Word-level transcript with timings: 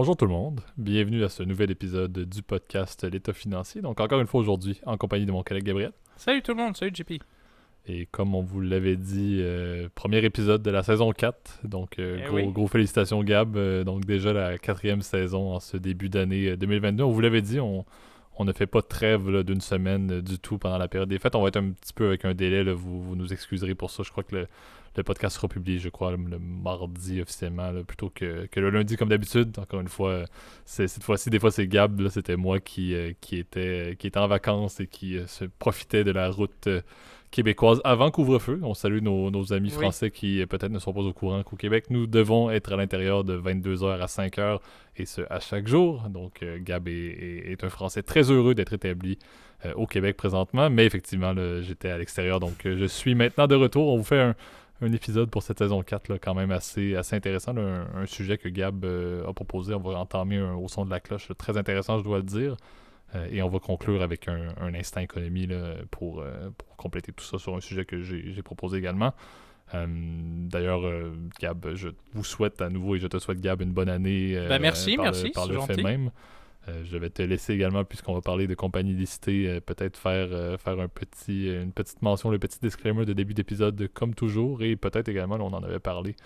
Bonjour 0.00 0.16
tout 0.16 0.24
le 0.24 0.32
monde, 0.32 0.62
bienvenue 0.78 1.24
à 1.24 1.28
ce 1.28 1.42
nouvel 1.42 1.70
épisode 1.70 2.20
du 2.20 2.42
podcast 2.42 3.04
L'État 3.04 3.34
financier. 3.34 3.82
Donc 3.82 4.00
encore 4.00 4.18
une 4.18 4.26
fois 4.26 4.40
aujourd'hui 4.40 4.80
en 4.86 4.96
compagnie 4.96 5.26
de 5.26 5.30
mon 5.30 5.42
collègue 5.42 5.64
Gabriel. 5.64 5.92
Salut 6.16 6.40
tout 6.40 6.52
le 6.52 6.56
monde, 6.56 6.74
salut 6.74 6.90
JP. 6.94 7.22
Et 7.86 8.06
comme 8.06 8.34
on 8.34 8.40
vous 8.40 8.62
l'avait 8.62 8.96
dit, 8.96 9.40
euh, 9.42 9.90
premier 9.94 10.24
épisode 10.24 10.62
de 10.62 10.70
la 10.70 10.82
saison 10.82 11.12
4. 11.12 11.60
Donc 11.64 11.98
euh, 11.98 12.16
Eh 12.18 12.26
gros, 12.28 12.36
oui. 12.36 12.46
gros 12.46 12.66
félicitations 12.66 13.22
Gab. 13.22 13.58
Euh, 13.58 13.84
donc 13.84 14.06
déjà 14.06 14.32
la 14.32 14.56
quatrième 14.56 15.02
saison 15.02 15.52
en 15.52 15.60
ce 15.60 15.76
début 15.76 16.08
d'année 16.08 16.52
euh, 16.52 16.56
2022. 16.56 17.02
On 17.02 17.10
vous 17.10 17.20
l'avait 17.20 17.42
dit, 17.42 17.60
on, 17.60 17.84
on 18.38 18.46
ne 18.46 18.54
fait 18.54 18.66
pas 18.66 18.80
de 18.80 18.86
trêve 18.86 19.42
d'une 19.42 19.60
semaine 19.60 20.22
du 20.22 20.38
tout 20.38 20.56
pendant 20.56 20.78
la 20.78 20.88
période 20.88 21.10
des 21.10 21.18
fêtes. 21.18 21.34
On 21.34 21.42
va 21.42 21.48
être 21.48 21.58
un 21.58 21.72
petit 21.72 21.92
peu 21.92 22.06
avec 22.06 22.24
un 22.24 22.32
délai, 22.32 22.64
là, 22.64 22.72
vous, 22.72 23.02
vous 23.02 23.16
nous 23.16 23.34
excuserez 23.34 23.74
pour 23.74 23.90
ça. 23.90 24.02
Je 24.02 24.10
crois 24.10 24.24
que 24.24 24.34
le, 24.34 24.48
le 24.96 25.02
podcast 25.04 25.36
sera 25.36 25.46
publié, 25.48 25.78
je 25.78 25.88
crois, 25.88 26.10
le, 26.12 26.38
mardi 26.38 27.20
officiellement, 27.20 27.70
là, 27.70 27.84
plutôt 27.84 28.10
que, 28.10 28.46
que 28.46 28.58
le 28.60 28.70
lundi 28.70 28.96
comme 28.96 29.08
d'habitude. 29.08 29.56
Encore 29.58 29.80
une 29.80 29.88
fois, 29.88 30.24
cette 30.64 31.02
fois-ci, 31.02 31.30
des 31.30 31.38
fois 31.38 31.50
c'est 31.50 31.66
Gab, 31.68 32.08
c'était 32.08 32.36
moi 32.36 32.58
qui, 32.60 32.94
euh, 32.94 33.12
qui, 33.20 33.36
était, 33.38 33.96
qui 33.98 34.06
était 34.08 34.18
en 34.18 34.26
vacances 34.26 34.80
et 34.80 34.86
qui 34.86 35.16
euh, 35.16 35.26
se 35.26 35.44
profitait 35.44 36.02
de 36.04 36.10
la 36.10 36.28
route 36.30 36.66
euh, 36.66 36.80
québécoise 37.30 37.80
avant 37.84 38.10
couvre-feu. 38.10 38.58
On 38.64 38.74
salue 38.74 39.00
nos, 39.00 39.30
nos 39.30 39.52
amis 39.52 39.68
Oui. 39.70 39.74
français 39.82 40.10
qui 40.10 40.44
peut-être 40.46 40.72
ne 40.72 40.80
sont 40.80 40.92
pas 40.92 41.02
au 41.02 41.12
courant 41.12 41.44
qu'au 41.44 41.54
Québec, 41.54 41.84
nous 41.90 42.08
devons 42.08 42.50
être 42.50 42.72
à 42.72 42.76
l'intérieur 42.76 43.22
de 43.22 43.38
22h 43.38 44.00
à 44.00 44.06
5h 44.06 44.58
et 44.96 45.06
ce 45.06 45.22
à 45.30 45.38
chaque 45.38 45.68
jour. 45.68 46.08
Donc 46.10 46.44
Gab 46.62 46.88
est, 46.88 46.92
est- 46.92 47.52
est 47.52 47.62
un 47.64 47.68
Français 47.70 48.02
très 48.02 48.28
heureux 48.32 48.56
d'être 48.56 48.72
établi 48.72 49.18
au 49.76 49.86
Québec 49.86 50.16
présentement, 50.16 50.70
mais 50.70 50.86
effectivement, 50.86 51.34
j'étais 51.60 51.90
à 51.90 51.98
l'extérieur, 51.98 52.40
donc 52.40 52.54
je 52.64 52.86
suis 52.86 53.14
maintenant 53.14 53.46
de 53.46 53.54
retour. 53.54 53.88
On 53.92 53.98
vous 53.98 54.04
fait 54.04 54.18
un, 54.20 54.34
un 54.82 54.92
épisode 54.92 55.30
pour 55.30 55.42
cette 55.42 55.58
saison 55.58 55.82
4 55.82 56.08
là, 56.08 56.18
quand 56.18 56.34
même 56.34 56.50
assez, 56.50 56.96
assez 56.96 57.14
intéressant, 57.16 57.52
là, 57.52 57.62
un, 57.94 58.02
un 58.02 58.06
sujet 58.06 58.38
que 58.38 58.48
Gab 58.48 58.84
euh, 58.84 59.26
a 59.28 59.32
proposé. 59.32 59.74
On 59.74 59.80
va 59.80 59.98
entamer 59.98 60.36
un- 60.38 60.54
au 60.54 60.68
son 60.68 60.84
de 60.84 60.90
la 60.90 61.00
cloche, 61.00 61.28
très 61.36 61.56
intéressant, 61.56 61.98
je 61.98 62.04
dois 62.04 62.18
le 62.18 62.24
dire. 62.24 62.56
Euh, 63.16 63.26
et 63.30 63.42
on 63.42 63.48
va 63.48 63.58
conclure 63.58 64.02
avec 64.02 64.28
un, 64.28 64.54
un 64.60 64.72
instant 64.74 65.00
économie 65.00 65.46
là, 65.46 65.74
pour, 65.90 66.20
euh, 66.20 66.48
pour 66.56 66.76
compléter 66.76 67.12
tout 67.12 67.24
ça 67.24 67.38
sur 67.38 67.56
un 67.56 67.60
sujet 67.60 67.84
que 67.84 68.00
j'ai 68.02 68.42
proposé 68.42 68.78
également. 68.78 69.12
D'ailleurs, 69.72 70.82
Gab, 71.40 71.74
je 71.74 71.88
vous 72.12 72.24
souhaite 72.24 72.60
à 72.62 72.68
nouveau 72.68 72.96
et 72.96 72.98
je 72.98 73.06
te 73.06 73.18
souhaite, 73.18 73.40
Gab, 73.40 73.60
une 73.62 73.72
bonne 73.72 73.88
année. 73.88 74.34
Ben, 74.48 74.60
merci, 74.60 74.96
par 74.96 75.04
le- 75.06 75.10
merci, 75.12 75.30
Par 75.30 75.46
le 75.46 75.54
fait 75.60 75.74
gentil. 75.74 75.82
même. 75.84 76.10
Euh, 76.68 76.84
je 76.84 76.96
vais 76.98 77.10
te 77.10 77.22
laisser 77.22 77.54
également, 77.54 77.84
puisqu'on 77.84 78.14
va 78.14 78.20
parler 78.20 78.46
de 78.46 78.54
compagnies 78.54 78.94
listées, 78.94 79.48
euh, 79.48 79.60
peut-être 79.60 79.96
faire, 79.96 80.28
euh, 80.30 80.58
faire 80.58 80.78
un 80.78 80.88
petit, 80.88 81.48
une 81.48 81.72
petite 81.72 82.02
mention, 82.02 82.30
le 82.30 82.38
petit 82.38 82.58
disclaimer 82.60 83.06
de 83.06 83.12
début 83.14 83.34
d'épisode, 83.34 83.88
comme 83.94 84.14
toujours, 84.14 84.62
et 84.62 84.76
peut-être 84.76 85.08
également, 85.08 85.36
on 85.36 85.52
en 85.54 85.62
avait 85.62 85.78
parlé, 85.78 86.16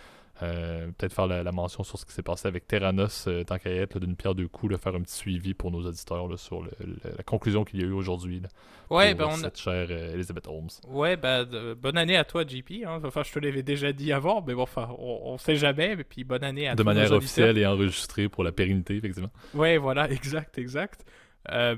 euh, 0.43 0.87
peut-être 0.99 1.13
faire 1.13 1.27
la, 1.27 1.43
la 1.43 1.53
mention 1.53 1.85
sur 1.85 1.99
ce 1.99 2.05
qui 2.05 2.13
s'est 2.13 2.23
passé 2.23 2.49
avec 2.49 2.67
Terranos, 2.67 3.27
euh, 3.29 3.45
tant 3.45 3.59
qu'à 3.59 3.71
être, 3.71 4.01
d'une 4.01 4.17
pierre 4.17 4.35
deux 4.35 4.49
coups, 4.49 4.73
là, 4.73 4.79
faire 4.79 4.95
un 4.95 5.01
petit 5.03 5.15
suivi 5.15 5.55
pour 5.55 5.71
nos 5.71 5.87
auditeurs 5.87 6.27
là, 6.29 6.37
sur 6.37 6.63
le- 6.63 6.71
le- 6.81 6.97
la 7.17 7.23
conclusion 7.23 7.65
qu'il 7.65 7.81
y 7.81 7.85
a 7.85 7.87
eu 7.87 7.93
aujourd'hui 7.93 8.43
Ouais, 8.91 9.15
pour 9.15 9.27
bah, 9.29 9.33
on 9.33 9.37
cette 9.37 9.59
chère 9.59 9.87
euh, 9.91 10.13
Elizabeth 10.15 10.47
Holmes. 10.49 10.69
ouais 10.89 11.17
de- 11.17 11.75
bonne 11.75 11.97
année 11.97 12.17
à 12.17 12.25
toi 12.25 12.45
JP. 12.47 12.85
hein. 12.87 13.01
Enfin, 13.05 13.23
je 13.25 13.33
te 13.33 13.39
l'avais 13.39 13.63
déjà 13.63 13.93
dit 13.93 14.13
avant, 14.13 14.43
mais 14.47 14.55
bon, 14.55 14.63
enfin, 14.63 14.89
on, 14.99 15.21
on 15.25 15.39
sait 15.39 15.57
jamais. 15.57 15.93
Et 15.93 16.05
puis 16.05 16.25
bonne 16.25 16.45
année 16.45 16.69
à 16.69 16.75
De 16.75 16.83
nos 16.83 16.85
manière 16.85 17.13
officielle 17.13 17.57
et 17.57 17.67
enregistrée 17.67 18.29
pour 18.29 18.45
la 18.45 18.53
pérennité, 18.53 18.97
effectivement. 18.97 19.31
Ouais, 19.55 19.79
voilà, 19.79 20.11
exact, 20.11 20.59
exact. 20.59 21.05
Euh, 21.53 21.77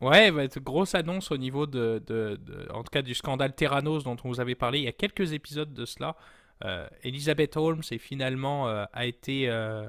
ouais, 0.00 0.30
bah, 0.30 0.46
grosse 0.62 0.94
annonce 0.94 1.30
au 1.32 1.36
niveau 1.36 1.66
de, 1.66 2.02
de- 2.06 2.38
de- 2.40 2.68
en 2.72 2.82
tout 2.82 2.90
cas, 2.90 3.02
du 3.02 3.14
scandale 3.14 3.54
Terranos 3.54 4.04
dont 4.04 4.16
on 4.24 4.28
vous 4.28 4.40
avait 4.40 4.54
parlé 4.54 4.78
il 4.80 4.84
y 4.84 4.88
a 4.88 4.92
quelques 4.92 5.32
épisodes 5.32 5.72
de 5.72 5.84
cela. 5.84 6.16
Euh, 6.64 6.88
Elizabeth 7.02 7.56
Holmes 7.56 7.82
est 7.90 7.98
finalement 7.98 8.68
euh, 8.68 8.84
été 9.00 9.48
euh, 9.48 9.88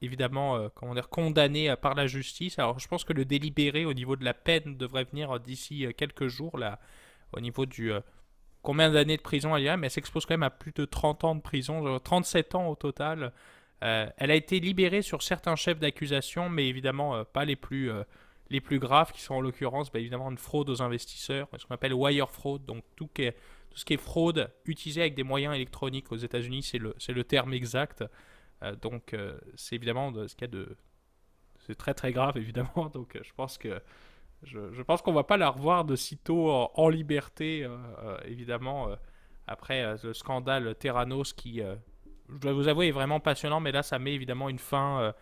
évidemment 0.00 0.68
comment 0.74 0.94
dire 0.94 1.08
condamnée 1.08 1.74
par 1.80 1.94
la 1.94 2.06
justice. 2.06 2.58
Alors, 2.58 2.78
je 2.78 2.88
pense 2.88 3.04
que 3.04 3.12
le 3.12 3.24
délibéré 3.24 3.84
au 3.84 3.92
niveau 3.94 4.16
de 4.16 4.24
la 4.24 4.34
peine 4.34 4.76
devrait 4.76 5.04
venir 5.04 5.38
d'ici 5.40 5.86
quelques 5.96 6.28
jours 6.28 6.58
là, 6.58 6.78
au 7.32 7.40
niveau 7.40 7.66
du 7.66 7.92
combien 8.62 8.90
d'années 8.90 9.16
de 9.16 9.22
prison 9.22 9.56
elle 9.56 9.64
y 9.64 9.68
a, 9.68 9.76
mais 9.76 9.86
elle 9.88 9.90
s'expose 9.90 10.26
quand 10.26 10.34
même 10.34 10.42
à 10.42 10.50
plus 10.50 10.72
de 10.72 10.84
30 10.84 11.24
ans 11.24 11.34
de 11.34 11.40
prison, 11.40 11.84
genre 11.86 12.02
37 12.02 12.54
ans 12.54 12.68
au 12.68 12.76
total. 12.76 13.32
Elle 13.80 14.30
a 14.30 14.34
été 14.34 14.60
libérée 14.60 15.02
sur 15.02 15.22
certains 15.22 15.56
chefs 15.56 15.78
d'accusation, 15.78 16.48
mais 16.48 16.66
évidemment 16.68 17.24
pas 17.24 17.44
les 17.44 17.56
plus, 17.56 17.90
les 18.50 18.60
plus 18.60 18.78
graves, 18.78 19.12
qui 19.12 19.20
sont 19.22 19.34
en 19.34 19.40
l'occurrence 19.40 19.90
bah, 19.92 20.00
évidemment 20.00 20.30
une 20.30 20.38
fraude 20.38 20.68
aux 20.70 20.82
investisseurs, 20.82 21.48
ce 21.56 21.64
qu'on 21.66 21.74
appelle 21.74 21.94
wire 21.94 22.30
fraud, 22.30 22.58
donc 22.58 22.84
tout, 22.96 23.08
est- 23.18 23.36
tout 23.70 23.78
ce 23.78 23.84
qui 23.84 23.94
est 23.94 24.00
fraude 24.00 24.50
utilisée 24.64 25.00
avec 25.00 25.14
des 25.14 25.22
moyens 25.22 25.54
électroniques 25.54 26.10
aux 26.12 26.16
États-Unis, 26.16 26.62
c'est 26.62 26.78
le, 26.78 26.94
le 27.08 27.24
terme 27.24 27.54
exact. 27.54 28.04
Euh, 28.62 28.74
donc 28.76 29.14
euh, 29.14 29.38
c'est 29.54 29.76
évidemment 29.76 30.12
de, 30.12 30.26
ce 30.26 30.34
qu'il 30.34 30.42
y 30.42 30.50
a 30.50 30.52
de... 30.52 30.76
C'est 31.66 31.76
très 31.76 31.94
très 31.94 32.12
grave 32.12 32.36
évidemment, 32.36 32.90
donc 32.92 33.18
je 33.22 33.32
pense 33.34 33.58
que 33.58 33.80
je, 34.42 34.72
je 34.72 34.82
pense 34.82 35.02
qu'on 35.02 35.12
va 35.12 35.24
pas 35.24 35.36
la 35.36 35.50
revoir 35.50 35.84
de 35.84 35.96
sitôt 35.96 36.50
en, 36.50 36.88
liberté, 36.88 37.64
euh, 37.64 38.16
évidemment, 38.24 38.88
après 39.46 39.96
le 40.02 40.14
scandale 40.14 40.74
Terranos 40.76 41.34
qui, 41.34 41.60
je 41.60 42.38
dois 42.38 42.54
vous 42.54 42.66
avouer, 42.66 42.88
est 42.88 42.92
vraiment 42.92 43.20
passionnant, 43.20 43.60
mais 43.60 43.70
là, 43.70 43.82
ça 43.82 43.98
met 43.98 44.14
évidemment 44.14 44.48
une 44.48 44.58
fin 44.58 45.12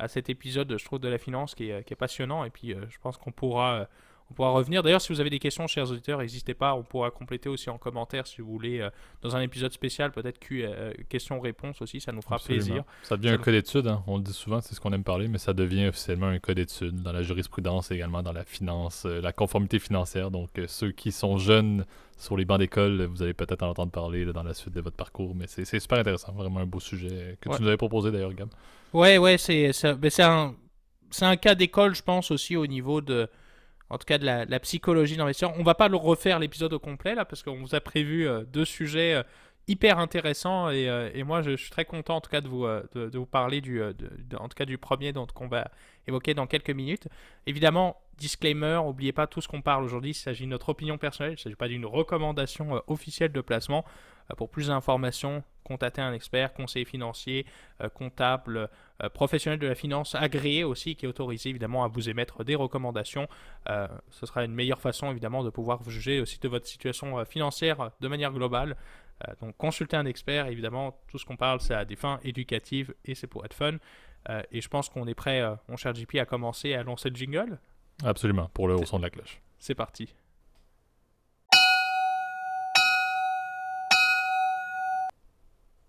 à 0.00 0.08
cet 0.08 0.28
épisode, 0.28 0.76
je 0.76 0.84
trouve, 0.84 0.98
de 0.98 1.06
la 1.06 1.18
finance 1.18 1.54
qui 1.54 1.70
est, 1.70 1.94
passionnant, 1.94 2.44
et 2.44 2.50
puis 2.50 2.74
je 2.74 2.98
pense 2.98 3.16
qu'on 3.16 3.30
pourra, 3.30 3.88
on 4.34 4.36
pourra 4.36 4.50
revenir. 4.50 4.82
D'ailleurs, 4.82 5.00
si 5.00 5.12
vous 5.12 5.20
avez 5.20 5.30
des 5.30 5.38
questions, 5.38 5.68
chers 5.68 5.88
auditeurs, 5.88 6.18
n'hésitez 6.18 6.54
pas, 6.54 6.74
on 6.74 6.82
pourra 6.82 7.12
compléter 7.12 7.48
aussi 7.48 7.70
en 7.70 7.78
commentaire 7.78 8.26
si 8.26 8.40
vous 8.40 8.50
voulez, 8.50 8.80
euh, 8.80 8.90
dans 9.22 9.36
un 9.36 9.40
épisode 9.40 9.72
spécial, 9.72 10.10
peut-être 10.10 10.40
Q- 10.40 10.64
euh, 10.64 10.92
questions-réponses 11.08 11.80
aussi, 11.80 12.00
ça 12.00 12.10
nous 12.10 12.20
fera 12.20 12.34
Absolument. 12.34 12.64
plaisir. 12.64 12.84
Ça 13.04 13.16
devient 13.16 13.28
Ça 13.28 13.34
un 13.34 13.36
nous- 13.38 13.44
cas 13.44 13.52
d'étude, 13.52 13.86
hein. 13.86 14.02
on 14.08 14.16
le 14.16 14.24
dit 14.24 14.32
souvent, 14.32 14.60
c'est 14.60 14.74
ce 14.74 14.80
qu'on 14.80 14.92
aime 14.92 15.04
parler, 15.04 15.28
mais 15.28 15.38
ça 15.38 15.52
devient 15.52 15.86
officiellement 15.86 16.26
un 16.26 16.40
cas 16.40 16.54
d'étude 16.54 17.00
dans 17.00 17.12
la 17.12 17.22
jurisprudence 17.22 17.92
et 17.92 17.94
également 17.94 18.24
dans 18.24 18.32
la 18.32 18.44
finance, 18.44 19.04
euh, 19.06 19.20
la 19.20 19.32
conformité 19.32 19.78
financière. 19.78 20.32
Donc, 20.32 20.50
euh, 20.58 20.64
ceux 20.66 20.90
qui 20.90 21.12
sont 21.12 21.38
jeunes 21.38 21.84
sur 22.18 22.36
les 22.36 22.44
bancs 22.44 22.58
d'école, 22.58 23.04
vous 23.04 23.22
allez 23.22 23.34
peut-être 23.34 23.62
en 23.62 23.68
entendre 23.68 23.92
parler 23.92 24.24
là, 24.24 24.32
dans 24.32 24.42
la 24.42 24.54
suite 24.54 24.74
de 24.74 24.80
votre 24.80 24.96
parcours, 24.96 25.34
mais 25.36 25.46
c'est 25.46 25.64
super 25.78 25.98
intéressant, 25.98 26.32
vraiment 26.32 26.58
un 26.58 26.66
beau 26.66 26.80
sujet 26.80 27.36
que 27.40 27.48
Ouais. 27.50 27.56
tu 27.56 27.62
nous 27.62 27.68
avais 27.68 27.76
proposé 27.76 28.10
d'ailleurs, 28.10 28.32
Gab. 28.34 28.48
Ouais, 28.92 29.16
ouais, 29.18 29.38
c'est 29.38 29.70
un, 30.22 30.54
c'est 31.10 31.24
un 31.24 31.36
cas 31.36 31.54
d'école, 31.54 31.94
je 31.94 32.02
pense, 32.02 32.30
aussi 32.32 32.56
au 32.56 32.66
niveau 32.66 33.00
de, 33.00 33.28
en 33.94 33.98
tout 33.98 34.06
cas 34.06 34.18
de 34.18 34.24
la, 34.26 34.60
psychologie 34.60 35.16
d'investisseur. 35.16 35.52
On 35.56 35.62
va 35.62 35.76
pas 35.76 35.86
le 35.86 35.96
refaire 35.96 36.40
l'épisode 36.40 36.72
au 36.72 36.80
complet 36.80 37.14
là, 37.14 37.24
parce 37.24 37.44
qu'on 37.44 37.54
vous 37.54 37.76
a 37.76 37.80
prévu 37.80 38.26
euh, 38.26 38.42
deux 38.42 38.64
sujets 38.64 39.14
euh, 39.14 39.22
hyper 39.68 40.00
intéressants 40.00 40.68
et, 40.68 40.88
euh, 40.88 41.10
et 41.14 41.22
moi 41.22 41.42
je, 41.42 41.56
suis 41.56 41.70
très 41.70 41.84
content 41.84 42.16
en 42.16 42.20
tout 42.20 42.30
cas 42.30 42.40
de 42.40 42.48
vous, 42.48 42.66
de, 42.66 43.16
vous 43.16 43.24
parler 43.24 43.60
du, 43.60 43.80
en 43.82 44.48
tout 44.48 44.56
cas 44.56 44.64
du 44.64 44.78
premier 44.78 45.12
dont 45.12 45.26
qu'on 45.26 45.46
va 45.46 45.68
évoquer 46.08 46.34
dans 46.34 46.48
quelques 46.48 46.70
minutes. 46.70 47.06
Évidemment, 47.46 47.96
disclaimer, 48.18 48.80
n'oubliez 48.84 49.12
pas 49.12 49.28
tout 49.28 49.40
ce 49.40 49.46
qu'on 49.46 49.62
parle 49.62 49.84
aujourd'hui, 49.84 50.10
il 50.10 50.14
s'agit 50.14 50.44
de 50.44 50.50
notre 50.50 50.70
opinion 50.70 50.98
personnelle, 50.98 51.32
il 51.32 51.36
ne 51.36 51.40
s'agit 51.40 51.56
pas 51.56 51.68
d'une 51.68 51.86
recommandation 51.86 52.82
officielle 52.88 53.32
de 53.32 53.40
placement. 53.40 53.84
Pour 54.36 54.48
plus 54.48 54.68
d'informations, 54.68 55.44
contactez 55.64 56.00
un 56.00 56.12
expert, 56.14 56.52
conseiller 56.52 56.84
financier, 56.86 57.46
comptable, 57.94 58.68
euh, 59.02 59.08
professionnel 59.08 59.58
de 59.58 59.66
la 59.66 59.74
finance 59.74 60.14
agréé 60.14 60.62
aussi, 60.62 60.94
qui 60.94 61.04
est 61.04 61.08
autorisé 61.08 61.50
évidemment 61.50 61.84
à 61.84 61.88
vous 61.88 62.08
émettre 62.08 62.44
des 62.44 62.54
recommandations. 62.54 63.26
Euh, 63.68 63.88
ce 64.10 64.24
sera 64.24 64.44
une 64.44 64.54
meilleure 64.54 64.80
façon 64.80 65.10
évidemment 65.10 65.42
de 65.42 65.50
pouvoir 65.50 65.82
vous 65.82 65.90
juger 65.90 66.20
aussi 66.20 66.38
de 66.38 66.48
votre 66.48 66.66
situation 66.66 67.18
euh, 67.18 67.24
financière 67.24 67.90
de 68.00 68.08
manière 68.08 68.32
globale. 68.32 68.76
Donc 69.40 69.56
consultez 69.56 69.96
un 69.96 70.06
expert, 70.06 70.48
évidemment, 70.48 71.00
tout 71.06 71.18
ce 71.18 71.24
qu'on 71.24 71.36
parle 71.36 71.60
c'est 71.60 71.72
à 71.72 71.84
des 71.84 71.94
fins 71.94 72.18
éducatives 72.24 72.92
et 73.04 73.14
c'est 73.14 73.28
pour 73.28 73.44
être 73.44 73.54
fun. 73.54 73.76
Et 74.50 74.60
je 74.60 74.68
pense 74.68 74.88
qu'on 74.88 75.06
est 75.06 75.14
prêt, 75.14 75.42
mon 75.68 75.76
cher 75.76 75.94
JP, 75.94 76.16
à 76.16 76.26
commencer 76.26 76.74
à 76.74 76.82
lancer 76.82 77.10
le 77.10 77.14
jingle. 77.14 77.60
Absolument, 78.04 78.50
pour 78.52 78.66
le 78.66 78.74
haut 78.74 78.84
son 78.84 78.98
de 78.98 79.04
la 79.04 79.10
cloche. 79.10 79.40
C'est 79.60 79.76
parti. 79.76 80.12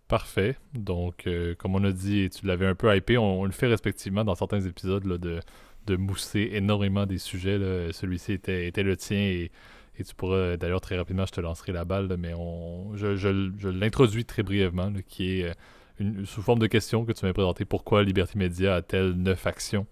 Parfait. 0.08 0.56
Donc, 0.76 1.26
euh, 1.26 1.56
comme 1.56 1.74
on 1.76 1.84
a 1.84 1.92
dit, 1.92 2.30
tu 2.30 2.46
l'avais 2.46 2.68
un 2.68 2.76
peu 2.76 2.96
hypé, 2.96 3.18
on, 3.18 3.44
le 3.46 3.52
fait 3.52 3.66
respectivement 3.68 4.24
dans 4.24 4.36
certains 4.36 4.62
épisodes 4.62 5.04
là, 5.06 5.18
de, 5.18 5.40
de 5.88 5.96
mousser 5.96 6.50
énormément 6.54 7.08
des 7.08 7.18
sujets. 7.18 7.58
Celui-ci 7.92 8.34
était, 8.34 8.68
était 8.68 8.84
le 8.84 8.96
tien 8.98 9.18
et, 9.18 9.52
tu 9.98 10.14
pourras, 10.16 10.58
d'ailleurs, 10.58 10.82
très 10.82 10.98
rapidement, 10.98 11.26
je 11.26 11.32
te 11.32 11.42
lancerai 11.42 11.72
la 11.72 11.86
balle, 11.86 12.16
mais 12.20 12.34
on, 12.36 12.96
je, 12.96 13.16
je- 13.16 13.52
je 13.58 13.70
l'introduis 13.70 14.26
très 14.26 14.44
brièvement, 14.44 14.92
qui 15.08 15.40
est 15.40 15.46
euh, 15.50 15.54
une, 16.00 16.26
sous 16.26 16.42
forme 16.44 16.60
de 16.60 16.68
question 16.68 17.06
que 17.06 17.12
tu 17.14 17.26
m'as 17.26 17.34
présenté. 17.34 17.66
Pourquoi 17.66 18.04
Liberty 18.04 18.38
Media 18.38 18.76
a-t-elle 18.76 19.14
neuf 19.14 19.48
actions? 19.48 19.88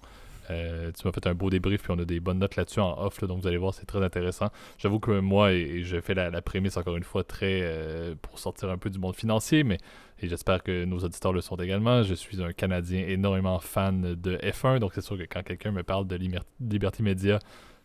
Euh, 0.50 0.92
tu 0.92 1.08
m'as 1.08 1.14
fait 1.14 1.26
un 1.28 1.34
beau 1.34 1.50
débrief, 1.50 1.84
puis 1.84 1.92
on 1.92 2.00
a 2.00 2.06
des 2.06 2.20
bonnes 2.20 2.40
notes 2.40 2.56
là-dessus 2.56 2.80
en 2.80 2.98
off, 3.02 3.20
donc 3.24 3.42
vous 3.42 3.48
allez 3.48 3.58
voir, 3.58 3.74
c'est 3.74 3.86
très 3.86 4.04
intéressant. 4.04 4.50
J'avoue 4.78 5.00
que 5.00 5.20
moi, 5.20 5.54
et, 5.54 5.62
et 5.62 5.84
je 5.84 6.00
fais 6.02 6.14
la, 6.14 6.42
prémisse 6.42 6.78
encore 6.78 6.98
une 6.98 7.04
fois 7.04 7.24
très 7.24 7.62
euh, 7.64 8.16
pour 8.22 8.40
sortir 8.40 8.70
un 8.70 8.78
peu 8.78 8.90
du 8.90 9.00
monde 9.00 9.16
financier, 9.16 9.64
mais 9.64 9.78
et 10.20 10.28
j'espère 10.28 10.64
que 10.64 10.86
nos 10.86 11.00
auditeurs 11.00 11.34
le 11.34 11.42
sont 11.42 11.56
également. 11.56 12.04
Je 12.04 12.14
suis 12.14 12.42
un 12.42 12.54
Canadien 12.54 13.06
énormément 13.08 13.60
fan 13.60 14.16
de 14.16 14.38
F1, 14.38 14.80
donc 14.80 14.94
c'est 14.94 15.02
sûr 15.02 15.18
que 15.18 15.24
quand 15.24 15.44
quelqu'un 15.44 15.72
me 15.72 15.84
parle 15.84 16.08
de 16.08 16.16
Liberty 16.16 17.04
Media, 17.04 17.40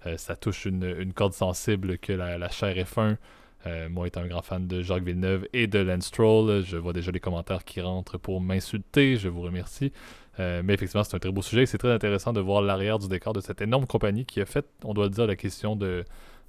euh, 0.07 0.17
ça 0.17 0.37
touche 0.37 0.65
une, 0.65 1.13
corde 1.13 1.33
sensible 1.33 1.99
que 1.99 2.13
la, 2.13 2.39
la 2.39 2.49
chaire 2.49 2.77
F1. 2.77 3.17
Euh, 3.67 3.89
moi 3.89 4.07
étant 4.07 4.21
un 4.21 4.29
grand 4.29 4.43
fan 4.43 4.69
de 4.69 4.83
Jacques 4.83 5.03
Villeneuve 5.03 5.49
et 5.53 5.67
de 5.67 5.81
Lance 5.81 6.07
Stroll, 6.07 6.63
je 6.65 6.77
vois 6.77 6.93
déjà 6.93 7.11
les 7.11 7.19
commentaires 7.19 7.65
qui 7.65 7.81
rentrent 7.81 8.17
pour 8.17 8.41
m'insulter, 8.41 9.17
je 9.17 9.29
vous 9.29 9.41
remercie. 9.41 9.93
Euh, 10.41 10.63
mais 10.65 10.75
effectivement, 10.75 11.05
c'est 11.05 11.17
un 11.17 11.19
très 11.19 11.33
beau 11.33 11.43
sujet. 11.43 11.67
C'est 11.67 11.79
très 11.79 11.93
intéressant 11.93 12.33
de 12.33 12.41
voir 12.41 12.63
l'arrière 12.63 12.99
du 12.99 13.09
décor 13.09 13.33
de 13.33 13.41
cette 13.41 13.61
énorme 13.61 13.87
compagnie 13.87 14.25
qui 14.25 14.41
a 14.41 14.47
fait, 14.47 14.67
on 14.85 14.95
doit 14.95 15.09
dire, 15.09 15.27
la 15.27 15.37
question 15.37 15.77
de, 15.77 16.05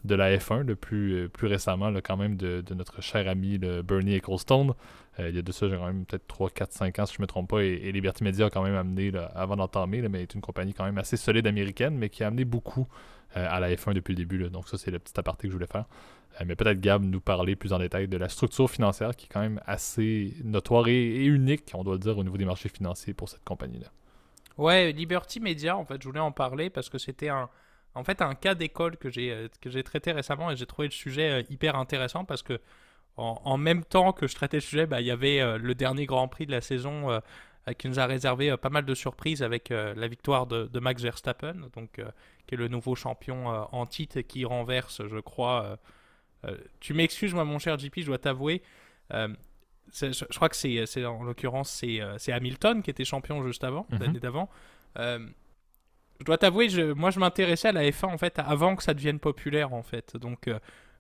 de 0.06 0.16
la 0.16 0.36
F1 0.38 0.66
le 0.66 0.75
plus, 0.75 1.30
plus 1.30 1.48
récemment, 1.48 1.94
quand 2.04 2.18
même, 2.18 2.36
de, 2.36 2.63
notre 2.74 3.01
cher 3.01 3.28
ami 3.28 3.57
le 3.57 3.81
Bernie 3.81 4.16
Ecclestone. 4.16 4.74
il 5.18 5.36
y 5.36 5.40
a 5.40 5.42
de 5.42 5.51
ça, 5.51 5.68
j'ai 5.68 5.75
quand 5.75 5.88
même 5.88 6.06
peut-être 6.06 6.28
3, 6.28 6.50
4, 6.50 6.72
5 6.72 7.00
ans, 7.00 7.06
si 7.06 7.16
je 7.16 7.19
ne 7.19 7.24
me 7.24 7.28
trompe 7.28 7.50
pas, 7.50 7.62
et, 7.62 7.92
Liberty 7.92 8.24
Media 8.24 8.46
a 8.46 8.50
quand 8.50 8.63
même 8.63 8.75
amené, 8.75 9.12
avant 9.36 9.57
d'entamer, 9.57 10.07
mais 10.07 10.24
est 10.24 10.34
une 10.34 10.42
compagnie 10.42 10.74
quand 10.74 10.86
même 10.86 10.98
assez 10.98 11.18
solide 11.18 11.48
américaine, 11.48 11.98
mais 11.98 12.10
qui 12.10 12.24
a 12.24 12.28
amené 12.28 12.46
beaucoup 12.46 12.88
à 13.36 13.60
la 13.60 13.69
F1 13.69 13.94
depuis 13.94 14.13
le 14.13 14.18
début. 14.18 14.50
Donc 14.50 14.68
ça, 14.68 14.78
c'est 14.78 14.92
le 14.92 15.00
petit 15.00 15.19
aparté 15.19 15.44
que 15.44 15.50
je 15.50 15.54
voulais 15.54 15.68
faire. 15.68 15.86
Euh, 16.40 16.44
mais 16.46 16.56
peut-être 16.56 16.80
Gab 16.80 17.04
nous 17.04 17.22
parler 17.22 17.56
plus 17.56 17.74
en 17.74 17.80
détail 17.80 18.07
de 18.07 18.18
la 18.18 18.30
structure 18.30 18.69
financière 18.69 19.16
qui 19.16 19.25
est 19.25 19.30
quand 19.30 19.42
même 19.42 19.62
assez 19.66 20.34
notoire 20.44 20.88
et, 20.88 21.25
unique, 21.25 21.72
on 21.74 21.84
doit 21.84 21.94
le 21.94 22.00
dire, 22.00 22.18
au 22.18 22.24
niveau 22.24 22.38
des 22.38 22.46
marchés 22.46 22.69
financiers 22.69 23.13
pour 23.13 23.30
cette 23.30 23.44
compagnie-là. 23.44 23.88
Ouais, 24.57 24.92
Liberty 24.92 25.40
Media, 25.40 25.78
en 25.78 25.86
fait, 25.86 26.01
je 26.01 26.07
voulais 26.07 26.19
en 26.19 26.31
parler 26.31 26.69
parce 26.69 26.90
que 26.90 26.98
c'était 26.98 27.30
un, 27.30 27.50
en 27.95 28.03
fait, 28.03 28.21
un 28.21 28.36
cas 28.36 28.56
d'école 28.56 28.97
que 28.97 29.09
j'ai 29.09 29.31
euh, 29.31 29.47
que 29.62 29.69
j'ai 29.69 29.83
traité 29.83 30.12
récemment 30.12 30.51
et 30.51 30.56
j'ai 30.56 30.65
trouvé 30.65 30.88
le 30.88 30.94
sujet 30.94 31.31
euh, 31.31 31.44
hyper 31.50 31.75
intéressant 31.75 32.25
parce 32.25 32.44
que 32.44 32.59
en, 33.18 33.57
même 33.57 33.83
temps 33.83 34.13
que 34.13 34.27
je 34.27 34.36
traitais 34.36 34.57
le 34.57 34.62
sujet, 34.62 34.86
bah, 34.86 35.01
il 35.01 35.07
y 35.07 35.12
avait 35.12 35.57
le 35.57 35.75
dernier 35.75 36.06
Grand 36.06 36.30
Prix 36.30 36.45
de 36.45 36.51
la 36.51 36.62
saison 36.62 37.19
qui 37.77 37.89
nous 37.89 38.00
a 38.00 38.06
réservé 38.06 38.56
pas 38.56 38.69
mal 38.69 38.86
de 38.86 38.95
surprises 38.95 39.44
avec 39.44 39.71
la 39.71 40.07
victoire 40.07 40.47
de, 40.47 40.68
de, 40.68 40.80
Max 40.80 41.01
Verstappen, 41.01 41.56
donc 41.74 42.01
qui 42.47 42.56
est 42.56 42.57
le 42.57 42.69
nouveau 42.69 42.95
champion 42.95 43.47
en 43.47 43.86
titre 43.86 44.21
qui 44.21 44.45
renverse, 44.45 45.06
je 45.06 45.19
crois 45.19 45.77
euh, 46.45 46.57
tu 46.80 46.94
m'excuses, 46.94 47.33
moi, 47.33 47.45
mon 47.45 47.59
cher 47.59 47.77
JP, 47.77 47.94
je 47.97 48.06
dois 48.06 48.18
t'avouer. 48.18 48.62
Euh, 49.13 49.30
je, 49.94 50.24
crois 50.36 50.50
que 50.50 50.56
c'est, 50.56 51.06
en 51.06 51.24
l'occurrence, 51.24 51.69
c'est, 51.69 52.00
euh, 52.01 52.18
c'est 52.18 52.31
Hamilton 52.31 52.81
qui 52.81 52.89
était 52.89 53.06
champion 53.06 53.45
juste 53.45 53.63
avant, 53.63 53.88
mhm. 53.91 54.00
l'année 54.00 54.19
d'avant. 54.19 54.50
Je 56.19 56.25
dois 56.25 56.38
t'avouer, 56.38 56.69
je, 56.69 56.94
moi, 56.94 57.12
je 57.12 57.19
m'intéressais 57.19 57.69
à 57.69 57.71
la 57.71 57.83
F1 57.83 58.07
en 58.07 58.18
fait 58.18 58.39
avant 58.39 58.75
que 58.75 58.83
ça 58.83 58.94
devienne 58.94 59.19
populaire 59.19 59.74
en 59.74 59.83
fait. 59.83 60.18
Donc, 60.18 60.50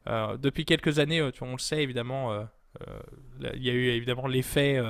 depuis 0.07 0.65
quelques 0.65 0.99
années, 0.99 1.21
on 1.41 1.51
le 1.51 1.57
sait 1.57 1.83
évidemment, 1.83 2.47
il 3.53 3.63
y 3.63 3.69
a 3.69 3.73
eu 3.73 3.89
évidemment 3.89 4.27
l'effet 4.27 4.81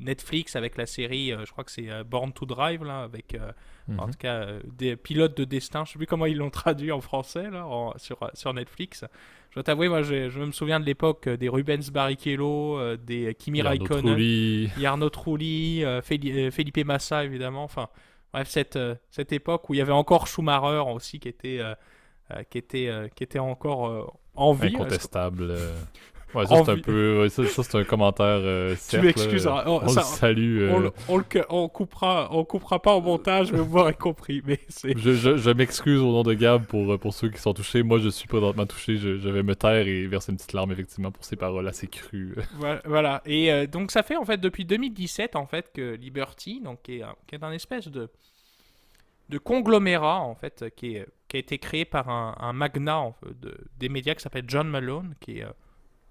Netflix 0.00 0.56
avec 0.56 0.76
la 0.76 0.86
série, 0.86 1.32
je 1.44 1.50
crois 1.52 1.64
que 1.64 1.70
c'est 1.70 2.02
Born 2.04 2.32
to 2.32 2.46
Drive, 2.46 2.82
là, 2.82 3.02
avec 3.02 3.36
en 3.88 4.06
mhm. 4.06 4.10
tout 4.10 4.18
cas 4.18 4.46
des 4.64 4.96
pilotes 4.96 5.36
de 5.36 5.44
destin. 5.44 5.84
Je 5.84 5.92
sais 5.92 5.98
plus 5.98 6.06
comment 6.06 6.26
ils 6.26 6.38
l'ont 6.38 6.50
traduit 6.50 6.90
en 6.90 7.00
français 7.00 7.50
là, 7.50 7.66
sur, 7.98 8.30
sur 8.34 8.54
Netflix. 8.54 9.04
Je 9.54 9.60
dois 9.60 9.62
t'avouer, 9.62 9.88
moi, 9.88 10.02
je, 10.02 10.40
me 10.40 10.50
souviens 10.50 10.80
de 10.80 10.84
l'époque 10.84 11.28
euh, 11.28 11.36
des 11.36 11.48
Rubens 11.48 11.88
Barrichello, 11.92 12.76
euh, 12.76 12.96
des 12.96 13.36
Kimi 13.38 13.62
Raikkonen, 13.62 14.68
Yarno 14.76 15.08
Trulli, 15.10 15.84
euh, 15.84 16.02
Felipe 16.02 16.84
Massa, 16.84 17.24
évidemment. 17.24 17.62
Enfin, 17.62 17.88
bref, 18.34 18.48
cette, 18.48 18.78
cette 19.10 19.32
époque 19.32 19.70
où 19.70 19.74
il 19.74 19.78
y 19.78 19.80
avait 19.80 19.92
encore 19.92 20.26
Schumacher 20.26 20.82
aussi 20.90 21.20
qui 21.20 21.28
était, 21.28 21.60
qui 22.50 22.58
était, 22.58 23.10
qui 23.14 23.24
était 23.24 23.38
encore 23.38 24.18
en 24.34 24.52
vie. 24.52 24.74
Incontestable. 24.74 25.56
Ouais, 26.34 26.46
ça, 26.46 26.64
c'est 26.64 26.70
un 26.72 26.78
peu. 26.78 27.28
ça, 27.28 27.44
c'est 27.46 27.78
un 27.78 27.84
commentaire. 27.84 28.40
Euh, 28.40 28.74
tu 28.88 28.98
m'excuses. 28.98 29.46
Hein. 29.46 29.62
on, 29.66 29.80
le 29.80 29.88
salue. 29.88 30.62
Euh. 30.62 30.90
On, 31.08 31.22
on, 31.48 31.68
coupera, 31.68 32.28
on 32.32 32.44
coupera 32.44 32.82
pas 32.82 32.94
au 32.94 33.00
montage, 33.00 33.52
mais 33.52 33.58
vous 33.58 33.76
m'aurez 33.76 33.94
compris. 33.94 34.42
Mais 34.44 34.58
je, 34.82 35.12
je, 35.12 35.36
je 35.36 35.50
m'excuse 35.50 36.00
au 36.00 36.10
nom 36.10 36.22
de 36.22 36.34
Gab 36.34 36.64
pour, 36.64 36.92
euh, 36.92 36.98
pour 36.98 37.14
ceux 37.14 37.28
qui 37.28 37.40
sont 37.40 37.54
touchés. 37.54 37.82
Moi, 37.82 37.98
je 37.98 38.08
suis 38.08 38.26
présentement 38.26 38.66
touché. 38.66 38.96
Je, 38.96 39.18
je, 39.18 39.28
vais 39.28 39.42
me 39.42 39.54
taire 39.54 39.86
et 39.86 40.06
verser 40.06 40.32
une 40.32 40.38
petite 40.38 40.52
larme, 40.52 40.72
effectivement, 40.72 41.12
pour 41.12 41.24
ces 41.24 41.36
paroles 41.36 41.68
assez 41.68 41.86
crues. 41.86 42.34
Voilà. 42.84 43.22
Et 43.26 43.66
donc, 43.66 43.90
ça 43.90 44.02
fait, 44.02 44.16
en 44.16 44.24
fait, 44.24 44.38
depuis 44.38 44.64
2017, 44.64 45.36
en 45.36 45.46
fait, 45.46 45.70
que 45.72 45.94
Liberty, 45.94 46.60
donc, 46.60 46.82
qui, 46.82 46.96
est, 46.98 47.04
qui 47.26 47.34
est 47.34 47.44
un 47.44 47.52
espèce 47.52 47.88
de, 47.88 48.08
de 49.28 49.38
conglomérat, 49.38 50.20
en 50.20 50.34
fait, 50.34 50.64
qui, 50.76 50.96
est, 50.96 51.06
qui 51.28 51.36
a 51.36 51.40
été 51.40 51.58
créé 51.58 51.84
par 51.84 52.08
un, 52.08 52.34
un 52.40 52.52
magnat 52.52 53.12
de, 53.40 53.56
des 53.78 53.88
médias 53.88 54.14
qui 54.14 54.22
s'appelle 54.22 54.44
John 54.48 54.68
Malone, 54.68 55.14
qui 55.20 55.38
est 55.38 55.46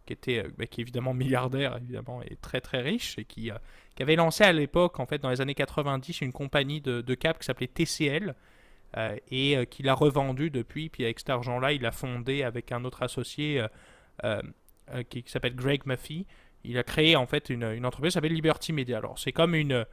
qui 0.06 0.14
était 0.14 0.44
euh, 0.44 0.50
bah, 0.58 0.66
qui 0.66 0.82
est 0.82 0.84
évidemment 0.84 1.14
milliardaire 1.14 1.78
évidemment 1.78 2.22
et 2.24 2.36
très 2.36 2.62
très 2.62 2.82
riche 2.82 3.18
et 3.18 3.26
qui, 3.26 3.52
euh, 3.52 3.56
qui 3.96 4.04
avait 4.04 4.16
lancé 4.16 4.44
à 4.44 4.54
l'époque 4.54 5.00
en 5.00 5.06
fait 5.06 5.22
dans 5.22 5.30
les 5.30 5.42
années 5.42 5.56
90 5.56 6.22
une 6.22 6.32
compagnie 6.32 6.82
de, 6.82 7.02
de 7.02 7.16
cap 7.16 7.40
qui 7.40 7.46
s'appelait 7.46 7.68
TCL 7.68 8.36
euh, 8.98 9.16
et 9.32 9.66
qui 9.70 9.84
l'a 9.84 9.94
revendu 9.94 10.50
depuis 10.50 10.90
puis 10.90 11.04
avec 11.04 11.20
cet 11.20 11.30
argent 11.30 11.60
là 11.60 11.72
il 11.72 11.86
a 11.86 11.92
fondé 11.92 12.44
avec 12.44 12.72
un 12.72 12.84
autre 12.86 13.04
associé 13.04 13.64
qui, 15.10 15.24
s'appelle 15.28 15.56
Greg 15.56 15.86
Muffy 15.86 16.28
il 16.64 16.78
a 16.78 16.84
créé 16.84 17.16
en 17.16 17.26
fait 17.26 17.50
une, 17.50 17.64
une 17.64 17.86
entreprise 17.86 18.12
qui 18.12 18.14
s'appelle 18.14 18.34
Liberty 18.34 18.72
Media. 18.72 18.98
Alors 18.98 19.18
c'est 19.20 19.32
comme 19.32 19.56
une 19.56 19.86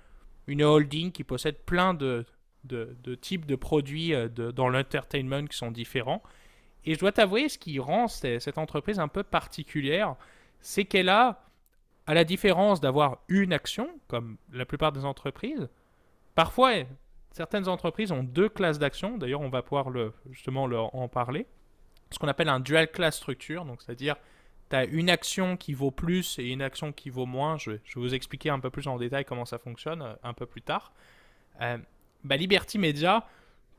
une 0.47 0.63
holding 0.63 1.13
qui 1.13 1.23
possède 1.23 1.59
plein 1.65 1.95
de, 1.95 2.25
de, 2.65 3.15
types 3.15 3.47
de 3.47 3.57
produits 3.57 4.13
dans 4.35 4.69
l'entertainment 4.69 5.47
qui 5.47 5.57
sont 5.57 5.71
différents 5.71 6.23
et 6.85 6.95
je 6.95 6.99
dois 6.99 7.13
t'avouer, 7.13 7.49
ce 7.49 7.59
qui 7.59 7.79
rend 7.79 8.09
cette 8.09 8.59
entreprise 8.59 8.99
un 8.99 9.09
peu 9.09 9.23
particulière, 9.23 10.17
c'est 10.61 10.85
qu'elle 10.85 11.09
a, 11.09 11.45
à 12.07 12.15
la 12.15 12.25
différence 12.25 12.81
d'avoir 12.81 13.19
une 13.29 13.53
action, 13.53 13.89
comme 14.09 14.37
la 14.53 14.65
plupart 14.65 14.93
des 14.93 15.05
entreprises, 15.05 15.69
parfois 16.35 16.73
certaines 17.33 17.69
entreprises 17.69 18.13
ont 18.13 18.23
deux 18.23 18.49
classes 18.49 18.79
d'actions. 18.79 19.19
D'ailleurs, 19.19 19.41
on 19.41 19.49
va 19.49 19.63
pouvoir 19.63 19.91
le, 19.91 20.13
justement 20.31 20.65
en 20.65 21.09
parler. 21.09 21.47
Ce 22.11 22.19
qu'on 22.19 22.29
appelle 22.29 22.49
un 22.49 22.61
dual 22.61 22.91
class 22.91 23.17
structure, 23.17 23.65
donc 23.65 23.83
c'est-à-dire 23.83 24.17
tu 24.71 24.77
as 24.77 24.85
une 24.85 25.11
action 25.11 25.57
qui 25.57 25.75
vaut 25.75 25.91
plus 25.91 26.39
et 26.39 26.51
une 26.51 26.63
action 26.63 26.93
qui 26.93 27.11
vaut 27.11 27.27
moins. 27.27 27.57
Je, 27.59 27.73
vais 27.73 27.81
vous 27.95 28.15
expliquer 28.15 28.51
un 28.51 28.61
peu 28.61 28.71
plus 28.71 28.87
en 28.89 28.97
détail 28.97 29.25
comment 29.25 29.45
ça 29.45 29.59
fonctionne 29.59 30.03
euh, 30.03 30.15
un 30.23 30.33
peu 30.33 30.47
plus 30.47 30.63
tard. 30.63 30.93
Euh, 31.61 31.79
bah, 32.25 32.37
Liberty 32.37 32.79
Media, 32.79 33.27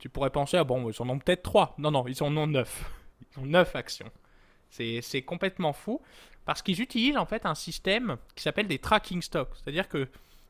tu 0.01 0.09
pourrais 0.09 0.31
penser, 0.31 0.57
ah 0.57 0.63
bon, 0.63 0.89
ils 0.89 1.00
en 1.00 1.07
ont 1.09 1.19
peut-être 1.19 1.44
3. 1.44 1.75
Non, 1.77 1.92
non, 1.92 2.07
ils 2.07 2.24
en 2.24 2.36
ont 2.36 2.48
9. 2.48 2.92
Ils 3.21 3.39
ont 3.39 3.45
9 3.45 3.75
actions. 3.75 4.09
C'est 4.71 5.21
complètement 5.21 5.73
fou 5.73 6.02
parce 6.44 6.64
qu'ils 6.64 6.81
utilisent 6.81 7.18
en 7.18 7.28
fait 7.28 7.45
un 7.45 7.54
système 7.54 8.18
qui 8.35 8.42
s'appelle 8.42 8.68
des 8.68 8.80
tracking 8.80 9.21
stocks. 9.21 9.52
C'est-à-dire 9.54 9.87
que 9.87 10.07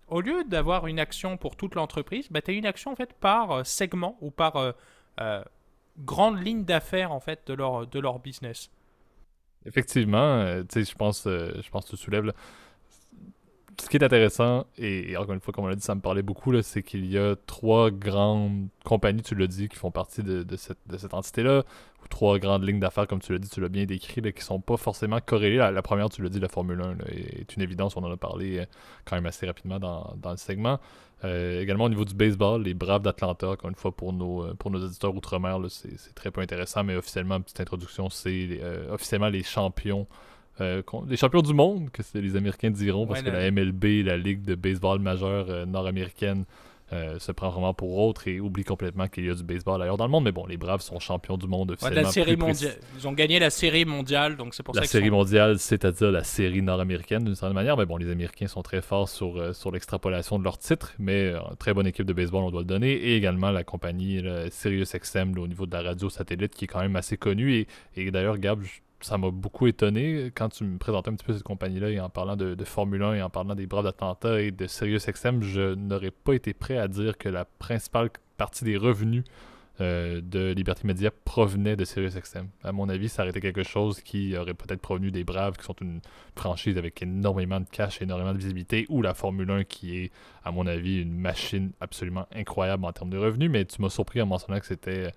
au 0.08 0.22
lieu 0.22 0.46
d'avoir 0.46 0.88
une 0.88 1.00
action 1.00 1.36
pour 1.36 1.58
toute 1.58 1.75
l'entreprise, 1.75 2.28
bah, 2.32 2.42
tu 2.42 2.52
as 2.52 2.54
une 2.54 2.66
action 2.66 2.92
en 2.92 2.96
fait 2.96 3.12
par 3.12 3.52
euh, 3.52 3.64
segment 3.66 4.18
ou 4.22 4.32
par 4.32 4.56
euh, 4.56 4.72
euh, 5.20 5.44
grande 6.00 6.42
ligne 6.42 6.64
d'affaires 6.64 7.12
en 7.12 7.20
fait 7.20 7.46
de 7.48 7.54
leur, 7.54 7.88
de 7.88 8.00
leur 8.00 8.20
business. 8.20 8.70
Effectivement, 9.66 10.46
je 10.46 10.96
pense, 10.96 11.24
je 11.25 11.70
pense 11.70 11.86
que 11.86 11.92
tu 11.92 11.98
soulèves 11.98 12.32
ce 13.80 13.90
qui 13.90 13.98
est 13.98 14.04
intéressant, 14.04 14.66
et, 14.78 15.16
encore 15.18 15.34
une 15.34 15.40
fois, 15.40 15.54
comme 15.54 15.66
on 15.66 15.68
l'a 15.68 15.75
dit, 15.75 15.82
ça 15.82 15.96
me 15.96 16.01
parlait 16.01 16.22
beaucoup, 16.22 16.60
c'est 16.62 16.84
qu'il 16.84 17.06
y 17.06 17.18
a 17.18 17.36
trois 17.46 17.92
grandes 17.92 18.68
compagnies, 18.84 19.22
tu 19.22 19.36
l'as 19.36 19.48
dit, 19.48 19.70
qui 19.70 19.78
font 19.78 19.92
partie 19.92 20.24
de, 20.24 20.46
cette, 20.56 21.13
entité-là, 21.13 21.63
ou 22.04 22.08
trois 22.08 22.40
grandes 22.40 22.68
lignes 22.68 22.80
d'affaires, 22.80 23.08
comme 23.08 23.22
tu 23.22 23.32
l'as 23.32 23.40
dit, 23.40 23.50
tu 23.50 23.62
l'as 23.62 23.70
bien 23.70 23.86
décrit, 23.86 24.22
là, 24.22 24.32
qui 24.32 24.44
sont 24.44 24.60
pas 24.60 24.78
forcément 24.78 25.20
corrélées. 25.24 25.58
La, 25.58 25.82
première, 25.82 26.10
tu 26.10 26.22
l'as 26.22 26.30
dit, 26.30 26.40
la 26.40 26.50
Formule 26.50 26.82
1, 26.82 26.98
est 27.08 27.56
une 27.56 27.62
évidence, 27.62 27.96
on 27.96 28.04
en 28.04 28.12
a 28.12 28.18
parlé 28.18 28.60
euh, 28.60 28.66
quand 29.06 29.16
même 29.16 29.25
assez 29.25 29.46
rapidement 29.46 29.80
dans, 29.80 30.16
le 30.24 30.38
segment. 30.38 30.80
Euh, 31.24 31.62
également 31.62 31.84
au 31.84 31.90
niveau 31.90 32.04
du 32.04 32.16
baseball, 32.16 32.63
les 32.63 32.74
Braves 32.74 33.04
d'Atlanta, 33.04 33.50
encore 33.51 33.70
une 33.70 33.75
fois 33.75 33.92
pour 33.92 34.12
nos, 34.12 34.44
euh, 34.44 34.54
pour 34.56 34.72
nos 34.72 34.84
éditeurs 34.84 35.16
outre-mer, 35.16 35.60
c'est 35.70 36.16
très 36.16 36.32
peu 36.32 36.42
intéressant, 36.42 36.84
mais 36.84 36.96
officiellement, 36.96 37.40
petite 37.42 37.62
introduction, 37.62 38.10
c'est 38.10 38.60
officiellement 38.90 39.30
les 39.30 39.44
champions 39.44 40.08
euh, 40.62 40.82
les 41.08 41.18
champions 41.18 41.41
du 41.41 41.53
monde, 41.53 41.89
que 41.91 42.01
les 42.13 42.36
Américains 42.36 42.70
diront, 42.70 43.08
parce 43.08 43.22
que 43.22 43.30
la 43.30 43.50
MLB, 43.51 44.06
la 44.06 44.18
Ligue 44.18 44.44
de 44.44 44.56
baseball 44.56 45.00
majeure 45.00 45.48
euh, 45.50 45.65
nord-américaine, 45.65 46.46
euh, 46.94 47.20
se 47.20 47.32
prend 47.32 47.50
vraiment 47.50 47.74
pour 47.74 47.98
autre 47.98 48.27
et 48.27 48.41
oublie 48.41 48.65
complètement 48.65 49.08
qu'il 49.08 49.25
y 49.25 49.30
a 49.30 49.34
du 49.34 49.44
baseball 49.44 49.82
ailleurs 49.82 49.96
dans 49.96 50.06
le 50.06 50.12
monde. 50.12 50.25
Mais 50.25 50.34
bon, 50.34 50.46
les 50.46 50.58
Braves 50.58 50.82
sont 50.82 51.00
champions 51.00 51.38
du 51.38 51.48
monde 51.48 51.72
officiellement. 51.72 52.01
la 52.01 52.12
série 52.12 52.36
mondiale. 52.36 52.75
Ils 52.98 53.08
ont 53.08 53.13
gagné 53.13 53.39
la 53.39 53.50
série 53.50 53.86
mondiale, 53.86 54.36
donc 54.36 54.53
c'est 54.53 54.62
pour 54.62 54.75
la 54.75 54.82
ça 54.82 54.84
La 54.84 54.88
série 54.88 55.10
mondiale, 55.10 55.58
c'est-à-dire 55.58 56.12
la 56.12 56.25
série 56.25 56.62
nord-américaine 56.62 57.24
d'une 57.24 57.36
certaine 57.36 57.56
manière. 57.56 57.77
Mais 57.77 57.86
bon, 57.86 57.96
les 57.96 58.12
Américains 58.12 58.48
sont 58.48 58.62
très 58.62 58.82
forts 58.82 59.08
sur, 59.08 59.56
sur 59.56 59.72
l'extrapolation 59.72 60.38
de 60.38 60.44
leur 60.44 60.58
titre, 60.58 60.94
mais 61.00 61.34
très 61.60 61.74
bonne 61.74 61.88
équipe 61.88 62.06
de 62.06 62.13
baseball, 62.13 62.44
on 62.44 62.51
doit 62.51 62.62
le 62.62 62.65
donner. 62.68 62.91
Et 62.91 63.15
également 63.15 63.51
la 63.51 63.63
compagnie 63.63 64.22
SiriusXM 64.50 65.38
au 65.38 65.48
niveau 65.48 65.65
de 65.65 65.74
la 65.74 65.84
radio 65.84 66.10
satellite 66.10 66.53
qui 66.53 66.65
est 66.65 66.68
quand 66.68 66.82
même 66.82 66.98
assez 66.98 67.15
connue. 67.15 67.53
Et, 67.53 67.68
et 67.96 68.12
d'ailleurs, 68.12 68.38
Gab, 68.38 68.62
ça 69.01 69.17
m'a 69.17 69.31
beaucoup 69.31 69.67
étonné 69.67 70.31
quand 70.36 70.50
tu 70.50 70.63
me 70.63 70.77
présentais 70.77 71.10
un 71.10 71.15
petit 71.15 71.25
peu 71.25 71.34
cette 71.34 71.43
compagnie-là 71.43 71.89
et 71.89 72.00
en 72.00 72.10
parlant 72.10 72.36
de, 72.36 72.55
Formule 72.63 73.03
1 73.03 73.13
et 73.15 73.22
en 73.22 73.29
parlant 73.29 73.55
des 73.55 73.67
bras 73.67 73.84
d'Atlanta 73.84 74.41
et 74.41 74.51
de 74.51 74.67
SiriusXM, 74.67 75.41
je 75.41 75.74
n'aurais 75.75 76.12
pas 76.12 76.34
été 76.34 76.53
prêt 76.53 76.77
à 76.77 76.88
dire 76.88 77.17
que 77.17 77.29
la 77.29 77.46
principale 77.46 78.10
partie 78.38 78.63
des 78.63 78.77
revenus 78.77 79.24
euh, 79.79 80.22
de 80.22 80.51
Liberty 80.51 80.86
Media 80.86 81.10
provenait 81.25 81.75
de 81.75 81.86
SiriusXM. 81.86 82.48
À 82.63 82.72
mon 82.72 82.88
avis, 82.89 83.10
ça 83.10 83.24
aurait 83.24 83.31
été 83.31 83.41
quelque 83.41 83.63
chose 83.63 84.01
qui 84.01 84.38
aurait 84.38 84.53
peut-être 84.53 84.81
provenu 84.81 85.12
des 85.12 85.24
Braves, 85.24 85.58
qui 85.58 85.63
sont 85.63 85.75
une 85.81 86.01
franchise 86.36 86.77
avec 86.77 87.01
énormément 87.01 87.60
de 87.60 87.65
cash, 87.72 88.01
énormément 88.01 88.34
de 88.34 88.38
visibilité, 88.38 88.86
ou 88.89 89.01
la 89.01 89.13
Formule 89.13 89.50
1 89.50 89.63
qui 89.63 89.98
est, 89.98 90.12
à 90.43 90.51
mon 90.51 90.67
avis, 90.67 91.01
une 91.01 91.17
machine 91.17 91.72
absolument 91.79 92.27
incroyable 92.36 92.86
en 92.86 92.91
termes 92.91 93.10
de 93.10 93.17
revenus. 93.17 93.50
Mais 93.50 93.65
tu 93.65 93.81
m'as 93.81 93.89
surpris 93.89 94.22
en 94.22 94.27
mentionnant 94.27 94.60
que 94.60 94.67
c'était 94.67 95.12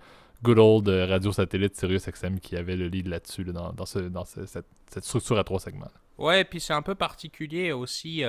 good 0.45 0.59
old 0.59 0.89
radio 0.89 1.33
satellite 1.33 1.75
Sirius 1.75 2.07
XM 2.07 2.39
qui 2.39 2.57
avait 2.57 2.77
le 2.77 2.87
lead 2.87 3.09
là-dessus, 3.09 3.45
dans, 3.45 3.73
dans, 3.73 3.87
ce, 3.87 3.99
dans 3.99 4.25
cette, 4.25 4.67
structure 5.01 5.39
à 5.39 5.45
trois 5.45 5.59
segments. 5.59 5.91
Ouais, 6.19 6.43
et 6.43 6.45
puis 6.45 6.61
c'est 6.61 6.75
un 6.75 6.83
peu 6.83 6.95
particulier 6.95 7.73
aussi. 7.73 8.23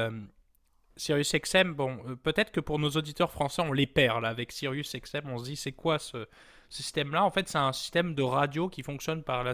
Sirius 0.98 1.36
XM, 1.36 1.74
bon, 1.74 2.00
peut-être 2.24 2.52
que 2.52 2.62
pour 2.62 2.80
nos 2.80 2.90
auditeurs 2.90 3.32
français, 3.32 3.62
on 3.62 3.74
les 3.74 3.86
perd 3.86 4.24
là 4.24 4.30
avec 4.30 4.52
Sirius 4.52 4.96
XM. 4.96 5.30
On 5.30 5.38
se 5.38 5.44
dit, 5.44 5.56
c'est 5.56 5.74
quoi 5.74 6.00
ce, 6.00 6.26
système-là? 6.70 7.24
En 7.24 7.32
fait, 7.32 7.48
c'est 7.48 7.58
un 7.58 7.74
système 7.74 8.16
de 8.16 8.24
radio 8.24 8.70
qui 8.70 8.84
fonctionne 8.84 9.24
par, 9.24 9.46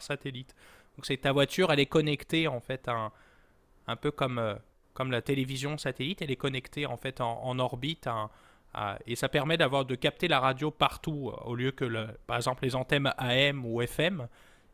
satellite. 0.00 0.54
Donc, 0.96 1.06
c'est 1.06 1.18
ta 1.18 1.32
voiture, 1.32 1.70
elle 1.72 1.80
est 1.80 1.86
connectée 1.86 2.48
en 2.48 2.60
fait, 2.60 2.88
un, 2.88 3.12
un 3.86 3.96
peu 3.96 4.10
comme, 4.10 4.56
comme 4.94 5.10
la 5.10 5.22
télévision 5.22 5.76
satellite, 5.78 6.22
elle 6.22 6.30
est 6.30 6.36
connectée 6.36 6.86
en 6.86 6.96
fait 6.96 7.20
en, 7.20 7.58
orbite. 7.58 8.08
Et 9.06 9.16
ça 9.16 9.28
permet 9.28 9.56
d'avoir 9.56 9.84
de 9.84 9.94
capter 9.94 10.28
la 10.28 10.40
radio 10.40 10.70
partout 10.70 11.32
au 11.44 11.54
lieu 11.54 11.70
que, 11.70 11.84
le, 11.84 12.08
par 12.26 12.36
exemple, 12.36 12.64
les 12.64 12.76
antennes 12.76 13.12
AM 13.18 13.64
ou 13.64 13.80
FM. 13.80 14.28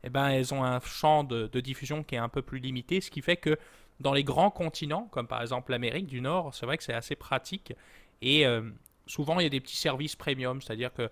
Eh 0.05 0.11
ben, 0.11 0.29
elles 0.31 0.53
ont 0.53 0.65
un 0.65 0.81
champ 0.81 1.23
de, 1.23 1.47
de 1.47 1.61
diffusion 1.61 2.03
qui 2.03 2.17
est 2.17 2.19
un 2.19 2.29
peu 2.29 2.43
plus 2.43 2.59
limité, 2.59 3.01
ce 3.01 3.11
qui 3.11 3.23
fait 3.23 3.37
que 3.37 3.57
dans 4.01 4.13
les 4.13 4.25
grands 4.25 4.51
continents, 4.51 5.09
comme 5.11 5.27
par 5.27 5.41
exemple 5.41 5.71
l'Amérique 5.71 6.07
du 6.07 6.21
Nord, 6.21 6.55
c'est 6.55 6.67
vrai 6.67 6.77
que 6.77 6.85
c'est 6.85 6.93
assez 6.93 7.17
pratique. 7.17 7.73
Et 8.21 8.47
euh, 8.47 8.63
souvent, 9.07 9.41
il 9.41 9.45
y 9.45 9.47
a 9.47 9.51
des 9.51 9.61
petits 9.61 9.77
services 9.77 10.17
premium, 10.17 10.61
c'est-à-dire 10.61 10.93
que 10.93 11.09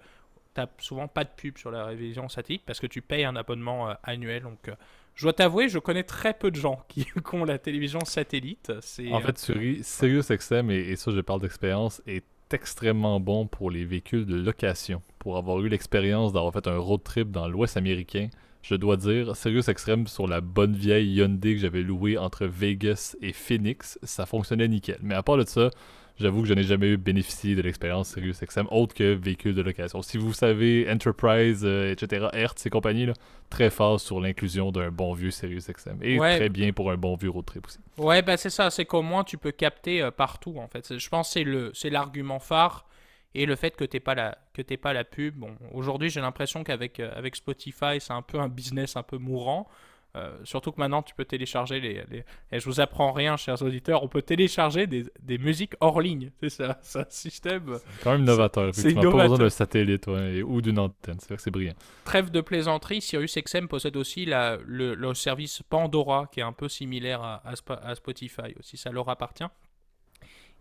tu 0.54 0.60
n'as 0.60 0.66
souvent 0.78 1.08
pas 1.08 1.24
de 1.24 1.30
pub 1.34 1.56
sur 1.56 1.70
la 1.70 1.86
révision 1.86 2.28
satellite 2.28 2.62
parce 2.66 2.80
que 2.80 2.86
tu 2.86 3.00
payes 3.00 3.24
un 3.24 3.36
abonnement 3.36 3.90
euh, 3.90 3.94
annuel. 4.02 4.42
Donc, 4.42 4.68
euh, 4.68 4.74
je 5.14 5.24
dois 5.24 5.32
t'avouer, 5.32 5.68
je 5.68 5.78
connais 5.78 6.02
très 6.02 6.34
peu 6.34 6.50
de 6.50 6.56
gens 6.56 6.84
qui, 6.88 7.06
ont 7.32 7.44
la 7.44 7.58
télévision 7.58 8.00
satellite. 8.04 8.72
En 9.12 9.20
fait, 9.20 9.38
SiriusXM, 9.38 10.70
et, 10.70 10.78
et 10.90 10.96
ça, 10.96 11.10
je 11.10 11.20
parle 11.20 11.40
d'expérience, 11.40 12.02
est 12.06 12.24
extrêmement 12.54 13.20
bon 13.20 13.46
pour 13.46 13.70
les 13.70 13.84
véhicules 13.84 14.26
de 14.26 14.36
location. 14.36 15.02
Pour 15.18 15.36
avoir 15.36 15.60
eu 15.60 15.68
l'expérience 15.68 16.32
d'avoir 16.32 16.52
fait 16.52 16.66
un 16.66 16.78
road 16.78 17.02
trip 17.02 17.30
dans 17.30 17.48
l'Ouest 17.48 17.76
américain, 17.76 18.28
je 18.62 18.74
dois 18.74 18.96
dire, 18.96 19.36
Sirius 19.36 19.68
Extreme 19.68 20.06
sur 20.06 20.26
la 20.26 20.40
bonne 20.40 20.74
vieille 20.74 21.14
Hyundai 21.14 21.54
que 21.54 21.60
j'avais 21.60 21.82
louée 21.82 22.18
entre 22.18 22.46
Vegas 22.46 23.16
et 23.22 23.32
Phoenix, 23.32 23.98
ça 24.02 24.26
fonctionnait 24.26 24.68
nickel. 24.68 24.98
Mais 25.02 25.14
à 25.14 25.22
part 25.22 25.38
de 25.38 25.46
ça, 25.46 25.70
j'avoue 26.20 26.42
que 26.42 26.48
je 26.48 26.54
n'ai 26.54 26.62
jamais 26.62 26.88
eu 26.88 26.96
bénéficié 26.96 27.54
de 27.54 27.62
l'expérience 27.62 28.12
Sirius 28.12 28.40
XM 28.40 28.66
autre 28.70 28.94
que 28.94 29.14
véhicule 29.14 29.54
de 29.54 29.62
location. 29.62 30.02
Si 30.02 30.18
vous 30.18 30.32
savez 30.32 30.86
Enterprise, 30.90 31.62
euh, 31.64 31.90
etc., 31.90 32.26
Hertz 32.32 32.64
et 32.66 32.70
compagnie, 32.70 33.06
là, 33.06 33.14
très 33.48 33.70
fort 33.70 34.00
sur 34.00 34.20
l'inclusion 34.20 34.70
d'un 34.70 34.90
bon 34.90 35.12
vieux 35.12 35.30
Sirius 35.30 35.68
XM. 35.68 35.98
Et 36.02 36.18
très 36.18 36.48
bien 36.48 36.72
pour 36.72 36.90
un 36.90 36.96
bon 36.96 37.16
vieux 37.16 37.30
road 37.30 37.44
trip 37.44 37.66
aussi. 37.66 37.78
Ouais, 37.98 38.22
ben 38.22 38.36
c'est 38.36 38.50
ça, 38.50 38.70
c'est 38.70 38.84
qu'au 38.84 39.02
moins 39.02 39.24
tu 39.24 39.38
peux 39.38 39.52
capter 39.52 40.02
euh, 40.02 40.10
partout 40.10 40.56
en 40.58 40.68
fait. 40.68 40.98
Je 40.98 41.08
pense 41.08 41.34
que 41.34 41.70
c'est 41.74 41.90
l'argument 41.90 42.38
phare 42.38 42.86
et 43.34 43.46
le 43.46 43.56
fait 43.56 43.76
que 43.76 43.84
tu 43.84 44.00
pas 44.00 44.14
la 44.14 44.38
que 44.52 44.62
pas 44.76 44.92
la 44.92 45.04
pub. 45.04 45.36
Bon, 45.36 45.56
aujourd'hui, 45.72 46.10
j'ai 46.10 46.20
l'impression 46.20 46.64
qu'avec 46.64 47.00
euh, 47.00 47.10
avec 47.14 47.36
Spotify, 47.36 48.00
c'est 48.00 48.12
un 48.12 48.22
peu 48.22 48.38
un 48.38 48.48
business 48.48 48.96
un 48.96 49.02
peu 49.02 49.18
mourant. 49.18 49.68
Euh, 50.16 50.36
surtout 50.44 50.72
que 50.72 50.80
maintenant, 50.80 51.02
tu 51.02 51.14
peux 51.14 51.24
télécharger 51.24 51.78
les, 51.80 52.04
les... 52.10 52.24
Et 52.50 52.58
je 52.58 52.64
vous 52.64 52.80
apprends 52.80 53.12
rien, 53.12 53.36
chers 53.36 53.62
auditeurs, 53.62 54.02
on 54.02 54.08
peut 54.08 54.22
télécharger 54.22 54.86
des, 54.86 55.04
des 55.22 55.38
musiques 55.38 55.74
hors 55.80 56.00
ligne. 56.00 56.30
C'est 56.40 56.50
ça, 56.50 56.78
c'est 56.82 56.98
un 56.98 57.06
système. 57.08 57.78
C'est 57.78 58.02
quand 58.02 58.12
même 58.12 58.24
novateur. 58.24 58.74
C'est 58.74 58.94
pas 58.94 59.00
besoin 59.02 59.38
d'un 59.38 59.50
satellite 59.50 60.08
ou 60.08 60.60
d'une 60.60 60.78
antenne. 60.78 61.18
C'est 61.20 61.38
c'est 61.38 61.50
brillant. 61.50 61.74
Trêve 62.04 62.30
de 62.30 62.40
plaisanterie, 62.40 63.00
Sirius 63.00 63.36
XM 63.36 63.68
possède 63.68 63.96
aussi 63.96 64.24
la, 64.24 64.58
le, 64.66 64.94
le, 64.94 65.14
service 65.14 65.62
Pandora, 65.62 66.28
qui 66.32 66.40
est 66.40 66.44
un 66.44 66.52
peu 66.52 66.68
similaire 66.68 67.22
à, 67.22 67.42
à 67.44 67.94
Spotify 67.94 68.54
aussi. 68.58 68.76
Ça 68.76 68.90
leur 68.90 69.08
appartient. 69.08 69.44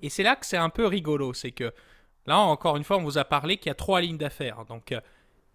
Et 0.02 0.10
c'est 0.10 0.24
là 0.24 0.36
que 0.36 0.46
c'est 0.46 0.58
un 0.58 0.70
peu 0.70 0.86
rigolo, 0.86 1.34
c'est 1.34 1.52
que 1.52 1.74
Là, 2.30 2.38
encore 2.38 2.78
une 2.78 2.84
fois, 2.84 2.98
on 2.98 3.04
vous 3.04 3.18
a 3.18 3.26
parlé 3.26 3.58
qu'il 3.58 3.70
y 3.70 3.72
a 3.72 3.76
trois 3.76 4.02
lignes 4.02 4.20
d'affaires. 4.20 4.64
Donc, 4.66 4.92
euh, 4.92 5.02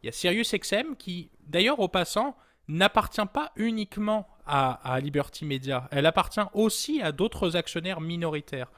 il 0.02 0.06
y 0.06 0.08
a 0.08 0.12
SiriusXM 0.12 0.96
qui, 0.98 1.30
d'ailleurs, 1.46 1.78
au 1.78 1.86
passant, 1.86 2.36
n'appartient 2.68 3.26
pas 3.33 3.52
uniquement 3.56 4.26
à, 4.47 4.99
Liberty 5.00 5.44
Media. 5.44 5.88
Elle 5.90 6.06
appartient 6.06 6.40
aussi 6.52 7.00
à 7.00 7.12
d'autres 7.12 7.56
actionnaires 7.56 8.00
minoritaires. 8.00 8.71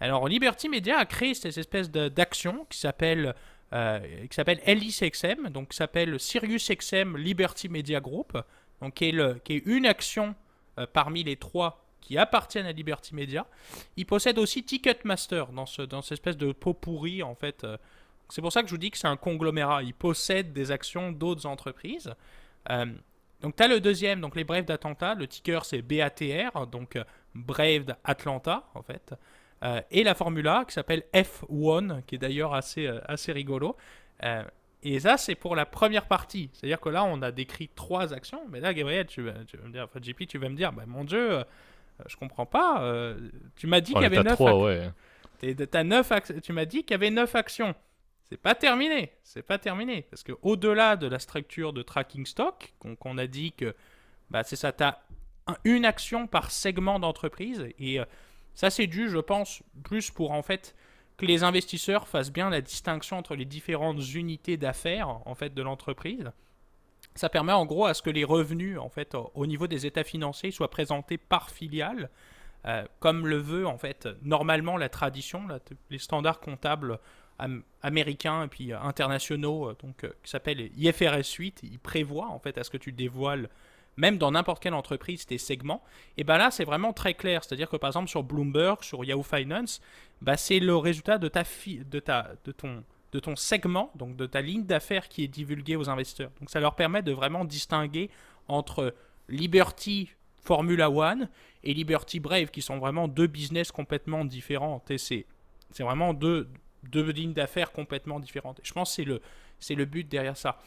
Alors, 0.00 0.28
Liberty 0.28 0.68
Media 0.68 0.98
a 0.98 1.04
créé 1.06 1.34
cette 1.34 1.58
espèce 1.58 1.90
d'action 1.90 2.66
qui 2.70 2.78
s'appelle 2.78 3.34
euh, 3.74 3.98
qui 4.28 4.34
s'appelle 4.34 4.60
LICXM, 4.66 5.50
donc 5.50 5.70
qui 5.70 5.76
s'appelle 5.76 6.18
SiriusXM 6.18 7.18
Liberty 7.18 7.68
Media 7.68 8.00
Group, 8.00 8.38
donc 8.80 8.94
qui 8.94 9.04
est, 9.04 9.66
une 9.66 9.84
action 9.84 10.34
euh, 10.78 10.86
parmi 10.90 11.22
les 11.22 11.36
trois 11.36 11.84
qui 12.00 12.16
appartiennent 12.16 12.64
à 12.64 12.72
Liberty 12.72 13.14
Media. 13.14 13.46
Ils 13.96 14.06
possèdent 14.06 14.38
aussi 14.38 14.64
Ticketmaster 14.64 15.48
dans, 15.48 15.66
ce, 15.66 15.82
dans 15.82 16.00
cette 16.00 16.12
espèce 16.12 16.38
de 16.38 16.52
pot 16.52 16.72
pourri 16.72 17.22
en 17.22 17.34
fait. 17.34 17.64
Euh. 17.64 17.76
C'est 18.30 18.40
pour 18.40 18.52
ça 18.52 18.62
que 18.62 18.68
je 18.68 18.72
vous 18.72 18.78
dis 18.78 18.90
que 18.90 18.96
c'est 18.98 19.06
un 19.06 19.16
conglomérat. 19.16 19.82
Ils 19.82 19.94
possèdent 19.94 20.52
des 20.52 20.70
actions 20.70 21.12
d'autres 21.12 21.44
entreprises. 21.46 22.14
Euh, 22.70 22.86
donc 23.40 23.56
tu 23.56 23.62
as 23.62 23.68
le 23.68 23.80
deuxième, 23.80 24.20
donc 24.20 24.36
les 24.36 24.44
Braves 24.44 24.64
d'Atlanta. 24.64 25.14
Le 25.14 25.26
ticker 25.26 25.64
c'est 25.64 25.82
BATR, 25.82 26.66
donc 26.66 26.96
euh, 26.96 27.04
Brave 27.34 27.84
d'Atlanta 27.84 28.64
en 28.74 28.82
fait. 28.82 29.14
et 29.90 30.04
la 30.04 30.14
Formula 30.14 30.64
qui 30.66 30.74
s'appelle 30.74 31.04
F1, 31.12 32.02
qui 32.04 32.14
est 32.16 32.18
d'ailleurs 32.18 32.54
assez, 32.54 32.86
assez 33.06 33.32
rigolo. 33.32 33.76
Et 34.82 35.00
ça, 35.00 35.16
c'est 35.16 35.34
pour 35.34 35.56
la 35.56 35.66
première 35.66 36.06
partie. 36.06 36.50
C'est-à-dire 36.52 36.80
que 36.80 36.88
là, 36.88 37.04
on 37.04 37.20
a 37.22 37.32
décrit 37.32 37.68
trois 37.74 38.14
actions. 38.14 38.42
Mais 38.48 38.60
là, 38.60 38.72
Gabriel, 38.72 39.06
tu 39.06 39.22
vas, 39.22 39.44
tu 39.46 39.56
vas 39.56 39.64
me 39.64 39.72
dire, 39.72 39.84
enfin, 39.84 40.00
JP, 40.00 40.26
tu 40.28 40.38
vas 40.38 40.48
me 40.48 40.54
dire, 40.54 40.72
bah, 40.72 40.84
mon 40.86 41.04
Dieu, 41.04 41.32
euh, 41.32 41.44
je 42.06 42.16
comprends 42.16 42.46
pas. 42.46 42.82
Euh, 42.82 43.18
tu 43.56 43.66
m'as 43.66 43.80
dit 43.80 43.92
qu'il 43.92 44.02
y 44.02 44.06
avait 44.06 44.22
9 44.22 44.38
ouais. 44.40 44.90
Tu 46.42 46.52
m'as 46.52 46.64
dit 46.64 46.84
qu'il 46.84 46.92
y 46.92 46.94
avait 46.94 47.10
9 47.10 47.34
actions. 47.34 47.74
C'est 48.30 48.36
pas 48.36 48.54
terminé. 48.54 49.12
C'est 49.22 49.42
pas 49.42 49.58
terminé. 49.58 50.02
Parce 50.02 50.22
que 50.22 50.32
au-delà 50.42 50.96
de 50.96 51.06
la 51.06 51.18
structure 51.18 51.72
de 51.72 51.82
tracking 51.82 52.26
stock, 52.26 52.74
qu'on 52.98 53.18
a 53.18 53.26
dit 53.26 53.52
que 53.52 53.74
bah, 54.30 54.44
c'est 54.44 54.56
ça, 54.56 54.72
tu 54.72 54.84
as 54.84 55.02
une 55.64 55.84
action 55.84 56.26
par 56.26 56.50
segment 56.50 56.98
d'entreprise. 56.98 57.68
Et 57.78 58.00
euh, 58.00 58.04
ça, 58.54 58.70
c'est 58.70 58.86
dû, 58.86 59.08
je 59.08 59.18
pense, 59.18 59.62
plus 59.82 60.10
pour 60.10 60.32
en 60.32 60.42
fait 60.42 60.74
que 61.16 61.26
les 61.26 61.42
investisseurs 61.42 62.06
fassent 62.06 62.32
bien 62.32 62.50
la 62.50 62.60
distinction 62.60 63.18
entre 63.18 63.34
les 63.34 63.44
différentes 63.44 64.14
unités 64.14 64.56
d'affaires 64.56 65.08
en 65.08 65.34
fait 65.34 65.52
de 65.52 65.62
l'entreprise. 65.62 66.30
Ça 67.14 67.28
permet 67.28 67.52
en 67.52 67.66
gros 67.66 67.86
à 67.86 67.94
ce 67.94 68.02
que 68.02 68.10
les 68.10 68.24
revenus, 68.24 68.78
en 68.78 68.88
fait, 68.88 69.16
au 69.34 69.46
niveau 69.46 69.66
des 69.66 69.86
états 69.86 70.04
financiers, 70.04 70.52
soient 70.52 70.70
présentés 70.70 71.18
par 71.18 71.50
filiale, 71.50 72.10
euh, 72.66 72.84
comme 73.00 73.26
le 73.26 73.38
veut 73.38 73.66
en 73.66 73.78
fait 73.78 74.08
normalement 74.22 74.76
la 74.76 74.88
tradition, 74.88 75.42
les 75.90 75.98
standards 75.98 76.38
comptables 76.38 77.00
américains 77.82 78.44
et 78.44 78.48
puis 78.48 78.72
euh, 78.72 78.80
internationaux, 78.80 79.68
euh, 79.68 79.76
donc 79.82 80.00
qui 80.22 80.30
s'appellent 80.30 80.70
IFRS 80.76 81.36
8, 81.38 81.60
ils 81.62 81.78
prévoient 81.78 82.28
en 82.28 82.38
fait 82.38 82.58
à 82.58 82.64
ce 82.64 82.70
que 82.70 82.76
tu 82.76 82.92
dévoiles 82.92 83.48
même 83.96 84.16
dans 84.16 84.30
n'importe 84.30 84.62
quelle 84.62 84.74
entreprise, 84.74 85.26
tes 85.26 85.38
segments, 85.38 85.82
et 86.16 86.22
ben 86.22 86.38
là, 86.38 86.52
c'est 86.52 86.64
vraiment 86.64 86.92
très 86.92 87.14
clair. 87.14 87.42
C'est-à-dire 87.42 87.68
que 87.68 87.76
par 87.76 87.88
exemple, 87.88 88.08
sur 88.08 88.22
Bloomberg, 88.22 88.84
sur 88.84 89.04
Yahoo 89.04 89.24
Finance, 89.24 89.80
bah, 90.22 90.36
c'est 90.36 90.60
le 90.60 90.76
résultat 90.76 91.18
de, 91.18 91.26
ta 91.26 91.42
de, 91.42 91.98
ta, 91.98 92.30
de 92.44 92.52
ton 92.52 92.84
de 93.12 93.20
ton 93.20 93.36
segment, 93.36 93.90
donc 93.94 94.16
de 94.16 94.26
ta 94.26 94.40
ligne 94.40 94.64
d'affaires 94.64 95.08
qui 95.08 95.24
est 95.24 95.28
divulguée 95.28 95.76
aux 95.76 95.88
investisseurs. 95.88 96.30
Donc 96.40 96.50
ça 96.50 96.60
leur 96.60 96.74
permet 96.74 97.02
de 97.02 97.12
vraiment 97.12 97.44
distinguer 97.44 98.10
entre 98.48 98.94
Liberty 99.28 100.10
Formula 100.42 100.90
One 100.90 101.28
et 101.64 101.74
Liberty 101.74 102.20
Brave, 102.20 102.50
qui 102.50 102.62
sont 102.62 102.78
vraiment 102.78 103.08
deux 103.08 103.26
business 103.26 103.72
complètement 103.72 104.24
différents. 104.24 104.82
C'est 104.96 105.24
vraiment 105.80 106.14
deux, 106.14 106.48
deux 106.84 107.10
lignes 107.10 107.32
d'affaires 107.32 107.72
complètement 107.72 108.20
différentes. 108.20 108.60
je 108.62 108.72
pense 108.72 108.90
que 108.90 109.20
c'est 109.58 109.74
le, 109.74 109.76
le 109.76 109.84
but 109.84 110.08
derrière 110.08 110.36
ça. 110.36 110.58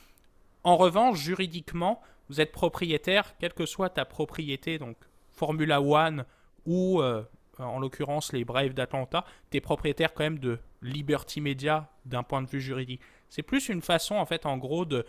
En 0.64 0.78
revanche, 0.78 1.20
juridiquement, 1.20 2.02
vous 2.30 2.40
êtes 2.42 2.52
propriétaire, 2.52 3.36
quelle 3.40 3.54
que 3.54 3.66
soit 3.66 3.90
ta 3.90 4.06
propriété, 4.06 4.78
donc 4.78 4.98
Formula 5.32 5.82
One 5.82 6.26
ou 6.66 7.02
euh, 7.02 7.24
en 7.58 7.80
l'occurrence 7.80 8.34
les 8.34 8.46
Braves 8.46 8.74
d'Atlanta, 8.74 9.26
tu 9.50 9.58
es 9.58 9.62
propriétaire 9.62 10.14
quand 10.14 10.24
même 10.24 10.40
de 10.40 10.60
Liberty 10.82 11.42
Media 11.42 11.90
d'un 12.06 12.24
point 12.24 12.42
de 12.42 12.48
vue 12.48 12.62
juridique. 12.62 13.02
C'est 13.30 13.44
plus 13.44 13.70
une 13.70 13.82
façon, 13.82 14.16
en 14.16 14.26
fait, 14.26 14.46
en 14.46 14.58
gros, 14.58 14.86
de 14.86 15.06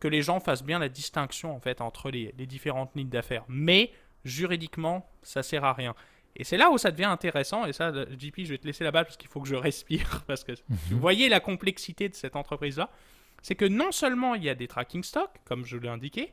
que 0.00 0.08
les 0.08 0.22
gens 0.22 0.40
fassent 0.40 0.64
bien 0.64 0.78
la 0.78 0.88
distinction, 0.88 1.54
en 1.54 1.60
fait, 1.60 1.80
entre 1.80 2.10
les, 2.10 2.32
différentes 2.32 2.90
lignes 2.94 3.10
d'affaires. 3.10 3.44
Mais, 3.48 3.92
juridiquement, 4.24 5.08
ça 5.22 5.42
sert 5.42 5.64
à 5.64 5.74
rien. 5.74 5.94
Et 6.36 6.44
c'est 6.44 6.56
là 6.56 6.70
où 6.70 6.78
ça 6.78 6.90
devient 6.90 7.04
intéressant, 7.04 7.66
et 7.66 7.72
ça, 7.72 7.92
JP, 8.18 8.44
je 8.44 8.50
vais 8.50 8.58
te 8.58 8.66
laisser 8.66 8.84
la 8.84 8.90
balle 8.90 9.04
parce 9.04 9.16
qu'il 9.16 9.28
faut 9.28 9.40
que 9.40 9.48
je 9.48 9.56
respire, 9.56 10.22
parce 10.26 10.44
que 10.44 10.52
mhm. 10.52 10.76
vous 10.90 10.98
voyez 10.98 11.28
la 11.28 11.40
complexité 11.40 12.08
de 12.08 12.14
cette 12.14 12.36
entreprise-là, 12.36 12.90
c'est 13.42 13.54
que 13.54 13.64
non 13.64 13.92
seulement 13.92 14.34
il 14.34 14.44
y 14.44 14.48
a 14.48 14.54
des 14.54 14.68
tracking 14.68 15.02
stocks, 15.02 15.34
comme 15.44 15.64
je 15.64 15.76
l'ai 15.76 15.88
indiqué, 15.88 16.32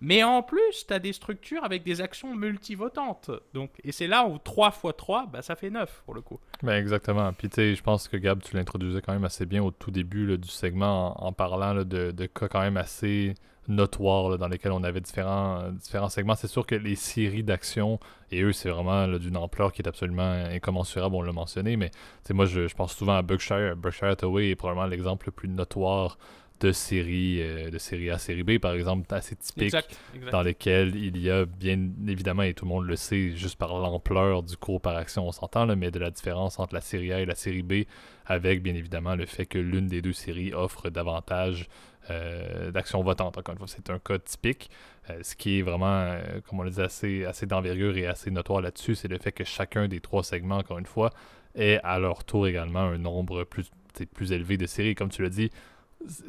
mais 0.00 0.22
en 0.22 0.42
plus, 0.42 0.86
tu 0.86 0.94
as 0.94 0.98
des 0.98 1.12
structures 1.12 1.64
avec 1.64 1.82
des 1.82 2.00
actions 2.00 2.34
multivotantes. 2.34 3.30
Donc, 3.52 3.70
et 3.82 3.92
c'est 3.92 4.06
là 4.06 4.26
où 4.26 4.38
3 4.38 4.68
x 4.68 4.96
3, 4.96 5.26
bah, 5.26 5.42
ça 5.42 5.56
fait 5.56 5.70
9 5.70 6.02
pour 6.04 6.14
le 6.14 6.20
coup. 6.20 6.38
Ben 6.62 6.76
exactement. 6.76 7.32
Puis 7.32 7.48
je 7.56 7.82
pense 7.82 8.06
que 8.06 8.16
Gab, 8.16 8.40
tu 8.42 8.56
l'introduisais 8.56 9.00
quand 9.00 9.12
même 9.12 9.24
assez 9.24 9.46
bien 9.46 9.62
au 9.62 9.70
tout 9.70 9.90
début 9.90 10.38
du 10.38 10.48
segment 10.48 11.20
en, 11.24 11.32
parlant 11.32 11.74
de, 11.84 12.26
cas 12.26 12.48
quand 12.48 12.60
même 12.60 12.76
assez 12.76 13.34
notoires 13.66 14.38
dans 14.38 14.48
lesquels 14.48 14.72
on 14.72 14.82
avait 14.82 15.00
différents, 15.00 15.70
différents 15.72 16.08
segments. 16.08 16.36
C'est 16.36 16.48
sûr 16.48 16.64
que 16.64 16.74
les 16.74 16.96
séries 16.96 17.42
d'actions, 17.42 17.98
et 18.30 18.42
eux, 18.42 18.52
c'est 18.52 18.70
vraiment 18.70 19.06
d'une 19.18 19.36
ampleur 19.36 19.72
qui 19.72 19.82
est 19.82 19.88
absolument 19.88 20.22
incommensurable, 20.22 21.14
on 21.16 21.22
l'a 21.22 21.32
mentionné. 21.32 21.76
Mais 21.76 21.90
moi, 22.30 22.46
je, 22.46 22.66
je 22.66 22.74
pense 22.74 22.96
souvent 22.96 23.16
à 23.16 23.22
Berkshire. 23.22 23.76
Berkshire 23.76 24.08
Hathaway 24.08 24.50
est 24.50 24.56
probablement 24.56 24.86
l'exemple 24.86 25.26
le 25.26 25.32
plus 25.32 25.48
notoire 25.48 26.18
de 26.60 26.72
séries, 26.72 27.40
euh, 27.40 27.70
de 27.70 27.78
séries 27.78 28.10
A, 28.10 28.18
série 28.18 28.42
B, 28.42 28.58
par 28.58 28.72
exemple, 28.72 29.12
assez 29.14 29.36
typiques, 29.36 29.64
Exact, 29.64 29.98
exact. 30.14 30.32
dans 30.32 30.42
lesquelles 30.42 30.94
il 30.96 31.18
y 31.18 31.30
a 31.30 31.44
bien 31.44 31.78
évidemment, 32.06 32.42
et 32.42 32.54
tout 32.54 32.64
le 32.64 32.70
monde 32.70 32.86
le 32.86 32.96
sait, 32.96 33.36
juste 33.36 33.56
par 33.56 33.76
l'ampleur 33.78 34.42
du 34.42 34.56
cours 34.56 34.80
par 34.80 34.96
action, 34.96 35.26
on 35.26 35.32
s'entend, 35.32 35.66
mais 35.76 35.90
de 35.90 35.98
la 35.98 36.10
différence 36.10 36.58
entre 36.58 36.74
la 36.74 36.80
série 36.80 37.12
A 37.12 37.20
et 37.20 37.26
la 37.26 37.34
série 37.34 37.62
B, 37.62 37.84
avec 38.26 38.62
bien 38.62 38.74
évidemment 38.74 39.14
le 39.14 39.26
fait 39.26 39.46
que 39.46 39.58
l'une 39.58 39.86
des 39.86 40.02
deux 40.02 40.12
séries 40.12 40.52
offre 40.52 40.90
davantage 40.90 41.68
euh, 42.10 42.70
d'action 42.70 43.02
votante. 43.02 43.36
Encore 43.36 43.52
une 43.52 43.58
fois, 43.58 43.68
c'est 43.68 43.90
un 43.90 43.98
cas 43.98 44.18
typique. 44.18 44.70
Euh, 45.10 45.18
ce 45.22 45.36
qui 45.36 45.58
est 45.58 45.62
vraiment, 45.62 45.86
euh, 45.86 46.40
comme 46.48 46.60
on 46.60 46.62
le 46.62 46.70
dit, 46.70 46.80
assez, 46.80 47.24
assez 47.26 47.44
d'envergure 47.44 47.96
et 47.98 48.06
assez 48.06 48.30
notoire 48.30 48.62
là-dessus, 48.62 48.94
c'est 48.94 49.08
le 49.08 49.18
fait 49.18 49.32
que 49.32 49.44
chacun 49.44 49.88
des 49.88 50.00
trois 50.00 50.22
segments, 50.22 50.56
encore 50.56 50.78
une 50.78 50.86
fois, 50.86 51.10
ait 51.54 51.80
à 51.84 51.98
leur 51.98 52.24
tour 52.24 52.46
également 52.46 52.80
un 52.80 52.98
nombre 52.98 53.44
plus, 53.44 53.70
plus 54.14 54.32
élevé 54.32 54.56
de 54.56 54.66
séries. 54.66 54.94
Comme 54.94 55.10
tu 55.10 55.22
l'as 55.22 55.28
dit, 55.28 55.50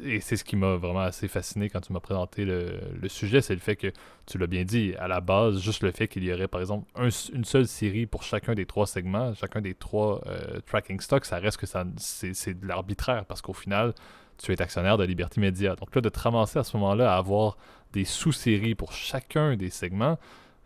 et 0.04 0.20
c'est 0.20 0.36
ce 0.36 0.44
qui 0.44 0.56
m'a 0.56 0.74
vraiment 0.76 1.00
assez 1.00 1.28
fasciné 1.28 1.70
quand 1.70 1.80
tu 1.80 1.92
m'as 1.92 2.00
présenté 2.00 2.44
le, 2.44 2.80
le 3.00 3.08
sujet, 3.08 3.40
c'est 3.40 3.54
le 3.54 3.60
fait 3.60 3.76
que, 3.76 3.92
tu 4.26 4.36
l'as 4.36 4.46
bien 4.48 4.64
dit, 4.64 4.94
à 4.98 5.06
la 5.08 5.20
base, 5.20 5.60
juste 5.60 5.82
le 5.82 5.92
fait 5.92 6.08
qu'il 6.08 6.24
y 6.24 6.32
aurait 6.32 6.48
par 6.48 6.60
exemple 6.60 6.86
un- 6.96 7.08
une 7.34 7.44
seule 7.44 7.66
série 7.66 8.06
pour 8.06 8.22
chacun 8.24 8.54
des 8.54 8.66
trois 8.66 8.86
segments, 8.86 9.32
chacun 9.34 9.60
des 9.60 9.74
trois 9.74 10.20
euh, 10.26 10.60
tracking 10.66 11.00
stocks, 11.00 11.24
ça 11.24 11.38
reste 11.38 11.56
que 11.56 11.66
ça 11.66 11.84
c'est 11.96 12.34
c'est 12.34 12.54
de 12.58 12.66
l'arbitraire 12.66 13.24
parce 13.26 13.42
qu'au 13.42 13.52
final, 13.52 13.94
tu 14.38 14.52
es 14.52 14.60
actionnaire 14.60 14.96
de 14.98 15.04
Liberty 15.04 15.38
Media. 15.40 15.76
Donc 15.76 15.94
là, 15.94 16.00
de 16.00 16.08
te 16.08 16.18
ramasser 16.18 16.58
à 16.58 16.64
ce 16.64 16.76
moment-là 16.78 17.14
à 17.14 17.16
avoir 17.18 17.56
des 17.92 18.04
sous-séries 18.04 18.74
pour 18.74 18.92
chacun 18.92 19.56
des 19.56 19.70
segments, 19.70 20.18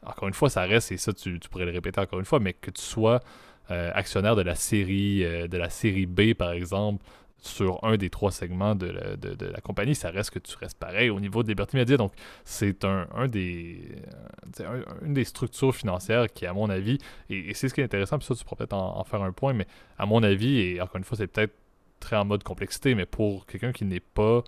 encore 0.04 0.28
une 0.28 0.34
fois, 0.34 0.48
ça 0.50 0.62
reste, 0.62 0.92
et 0.92 0.96
ça 0.96 1.12
tu, 1.12 1.38
tu 1.40 1.48
pourrais 1.48 1.64
le 1.66 1.72
répéter 1.72 2.00
encore 2.00 2.18
une 2.18 2.24
fois, 2.24 2.40
mais 2.40 2.52
que 2.54 2.70
tu 2.70 2.82
sois 2.82 3.20
euh, 3.70 3.90
actionnaire 3.94 4.36
de 4.36 4.42
la 4.42 4.54
série 4.54 5.24
euh, 5.24 5.46
de 5.48 5.56
la 5.58 5.70
série 5.70 6.06
B, 6.06 6.34
par 6.34 6.52
exemple, 6.52 7.02
sur 7.46 7.82
un 7.84 7.96
des 7.96 8.10
trois 8.10 8.30
segments 8.30 8.74
de 8.74 8.86
la, 8.86 9.16
de- 9.16 9.46
la 9.46 9.60
compagnie, 9.60 9.94
ça 9.94 10.10
reste 10.10 10.30
que 10.30 10.38
tu 10.38 10.56
restes 10.56 10.78
pareil 10.78 11.10
au 11.10 11.20
niveau 11.20 11.42
de 11.42 11.48
Liberty 11.48 11.76
Media. 11.76 11.96
Donc, 11.96 12.12
c'est 12.44 12.84
un, 12.84 13.06
un 13.14 13.26
des, 13.28 13.80
euh, 14.60 14.82
un- 15.00 15.06
une 15.06 15.14
des 15.14 15.24
structures 15.24 15.74
financières 15.74 16.32
qui, 16.32 16.46
à 16.46 16.52
mon 16.52 16.70
avis, 16.70 16.98
et, 17.30 17.52
c'est 17.54 17.68
ce 17.68 17.74
qui 17.74 17.80
est 17.80 17.84
intéressant, 17.84 18.18
puis 18.18 18.26
ça, 18.26 18.34
tu 18.34 18.44
pourras 18.44 18.56
peut-être 18.56 18.72
en, 18.74 19.04
faire 19.04 19.22
un 19.22 19.32
point, 19.32 19.52
mais 19.52 19.66
à 19.98 20.06
mon 20.06 20.22
avis, 20.22 20.58
et 20.58 20.80
encore 20.80 20.96
une 20.96 21.04
fois, 21.04 21.16
c'est 21.16 21.26
peut-être 21.26 21.54
très 22.00 22.16
en 22.16 22.24
mode 22.24 22.42
complexité, 22.42 22.94
mais 22.94 23.06
pour 23.06 23.46
quelqu'un 23.46 23.72
qui 23.72 23.84
n'est 23.84 24.00
pas 24.00 24.42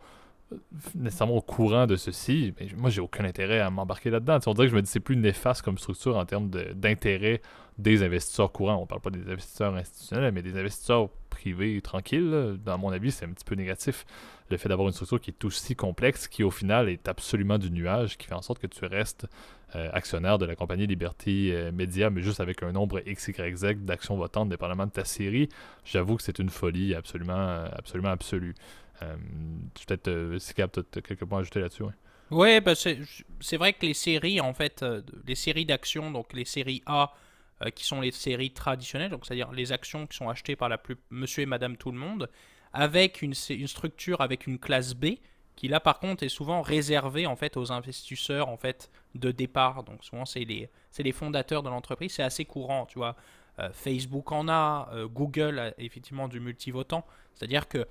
euh, 0.53 0.57
nécessairement 0.95 1.37
au 1.37 1.41
courant 1.43 1.87
de 1.87 1.97
ceci, 1.97 2.55
mais 2.61 2.69
moi 2.77 2.91
j'ai 2.91 3.01
aucun 3.01 3.25
intérêt 3.25 3.61
à 3.61 3.71
m'embarquer 3.71 4.11
là-dedans. 4.11 4.39
On 4.47 4.53
dirait 4.55 4.67
que 4.67 4.71
je 4.73 4.77
me 4.77 4.83
dis 4.83 4.91
c'est 4.91 5.01
plus 5.01 5.17
néfaste 5.17 5.63
comme 5.63 5.79
structure 5.79 6.17
en 6.17 6.25
termes 6.25 6.51
d'intérêt 6.51 7.41
des 7.79 8.03
investisseurs 8.03 8.53
courants. 8.53 8.77
On 8.77 8.87
parle 8.87 9.01
pas 9.01 9.11
des 9.11 9.31
investisseurs 9.31 9.75
institutionnels, 9.75 10.33
mais 10.33 10.43
des 10.43 10.59
investisseurs 10.59 11.09
privés 11.31 11.81
tranquilles. 11.83 12.59
Dans 12.65 12.79
mon 12.79 12.91
avis, 12.91 13.13
c'est 13.13 13.27
un 13.27 13.31
petit 13.31 13.45
peu 13.45 13.55
négatif. 13.55 14.07
Le 14.51 14.57
fait 14.57 14.69
d'avoir 14.69 14.89
une 14.89 14.95
structure 14.95 15.21
qui 15.21 15.31
est 15.31 15.45
aussi 15.45 15.75
complexe, 15.75 16.29
qui 16.29 16.43
au 16.43 16.51
final 16.51 16.89
est 16.89 17.09
absolument 17.09 17.59
du 17.59 17.71
nuage, 17.71 18.17
qui 18.17 18.27
fait 18.27 18.35
en 18.35 18.43
sorte 18.43 18.61
que 18.61 18.67
tu 18.67 18.85
restes 18.85 19.27
euh, 19.75 19.91
actionnaire 19.93 20.39
de 20.39 20.47
la 20.47 20.55
compagnie 20.55 20.87
Liberty 20.87 21.51
euh, 21.53 21.73
Media, 21.73 22.09
mais 22.09 22.23
juste 22.23 22.41
avec 22.41 22.63
un 22.63 22.73
nombre 22.73 23.01
XYZ 23.01 23.75
d'actions 23.81 24.17
votantes 24.17 24.49
dépendamment 24.49 24.87
de 24.87 24.93
ta 24.93 25.05
série, 25.05 25.49
j'avoue 25.85 26.17
que 26.17 26.23
c'est 26.23 26.39
une 26.39 26.51
folie 26.51 26.95
absolument, 26.95 27.37
euh, 27.37 27.69
absolument 27.73 28.11
absolue. 28.11 28.55
Peut-être, 29.87 30.39
si 30.39 30.55
tu 30.55 30.63
as 30.63 30.69
quelques 31.03 31.27
points 31.27 31.39
à 31.39 31.41
ajouter 31.43 31.61
là-dessus. 31.61 31.83
Ouais, 32.31 32.63
bah 32.63 32.73
c'est 32.75 33.57
vrai 33.59 33.75
que 33.75 33.85
les 33.85 33.93
séries, 33.93 34.41
en 34.41 34.55
fait, 34.55 34.83
les 35.27 35.35
séries 35.35 35.67
d'action, 35.67 36.11
donc 36.11 36.33
les 36.33 36.47
séries 36.47 36.83
A, 36.87 37.13
euh, 37.63 37.71
qui 37.71 37.85
sont 37.85 38.01
les 38.01 38.11
séries 38.11 38.51
traditionnelles, 38.51 39.11
donc 39.11 39.25
c'est-à-dire 39.25 39.51
les 39.53 39.73
actions 39.73 40.07
qui 40.07 40.17
sont 40.17 40.29
achetées 40.29 40.57
par 40.57 40.69
la 40.69 40.79
plus 40.79 40.97
monsieur 41.11 41.43
et 41.43 41.47
madame 41.47 41.77
tout 41.77 41.91
le 41.91 41.99
monde, 41.99 42.29
avec 42.73 43.23
une, 43.23 43.35
structure 43.35 44.21
avec 44.21 44.47
une 44.47 44.59
classe 44.59 44.95
B, 44.95 45.15
qui 45.55 45.69
là 45.69 45.81
par 45.81 45.99
contre 45.99 46.23
est 46.23 46.29
souvent 46.29 46.61
réservée 46.61 47.27
en 47.27 47.35
fait 47.35 47.57
aux 47.57 47.73
investisseurs 47.73 48.49
en 48.49 48.59
fait 48.59 48.91
de 49.15 49.31
départ. 49.31 49.85
Donc 49.85 50.05
souvent 50.05 50.27
c'est 50.27 50.45
les, 50.45 50.69
les 50.99 51.13
fondateurs 51.13 51.63
de 51.63 51.71
l'entreprise, 51.71 52.13
c'est 52.13 52.23
assez 52.23 52.45
courant, 52.45 52.85
tu 52.87 52.99
vois. 52.99 53.17
Euh, 53.59 53.71
Facebook 53.73 54.33
en 54.33 54.49
a, 54.49 54.91
euh, 54.93 55.09
Google 55.09 55.59
a 55.59 55.73
effectivement 55.79 56.29
du 56.29 56.41
multivotant, 56.41 57.07
c'est-à-dire 57.35 57.69
que 57.69 57.87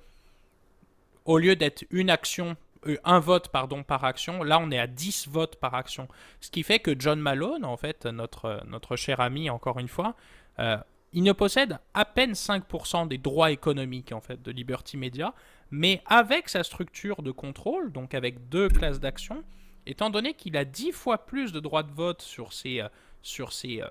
au 1.25 1.39
lieu 1.39 1.55
d'être 1.55 1.85
une 1.89 2.11
action 2.11 2.55
un 3.03 3.19
vote 3.19 3.49
pardon 3.49 3.83
par 3.83 4.03
action. 4.03 4.43
Là, 4.43 4.59
on 4.59 4.71
est 4.71 4.79
à 4.79 4.87
10 4.87 5.27
votes 5.27 5.57
par 5.57 5.73
action. 5.73 6.07
Ce 6.41 6.49
qui 6.49 6.63
fait 6.63 6.79
que 6.79 6.95
John 6.97 7.19
Malone, 7.19 7.65
en 7.65 7.77
fait, 7.77 8.05
notre, 8.05 8.61
notre 8.67 8.95
cher 8.95 9.19
ami, 9.19 9.49
encore 9.49 9.79
une 9.79 9.87
fois, 9.87 10.15
euh, 10.59 10.77
il 11.13 11.23
ne 11.23 11.31
possède 11.31 11.79
à 11.93 12.05
peine 12.05 12.33
5% 12.33 13.07
des 13.07 13.17
droits 13.17 13.51
économiques 13.51 14.11
en 14.11 14.21
fait 14.21 14.41
de 14.41 14.51
Liberty 14.51 14.97
Media, 14.97 15.33
mais 15.71 16.01
avec 16.05 16.49
sa 16.49 16.63
structure 16.63 17.21
de 17.21 17.31
contrôle, 17.31 17.91
donc 17.91 18.13
avec 18.13 18.49
deux 18.49 18.67
classes 18.67 18.99
d'actions, 18.99 19.43
étant 19.85 20.09
donné 20.09 20.33
qu'il 20.33 20.57
a 20.57 20.65
10 20.65 20.91
fois 20.91 21.25
plus 21.25 21.51
de 21.53 21.59
droits 21.59 21.83
de 21.83 21.91
vote 21.91 22.21
sur 22.21 22.53
ses, 22.53 22.81
euh, 22.81 22.89
sur 23.21 23.53
ses, 23.53 23.81
euh, 23.81 23.87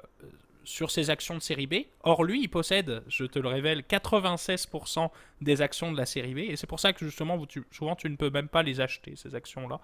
sur 0.64 0.90
ses 0.90 1.11
actions 1.11 1.35
de 1.37 1.42
série 1.42 1.66
B, 1.66 1.74
or 2.03 2.24
lui, 2.24 2.42
il 2.42 2.48
possède, 2.48 3.03
je 3.09 3.24
te 3.24 3.38
le 3.38 3.48
révèle, 3.48 3.83
96% 3.83 5.11
des 5.40 5.62
actions 5.62 5.92
de 5.92 5.96
la 5.96 6.07
série 6.07 6.35
B, 6.35 6.38
et 6.38 6.57
c'est 6.57 6.66
pour 6.66 6.81
ça 6.81 6.92
que 6.92 7.05
justement, 7.05 7.40
souvent, 7.70 7.96
tu 7.96 8.09
ne 8.11 8.16
peux 8.16 8.31
même 8.31 8.48
pas 8.48 8.62
les 8.62 8.81
acheter, 8.81 9.14
ces 9.16 9.35
actions-là. 9.35 9.81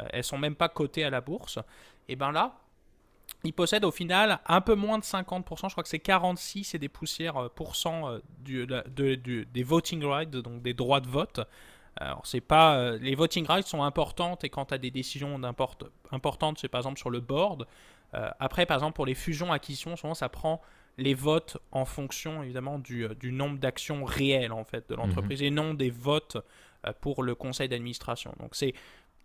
Euh, 0.00 0.04
elles 0.12 0.24
sont 0.24 0.38
même 0.38 0.54
pas 0.56 0.68
cotées 0.68 1.04
à 1.04 1.10
la 1.10 1.20
bourse. 1.20 1.58
Et 2.08 2.16
ben 2.16 2.32
là, 2.32 2.56
il 3.44 3.52
possède 3.52 3.84
au 3.84 3.90
final 3.90 4.38
un 4.46 4.60
peu 4.60 4.74
moins 4.74 4.98
de 4.98 5.04
50%, 5.04 5.68
je 5.68 5.74
crois 5.74 5.82
que 5.82 5.88
c'est 5.88 5.98
46 5.98 6.74
et 6.74 6.78
des 6.78 6.88
poussières 6.88 7.36
euh, 7.36 7.48
pourcents 7.48 8.08
euh, 8.08 8.18
du, 8.40 8.66
du- 9.16 9.46
des 9.46 9.62
voting 9.62 10.04
rights, 10.04 10.30
donc 10.30 10.62
des 10.62 10.74
droits 10.74 11.00
de 11.00 11.08
vote. 11.08 11.40
Alors 11.96 12.24
c'est 12.26 12.40
pas 12.40 12.76
euh, 12.76 12.98
les 13.00 13.14
voting 13.14 13.46
rights 13.46 13.66
sont 13.66 13.82
importantes 13.82 14.44
et 14.44 14.48
quand 14.48 14.66
tu 14.66 14.74
as 14.74 14.78
des 14.78 14.90
décisions 14.90 15.40
importantes, 16.12 16.58
c'est 16.58 16.68
par 16.68 16.80
exemple 16.80 16.98
sur 16.98 17.10
le 17.10 17.20
board. 17.20 17.66
Euh, 18.14 18.28
après 18.40 18.66
par 18.66 18.76
exemple 18.76 18.94
pour 18.94 19.06
les 19.06 19.14
fusions 19.14 19.52
acquisitions, 19.52 19.96
souvent 19.96 20.14
ça 20.14 20.28
prend 20.28 20.60
les 20.98 21.14
votes 21.14 21.56
en 21.70 21.84
fonction 21.86 22.42
évidemment 22.42 22.78
du, 22.78 23.04
euh, 23.06 23.14
du 23.14 23.32
nombre 23.32 23.58
d'actions 23.58 24.04
réelles 24.04 24.52
en 24.52 24.64
fait 24.64 24.88
de 24.90 24.94
l'entreprise 24.94 25.42
et 25.42 25.50
non 25.50 25.72
des 25.74 25.90
votes 25.90 26.36
euh, 26.86 26.92
pour 27.00 27.22
le 27.22 27.34
conseil 27.34 27.68
d'administration. 27.68 28.34
Donc 28.38 28.54
c'est 28.54 28.74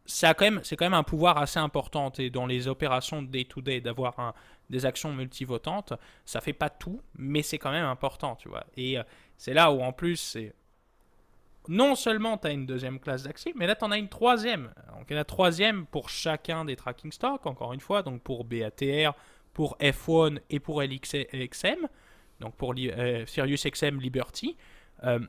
ça 0.06 0.30
a 0.30 0.34
quand 0.34 0.46
même, 0.46 0.62
c'est 0.64 0.78
quand 0.78 0.86
même 0.86 0.94
un 0.94 1.04
pouvoir 1.04 1.38
assez 1.38 1.60
important 1.60 2.10
et 2.18 2.30
dans 2.30 2.46
les 2.46 2.70
opérations 2.70 3.22
day-to-day 3.22 3.82
d'avoir 3.82 4.18
un- 4.20 4.34
des 4.70 4.86
actions 4.86 5.12
multivotantes, 5.12 5.92
ça 6.24 6.40
fait 6.40 6.54
pas 6.54 6.70
tout, 6.70 7.02
mais 7.18 7.42
c'est 7.42 7.58
quand 7.58 7.72
même 7.72 7.84
important, 7.86 8.38
tu 8.38 8.48
vois. 8.48 8.64
Et 8.78 8.98
c'est 9.38 9.54
là 9.54 9.70
où 9.72 9.82
en 9.82 9.92
plus, 9.92 10.16
c'est 10.16 10.54
non 11.70 11.96
seulement 11.96 12.38
tu 12.38 12.48
as 12.48 12.52
une 12.52 12.66
deuxième 12.66 13.00
classe 13.00 13.24
d'actifs, 13.24 13.56
mais 13.56 13.68
là 13.68 13.76
tu 13.76 13.86
en 13.86 13.92
as 13.92 13.98
une 13.98 14.10
troisième. 14.10 14.72
Donc 14.98 15.10
la 15.10 15.24
troisième 15.26 15.86
pour 15.86 16.10
chacun 16.10 16.66
des 16.66 16.76
tracking 16.76 17.12
stocks, 17.12 17.46
encore 17.46 17.74
une 17.74 17.80
fois, 17.80 18.04
donc 18.04 18.22
pour 18.22 18.44
BATR, 18.46 19.14
pour 19.54 19.78
F1 19.80 20.40
et 20.50 20.60
pour 20.60 20.82
LXM, 20.82 21.88
donc 22.40 22.56
pour 22.56 22.74
euh, 22.78 23.26
SiriusXM 23.26 24.00
Liberty. 24.00 24.56
Euh, 25.04 25.20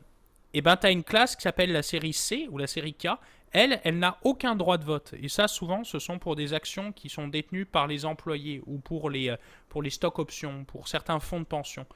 et 0.54 0.62
ben 0.62 0.76
tu 0.76 0.86
as 0.86 0.90
une 0.90 1.04
classe 1.04 1.36
qui 1.36 1.42
s'appelle 1.42 1.72
la 1.72 1.82
série 1.82 2.12
C 2.12 2.48
ou 2.50 2.58
la 2.58 2.66
série 2.66 2.94
K. 2.94 3.08
Elle, 3.52 3.80
elle 3.84 3.98
n'a 3.98 4.18
aucun 4.22 4.54
droit 4.54 4.76
de 4.76 4.84
vote. 4.84 5.14
Et 5.20 5.28
ça, 5.28 5.48
souvent, 5.48 5.82
ce 5.84 5.98
sont 5.98 6.18
pour 6.18 6.36
des 6.36 6.52
actions 6.52 6.92
qui 6.92 7.08
sont 7.08 7.28
détenues 7.28 7.64
par 7.64 7.86
les 7.86 8.04
employés 8.04 8.62
ou 8.66 8.78
pour 8.78 9.08
les, 9.08 9.30
euh, 9.30 9.36
pour 9.68 9.82
les 9.82 9.90
stock 9.90 10.18
options, 10.18 10.64
pour 10.64 10.88
certains 10.88 11.20
fonds 11.20 11.40
de 11.40 11.46
pension. 11.46 11.86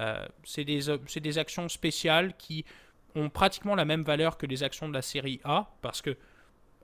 Euh, 0.00 0.26
c'est 0.44 0.64
des, 0.64 0.80
c'est 1.06 1.20
des 1.20 1.38
actions 1.38 1.68
spéciales 1.68 2.36
qui 2.36 2.64
ont 3.14 3.30
pratiquement 3.30 3.74
la 3.74 3.84
même 3.84 4.02
valeur 4.02 4.36
que 4.38 4.46
les 4.46 4.62
actions 4.62 4.88
de 4.88 4.94
la 4.94 5.02
série 5.02 5.40
A, 5.44 5.70
parce 5.82 6.02
que 6.02 6.16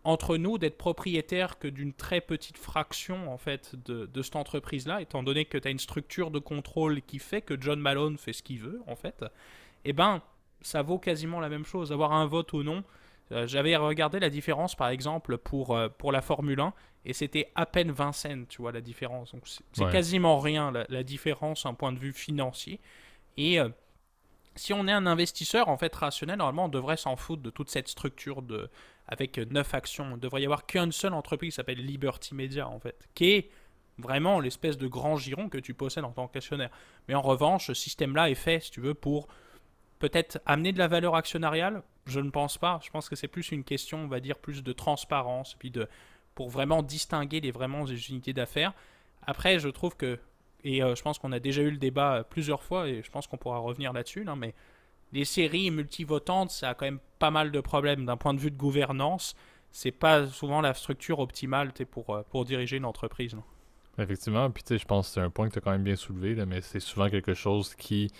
entre 0.06 0.36
nous, 0.36 0.58
d'être 0.58 0.76
propriétaire 0.76 1.58
que 1.58 1.66
d'une 1.66 1.94
très 1.94 2.20
petite 2.20 2.58
fraction 2.58 3.32
en 3.32 3.38
fait 3.38 3.74
de, 3.86 4.04
de 4.04 4.22
cette 4.22 4.36
entreprise-là, 4.36 5.00
étant 5.00 5.22
donné 5.22 5.46
que 5.46 5.56
tu 5.56 5.66
as 5.66 5.70
une 5.70 5.78
structure 5.78 6.30
de 6.30 6.38
contrôle 6.38 7.00
qui 7.02 7.18
fait 7.18 7.40
que 7.40 7.58
John 7.58 7.80
Malone 7.80 8.18
fait 8.18 8.34
ce 8.34 8.42
qu'il 8.42 8.60
veut, 8.60 8.82
en 8.86 8.96
fait, 8.96 9.24
eh 9.86 9.94
ben, 9.94 10.20
ça 10.60 10.82
vaut 10.82 10.98
quasiment 10.98 11.40
la 11.40 11.48
même 11.48 11.64
chose. 11.64 11.90
Avoir 11.90 12.12
un 12.12 12.26
vote 12.26 12.52
ou 12.52 12.62
non, 12.62 12.84
euh, 13.32 13.46
j'avais 13.46 13.76
regardé 13.76 14.20
la 14.20 14.28
différence, 14.28 14.74
par 14.74 14.88
exemple, 14.88 15.38
pour, 15.38 15.74
euh, 15.74 15.88
pour 15.88 16.12
la 16.12 16.20
Formule 16.20 16.60
1, 16.60 16.74
et 17.06 17.14
c'était 17.14 17.50
à 17.54 17.64
peine 17.64 17.90
20 17.90 18.12
cents, 18.12 18.44
tu 18.46 18.60
vois, 18.60 18.72
la 18.72 18.82
différence. 18.82 19.32
Donc, 19.32 19.44
c'est 19.72 19.84
Ouais. 19.84 19.90
quasiment 19.90 20.38
rien, 20.38 20.70
la, 20.70 20.84
la 20.90 21.02
différence, 21.02 21.64
d'un 21.64 21.72
point 21.72 21.92
de 21.92 21.98
vue 21.98 22.12
financier. 22.12 22.78
Et 23.38 23.58
euh, 23.58 23.70
si 24.56 24.72
on 24.72 24.86
est 24.86 24.92
un 24.92 25.06
investisseur, 25.06 25.68
en 25.68 25.76
fait, 25.76 25.94
rationnel, 25.94 26.38
normalement, 26.38 26.66
on 26.66 26.68
devrait 26.68 26.96
s'en 26.96 27.16
foutre 27.16 27.42
de 27.42 27.50
toute 27.50 27.70
cette 27.70 27.88
structure 27.88 28.42
avec 29.08 29.38
9 29.38 29.74
actions. 29.74 30.12
Il 30.14 30.20
devrait 30.20 30.42
y 30.42 30.44
avoir 30.44 30.66
qu'une 30.66 30.92
seule 30.92 31.14
entreprise 31.14 31.50
qui 31.50 31.56
s'appelle 31.56 31.84
Liberty 31.84 32.34
Media, 32.34 32.68
en 32.68 32.78
fait, 32.78 33.08
qui 33.14 33.30
est 33.32 33.50
vraiment 33.98 34.40
l'espèce 34.40 34.78
de 34.78 34.86
grand 34.86 35.16
giron 35.16 35.48
que 35.48 35.58
tu 35.58 35.74
possèdes 35.74 36.04
en 36.04 36.12
tant 36.12 36.28
qu'actionnaire. 36.28 36.70
Mais 37.08 37.14
en 37.14 37.22
revanche, 37.22 37.66
ce 37.66 37.74
système-là 37.74 38.30
est 38.30 38.34
fait, 38.34 38.60
si 38.60 38.70
tu 38.70 38.80
veux, 38.80 38.94
pour 38.94 39.28
peut-être 39.98 40.40
amener 40.46 40.72
de 40.72 40.78
la 40.78 40.88
valeur 40.88 41.14
actionnariale 41.14 41.82
Je 42.06 42.20
ne 42.20 42.30
pense 42.30 42.58
pas. 42.58 42.80
Je 42.82 42.90
pense 42.90 43.08
que 43.08 43.16
c'est 43.16 43.28
plus 43.28 43.50
une 43.52 43.64
question, 43.64 44.00
on 44.00 44.08
va 44.08 44.20
dire, 44.20 44.38
plus 44.38 44.62
de 44.62 44.72
transparence, 44.72 45.54
puis 45.54 45.70
de 45.70 45.88
pour 46.34 46.50
vraiment 46.50 46.82
distinguer 46.82 47.40
les 47.40 47.50
vraiment 47.50 47.84
des 47.84 48.10
unités 48.10 48.32
d'affaires. 48.32 48.72
Après, 49.26 49.58
je 49.58 49.68
trouve 49.68 49.96
que, 49.96 50.18
et 50.64 50.82
euh, 50.82 50.94
je 50.94 51.02
pense 51.02 51.18
qu'on 51.18 51.32
a 51.32 51.38
déjà 51.38 51.62
eu 51.62 51.70
le 51.70 51.76
débat 51.76 52.16
euh, 52.16 52.22
plusieurs 52.22 52.62
fois, 52.62 52.88
et 52.88 53.02
je 53.02 53.10
pense 53.10 53.26
qu'on 53.26 53.36
pourra 53.36 53.58
revenir 53.58 53.92
là-dessus, 53.92 54.24
là, 54.24 54.34
mais 54.34 54.54
les 55.12 55.24
séries 55.24 55.70
multivotantes, 55.70 56.50
ça 56.50 56.70
a 56.70 56.74
quand 56.74 56.86
même 56.86 56.98
pas 57.18 57.30
mal 57.30 57.52
de 57.52 57.60
problèmes 57.60 58.04
d'un 58.04 58.16
point 58.16 58.34
de 58.34 58.40
vue 58.40 58.50
de 58.50 58.56
gouvernance. 58.56 59.36
C'est 59.70 59.92
pas 59.92 60.26
souvent 60.26 60.60
la 60.60 60.74
structure 60.74 61.20
optimale 61.20 61.72
pour, 61.90 62.24
pour 62.30 62.44
diriger 62.44 62.78
une 62.78 62.84
entreprise. 62.84 63.36
Effectivement, 63.98 64.50
puis 64.50 64.64
je 64.76 64.84
pense 64.84 65.08
que 65.08 65.14
c'est 65.14 65.20
un 65.20 65.30
point 65.30 65.48
que 65.48 65.52
tu 65.52 65.58
as 65.58 65.62
quand 65.62 65.70
même 65.70 65.84
bien 65.84 65.94
soulevé, 65.94 66.34
mais 66.46 66.60
c'est 66.62 66.80
souvent 66.80 67.08
quelque 67.08 67.34
chose 67.34 67.74
qui 67.76 68.10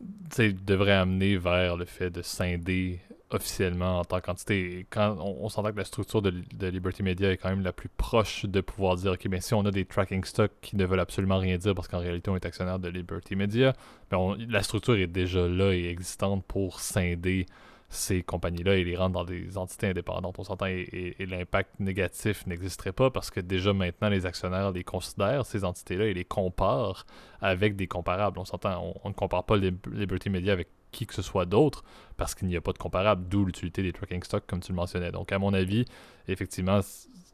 devrait 0.00 0.92
amener 0.92 1.36
vers 1.36 1.76
le 1.76 1.84
fait 1.84 2.10
de 2.10 2.22
scinder 2.22 3.00
officiellement 3.30 4.00
en 4.00 4.04
tant 4.04 4.20
qu'entité. 4.20 4.86
Quand 4.90 5.16
on, 5.18 5.48
s'entend 5.48 5.72
que 5.72 5.78
la 5.78 5.84
structure 5.84 6.22
de, 6.22 6.32
Liberty 6.68 7.02
Media 7.02 7.32
est 7.32 7.36
quand 7.36 7.48
même 7.48 7.62
la 7.62 7.72
plus 7.72 7.88
proche 7.88 8.44
de 8.44 8.60
pouvoir 8.60 8.96
dire, 8.96 9.12
ok, 9.12 9.26
mais 9.28 9.40
si 9.40 9.54
on 9.54 9.64
a 9.64 9.70
des 9.70 9.84
tracking 9.84 10.24
stocks 10.24 10.52
qui 10.60 10.76
ne 10.76 10.84
veulent 10.84 11.00
absolument 11.00 11.38
rien 11.38 11.58
dire 11.58 11.74
parce 11.74 11.88
qu'en 11.88 11.98
réalité 11.98 12.30
on 12.30 12.36
est 12.36 12.46
actionnaire 12.46 12.78
de 12.78 12.88
Liberty 12.88 13.34
Media, 13.34 13.72
ben 14.10 14.36
la 14.48 14.62
structure 14.62 14.96
est 14.96 15.06
déjà 15.08 15.48
là 15.48 15.72
et 15.72 15.88
existante 15.88 16.44
pour 16.44 16.80
scinder 16.80 17.46
ces 17.88 18.22
compagnies-là 18.22 18.76
et 18.76 18.84
les 18.84 18.96
rendre 18.96 19.14
dans 19.14 19.24
des 19.24 19.56
entités 19.58 19.88
indépendantes. 19.88 20.38
On 20.38 20.44
s'entend 20.44 20.66
et, 20.66 21.14
l'impact 21.20 21.78
négatif 21.80 22.46
n'existerait 22.46 22.92
pas 22.92 23.10
parce 23.10 23.30
que 23.30 23.40
déjà 23.40 23.72
maintenant 23.72 24.08
les 24.08 24.26
actionnaires 24.26 24.72
les 24.72 24.84
considèrent, 24.84 25.46
ces 25.46 25.64
entités-là, 25.64 26.06
et 26.06 26.14
les 26.14 26.24
comparent 26.24 27.06
avec 27.40 27.76
des 27.76 27.86
comparables. 27.86 28.38
On 28.38 28.44
s'entend, 28.44 28.94
on, 29.04 29.08
ne 29.08 29.14
compare 29.14 29.44
pas 29.44 29.56
Liberty 29.56 30.30
Media 30.30 30.52
avec 30.52 30.68
qui 30.92 31.06
que 31.06 31.14
ce 31.14 31.22
soit 31.22 31.46
d'autre 31.46 31.84
parce 32.16 32.34
qu'il 32.34 32.48
n'y 32.48 32.56
a 32.56 32.60
pas 32.60 32.72
de 32.72 32.78
comparable, 32.78 33.28
d'où 33.28 33.44
l'utilité 33.44 33.82
des 33.82 33.92
tracking 33.92 34.22
stocks 34.22 34.46
comme 34.46 34.60
tu 34.60 34.72
le 34.72 34.76
mentionnais. 34.76 35.12
Donc 35.12 35.32
à 35.32 35.38
mon 35.38 35.52
avis, 35.52 35.84
effectivement, 36.28 36.80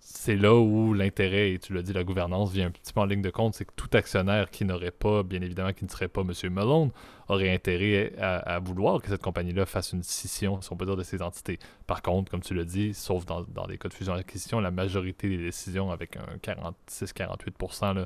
c'est 0.01 0.37
là 0.37 0.55
où 0.55 0.93
l'intérêt, 0.95 1.53
et 1.53 1.59
tu 1.59 1.73
l'as 1.73 1.83
dit, 1.83 1.93
la 1.93 2.05
gouvernance 2.05 2.53
vient 2.53 2.67
un 2.67 2.71
petit 2.71 2.93
peu 2.93 3.01
en 3.01 3.07
ligne 3.07 3.23
de 3.23 3.31
compte, 3.31 3.55
c'est 3.55 3.65
que 3.65 3.73
tout 3.77 3.89
actionnaire 3.93 4.51
qui 4.51 4.65
n'aurait 4.65 4.91
pas, 4.91 5.23
bien 5.23 5.41
évidemment, 5.41 5.73
qui 5.73 5.85
ne 5.85 5.91
serait 5.91 6.09
pas 6.09 6.23
M. 6.23 6.53
Malone, 6.53 6.91
aurait 7.29 7.53
intérêt 7.53 8.13
à, 8.19 8.59
vouloir 8.59 9.01
que 9.01 9.09
cette 9.09 9.23
compagnie-là 9.23 9.67
fasse 9.67 9.93
une 9.93 10.03
scission, 10.03 10.61
si 10.61 10.73
on 10.73 10.77
peut 10.77 10.87
dire, 10.87 10.97
de 10.97 11.03
ses 11.03 11.23
entités. 11.23 11.59
Par 11.87 12.03
contre, 12.03 12.31
comme 12.31 12.41
tu 12.43 12.55
l'as 12.55 12.65
dit, 12.65 12.95
sauf 12.95 13.25
dans, 13.27 13.43
dans 13.43 13.67
les 13.67 13.79
cas 13.79 13.89
de 13.89 13.95
fusion-acquisition, 13.95 14.61
la 14.61 14.71
majorité 14.71 15.29
des 15.29 15.39
décisions, 15.39 15.91
avec 15.91 16.17
un 16.17 16.37
46-48% 16.39 18.05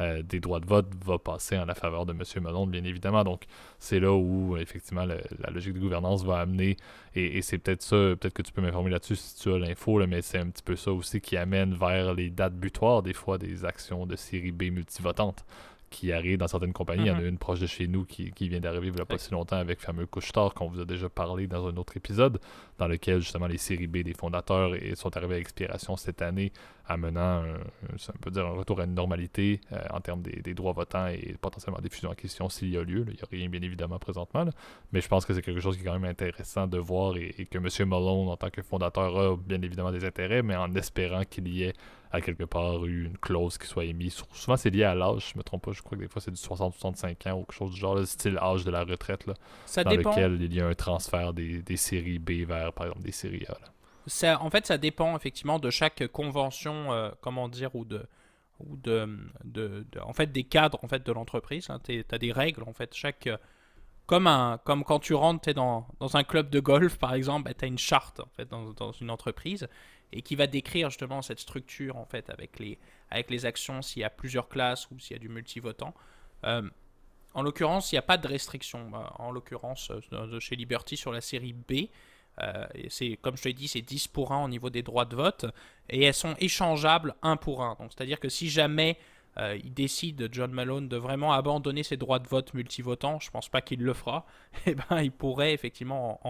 euh, 0.00 0.22
des 0.22 0.38
droits 0.38 0.60
de 0.60 0.66
vote, 0.66 0.86
va 1.04 1.18
passer 1.18 1.58
en 1.58 1.64
la 1.64 1.74
faveur 1.74 2.06
de 2.06 2.12
M. 2.12 2.22
Malone, 2.42 2.70
bien 2.70 2.84
évidemment. 2.84 3.24
Donc, 3.24 3.46
c'est 3.78 3.98
là 3.98 4.12
où, 4.12 4.56
effectivement, 4.56 5.04
la 5.04 5.50
logique 5.50 5.74
de 5.74 5.80
gouvernance 5.80 6.24
va 6.24 6.38
amener, 6.38 6.76
et, 7.14 7.42
c'est 7.42 7.58
peut-être 7.58 7.82
ça, 7.82 7.96
peut-être 7.96 8.34
que 8.34 8.42
tu 8.42 8.52
peux 8.52 8.62
m'informer 8.62 8.90
là-dessus 8.90 9.16
si 9.16 9.36
tu 9.36 9.52
as 9.52 9.58
l'info, 9.58 10.04
mais 10.06 10.22
c'est 10.22 10.38
un 10.38 10.48
petit 10.48 10.62
peu 10.62 10.76
ça 10.76 10.92
aussi 10.92 11.20
qui 11.20 11.36
amène 11.36 11.74
vers 11.74 12.14
les 12.14 12.30
dates 12.30 12.54
butoirs, 12.54 13.02
des 13.02 13.12
fois, 13.12 13.38
des 13.38 13.64
actions 13.64 14.06
de 14.06 14.14
série 14.14 14.52
B 14.52 14.64
multivotantes 14.64 15.44
qui 15.90 16.12
arrive 16.12 16.38
dans 16.38 16.48
certaines 16.48 16.72
compagnies. 16.72 17.04
Il 17.04 17.08
y 17.08 17.10
en 17.10 17.16
a 17.16 17.20
mhm. 17.20 17.28
une 17.28 17.38
proche 17.38 17.60
de 17.60 17.66
chez 17.66 17.86
nous 17.86 18.04
qui, 18.04 18.30
vient 18.40 18.60
d'arriver 18.60 18.88
il 18.88 18.94
n'y 18.94 19.00
a 19.00 19.04
pas 19.04 19.18
si 19.18 19.30
longtemps 19.30 19.56
avec 19.56 19.80
le 19.80 19.84
fameux 19.84 20.06
Couchetard 20.06 20.54
qu'on 20.54 20.68
vous 20.68 20.80
a 20.80 20.84
déjà 20.84 21.08
parlé 21.08 21.46
dans 21.46 21.66
un 21.66 21.76
autre 21.76 21.96
épisode, 21.96 22.40
dans 22.78 22.86
lequel 22.86 23.20
justement 23.20 23.46
les 23.46 23.58
séries 23.58 23.86
B 23.86 23.98
des 23.98 24.14
fondateurs 24.14 24.74
sont 24.94 25.16
arrivés 25.16 25.36
à 25.36 25.38
expiration 25.38 25.96
cette 25.96 26.22
année, 26.22 26.52
amenant 26.88 27.42
un, 27.44 27.54
peut 28.20 28.30
dire 28.30 28.46
un 28.46 28.52
retour 28.52 28.80
à 28.80 28.84
une 28.84 28.94
normalité 28.94 29.60
euh, 29.72 29.78
en 29.90 30.00
termes 30.00 30.22
des, 30.22 30.54
droits 30.54 30.72
votants 30.72 31.06
et 31.06 31.36
potentiellement 31.40 31.80
des 31.80 31.88
fusions 31.88 32.10
en 32.10 32.14
question 32.14 32.48
s'il 32.48 32.70
y 32.70 32.76
a 32.76 32.82
lieu. 32.82 33.04
Il 33.08 33.14
n'y 33.14 33.20
a 33.20 33.26
rien 33.30 33.48
bien 33.48 33.62
évidemment 33.62 33.98
présentement, 33.98 34.44
mais 34.92 35.00
je 35.00 35.08
pense 35.08 35.24
que 35.24 35.34
c'est 35.34 35.42
quelque 35.42 35.60
chose 35.60 35.76
qui 35.76 35.82
est 35.82 35.86
quand 35.86 35.98
même 35.98 36.10
intéressant 36.10 36.66
de 36.66 36.78
voir 36.78 37.16
et, 37.16 37.34
et 37.38 37.46
que 37.46 37.58
M. 37.58 37.88
Malone 37.88 38.28
en 38.28 38.36
tant 38.36 38.50
que 38.50 38.62
fondateur 38.62 39.16
a 39.18 39.36
bien 39.36 39.60
évidemment 39.62 39.92
des 39.92 40.04
intérêts, 40.04 40.42
mais 40.42 40.56
en 40.56 40.74
espérant 40.74 41.24
qu'il 41.24 41.48
y 41.48 41.64
ait 41.64 41.74
à 42.10 42.20
quelque 42.20 42.44
part 42.44 42.84
eu 42.86 43.04
une 43.06 43.18
clause 43.18 43.58
qui 43.58 43.66
soit 43.66 43.84
émise. 43.84 44.22
Souvent, 44.32 44.56
c'est 44.56 44.70
lié 44.70 44.84
à 44.84 44.94
l'âge, 44.94 45.32
je 45.32 45.38
me 45.38 45.42
trompe 45.42 45.64
pas. 45.64 45.72
Je 45.72 45.82
crois 45.82 45.96
que 45.96 46.02
des 46.02 46.08
fois, 46.08 46.22
c'est 46.22 46.30
du 46.30 46.40
60-65 46.40 47.28
ans 47.28 47.38
ou 47.38 47.44
quelque 47.44 47.52
chose 47.52 47.72
du 47.72 47.76
genre, 47.76 47.96
le 47.96 48.06
style 48.06 48.38
âge 48.38 48.64
de 48.64 48.70
la 48.70 48.84
retraite, 48.84 49.26
là, 49.26 49.34
ça 49.66 49.84
dans 49.84 49.90
dépend. 49.90 50.10
lequel 50.10 50.40
il 50.40 50.54
y 50.54 50.60
a 50.60 50.66
un 50.66 50.74
transfert 50.74 51.32
des, 51.32 51.62
séries 51.76 52.18
B 52.18 52.46
vers, 52.46 52.72
par 52.72 52.86
exemple, 52.86 53.04
des 53.04 53.12
séries 53.12 53.44
A. 53.48 53.58
En 54.24 54.50
fait, 54.50 54.66
ça 54.66 54.78
dépend 54.78 55.16
effectivement 55.16 55.58
de 55.58 55.70
chaque 55.70 56.06
convention, 56.08 56.92
euh, 56.92 57.10
comment 57.20 57.48
dire, 57.48 57.74
ou 57.74 57.84
de 57.84 58.06
ou 58.60 58.76
de, 58.76 59.08
en 60.02 60.12
fait 60.12 60.32
des 60.32 60.42
cadres 60.42 60.80
en 60.82 60.88
fait 60.88 61.06
de 61.06 61.12
l'entreprise. 61.12 61.70
Hein. 61.70 61.80
Tu 61.84 62.04
as 62.10 62.18
des 62.18 62.32
règles 62.32 62.64
en 62.64 62.72
fait. 62.72 62.94
Chaque 62.94 63.28
comme 64.06 64.26
un 64.26 64.58
comme 64.58 64.84
quand 64.84 64.98
tu 64.98 65.14
rentres 65.14 65.52
dans, 65.54 65.86
dans 66.00 66.16
un 66.16 66.24
club 66.24 66.50
de 66.50 66.58
golf 66.58 66.98
par 66.98 67.14
exemple, 67.14 67.44
bah, 67.44 67.54
tu 67.54 67.64
as 67.64 67.68
une 67.68 67.78
charte 67.78 68.20
en 68.20 68.28
fait 68.36 68.48
dans, 68.48 68.92
une 68.92 69.10
entreprise 69.10 69.68
et 70.10 70.22
qui 70.22 70.34
va 70.34 70.46
décrire 70.46 70.90
justement 70.90 71.22
cette 71.22 71.38
structure 71.38 71.96
en 71.96 72.06
fait 72.06 72.30
avec 72.30 72.58
les, 72.58 72.78
avec 73.10 73.30
les 73.30 73.46
actions 73.46 73.80
s'il 73.82 74.02
y 74.02 74.04
a 74.04 74.10
plusieurs 74.10 74.48
classes 74.48 74.90
ou 74.90 74.98
s'il 74.98 75.16
y 75.16 75.20
a 75.20 75.20
du 75.20 75.28
multivotant. 75.28 75.94
Euh, 76.44 76.68
en 77.34 77.42
l'occurrence, 77.42 77.92
il 77.92 77.94
n'y 77.94 78.00
a 78.00 78.02
pas 78.02 78.16
de 78.16 78.26
restriction. 78.26 78.90
Bah, 78.90 79.12
en 79.18 79.30
l'occurrence, 79.30 79.92
euh, 80.12 80.40
chez 80.40 80.56
Liberty 80.56 80.96
sur 80.96 81.12
la 81.12 81.20
série 81.20 81.52
B, 81.52 81.72
euh, 81.72 81.86
c'est 82.88 83.18
comme 83.20 83.36
je 83.36 83.42
te 83.42 83.48
l'ai 83.48 83.54
dit, 83.54 83.68
c'est 83.68 83.82
10 83.82 84.08
pour 84.08 84.32
1 84.32 84.44
au 84.44 84.48
niveau 84.48 84.70
des 84.70 84.82
droits 84.82 85.04
de 85.04 85.16
vote 85.16 85.46
et 85.88 86.04
elles 86.04 86.14
sont 86.14 86.34
échangeables 86.38 87.14
1 87.22 87.36
pour 87.36 87.62
1. 87.62 87.76
Donc 87.80 87.92
c'est-à-dire 87.92 88.20
que 88.20 88.28
si 88.28 88.48
jamais 88.48 88.98
il 89.36 89.72
décide, 89.72 90.28
John 90.32 90.50
Malone, 90.50 90.88
de 90.88 90.96
vraiment 90.96 91.32
abandonner 91.32 91.82
ses 91.82 91.96
droits 91.96 92.18
de 92.18 92.26
vote 92.26 92.54
multivotants, 92.54 93.20
je 93.20 93.30
pense 93.30 93.48
pas 93.48 93.60
qu'il 93.60 93.82
le 93.82 93.94
fera, 93.94 94.26
et 94.66 94.70
eh 94.70 94.74
ben, 94.74 95.02
il 95.02 95.12
pourrait 95.12 95.52
effectivement 95.52 96.20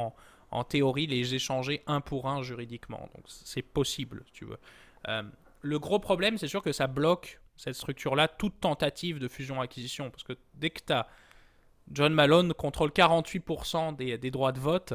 en, 0.51 0.65
théorie, 0.65 1.07
les 1.07 1.35
échanger 1.35 1.83
un 1.87 2.01
pour 2.01 2.29
un 2.29 2.43
juridiquement. 2.43 3.09
Donc 3.15 3.25
c'est 3.27 3.63
possible, 3.63 4.25
tu 4.33 4.45
veux. 4.45 4.59
Euh, 5.09 5.23
le 5.61 5.79
gros 5.79 5.99
problème, 5.99 6.39
c'est 6.39 6.49
sûr 6.49 6.63
que 6.63 6.73
ça 6.73 6.87
bloque 6.87 7.41
cette 7.57 7.75
structure-là, 7.75 8.29
toute 8.29 8.61
tentative 8.61 9.19
de 9.19 9.29
fusion-acquisition. 9.29 10.11
Parce 10.11 10.23
que 10.23 10.35
dès 10.55 10.71
que 10.71 10.81
tu 10.87 10.93
as 10.93 11.07
John 11.91 12.13
Malone 12.13 12.55
contrôle 12.55 12.91
48% 12.91 13.97
des, 13.97 14.19
des, 14.19 14.31
droits 14.31 14.53
de 14.53 14.61
vote, 14.61 14.95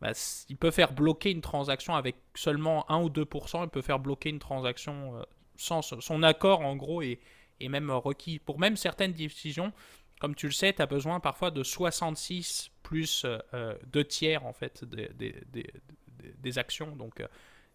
bah, 0.00 0.12
il 0.48 0.56
peut 0.56 0.70
faire 0.70 0.92
bloquer 0.92 1.30
une 1.30 1.40
transaction 1.40 1.94
avec 1.94 2.16
seulement 2.34 2.90
1 2.90 3.02
ou 3.02 3.08
2%, 3.08 3.64
il 3.64 3.68
peut 3.68 3.82
faire 3.82 3.98
bloquer 3.98 4.30
une 4.30 4.38
transaction 4.38 5.16
euh, 5.16 5.22
sans 5.56 5.82
son 5.82 6.22
accord, 6.22 6.60
en 6.60 6.76
gros, 6.76 7.02
et, 7.02 7.20
et 7.60 7.68
même 7.68 7.90
requis. 7.90 8.38
Pour 8.38 8.58
même 8.58 8.76
certaines 8.76 9.12
décisions, 9.12 9.72
comme 10.20 10.34
tu 10.34 10.46
le 10.46 10.52
sais, 10.52 10.72
tu 10.72 10.82
as 10.82 10.86
besoin 10.86 11.20
parfois 11.20 11.50
de 11.50 11.62
66 11.62 12.70
plus 12.82 13.24
euh, 13.24 13.38
euh, 13.54 13.74
deux 13.86 14.04
tiers 14.04 14.44
en 14.46 14.52
fait 14.52 14.84
des, 14.84 16.58
actions. 16.58 16.96
Donc 16.96 17.20
euh, 17.20 17.28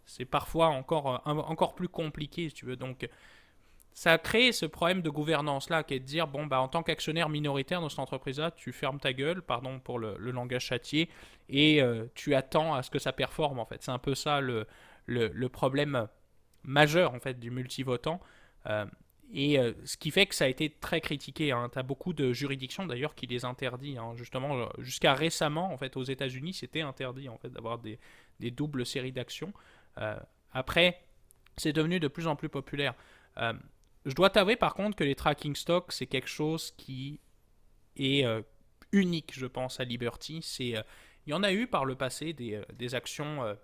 c'est 0.06 0.26
parfois 0.26 0.68
encore, 0.68 1.22
encore 1.26 1.76
plus 1.76 1.88
compliqué 1.88 2.50
si 2.50 2.56
tu 2.56 2.66
veux. 2.66 2.76
Donc 2.76 3.08
ça 3.94 4.14
a 4.14 4.18
créé 4.18 4.52
ce 4.52 4.66
problème 4.66 5.02
de 5.02 5.10
gouvernance 5.10 5.70
là 5.70 5.84
qui 5.84 5.94
est 5.94 6.00
de 6.00 6.06
dire 6.06 6.28
bon 6.28 6.46
bah 6.46 6.60
en 6.60 6.68
tant 6.68 6.84
qu'actionnaire 6.84 7.30
minoritaire 7.30 7.82
dans 7.82 7.90
cette 7.90 8.00
entreprise 8.00 8.40
là 8.40 8.52
tu 8.52 8.72
fermes 8.72 9.00
ta 9.00 9.14
gueule 9.14 9.42
pardon 9.42 9.80
pour 9.80 10.00
le, 10.00 10.18
langage 10.18 10.66
châtié 10.66 11.10
et 11.50 11.82
tu 12.16 12.34
attends 12.34 12.74
à 12.74 12.82
ce 12.82 12.90
que 12.90 13.00
ça 13.00 13.14
performe 13.14 13.60
en 13.60 13.66
fait 13.66 13.84
c'est 13.84 13.92
un 13.92 14.00
peu 14.00 14.16
ça 14.16 14.42
le, 14.42 14.66
le, 15.06 15.48
problème 15.48 16.08
majeur 16.64 17.14
en 17.14 17.20
fait 17.20 17.40
du 17.40 17.52
multivotant 17.52 18.20
et 19.34 19.58
euh, 19.58 19.74
ce 19.84 19.98
qui 19.98 20.12
fait 20.12 20.28
que 20.28 20.36
ça 20.36 20.46
a 20.46 20.48
été 20.48 20.70
très 20.70 21.02
critiqué. 21.02 21.52
Hein. 21.52 21.70
Tu 21.74 21.80
as 21.80 21.84
beaucoup 21.84 22.14
de 22.14 22.32
juridictions 22.34 22.86
d'ailleurs 22.86 23.16
qui 23.16 23.26
les 23.26 23.46
interdit. 23.46 23.98
Hein. 23.98 24.14
Justement, 24.16 24.56
euh, 24.58 24.66
jusqu'à 24.78 25.14
récemment, 25.16 25.74
en 25.74 25.78
fait, 25.78 25.98
aux 25.98 26.04
États-Unis, 26.04 26.54
c'était 26.54 26.82
interdit 26.82 27.30
en 27.30 27.38
fait 27.40 27.50
d'avoir 27.50 27.80
des, 27.80 28.00
des, 28.40 28.52
doubles 28.52 28.86
séries 28.86 29.12
d'actions. 29.12 29.52
Euh, 29.98 30.16
après, 30.54 31.02
c'est 31.58 31.74
devenu 31.74 32.00
de 32.00 32.08
plus 32.08 32.28
en 32.28 32.36
plus 32.36 32.50
populaire. 32.50 32.94
Je 34.06 34.14
dois 34.14 34.30
t'avouer 34.30 34.56
par 34.56 34.74
contre 34.74 34.96
que 34.96 35.04
les 35.04 35.16
tracking 35.16 35.56
stocks, 35.56 35.92
c'est 35.92 36.08
quelque 36.08 36.30
chose 36.30 36.72
qui 36.78 37.20
est 37.96 38.26
unique, 38.92 39.34
je 39.34 39.46
pense, 39.46 39.80
à 39.80 39.84
Liberty. 39.84 40.42
C'est, 40.42 40.76
il 41.26 41.30
y 41.30 41.34
en 41.34 41.44
a 41.44 41.54
eu 41.54 41.68
par 41.68 41.86
le 41.86 41.96
passé 41.96 42.34
des, 42.34 42.62
des 42.74 42.96
actions 42.96 43.56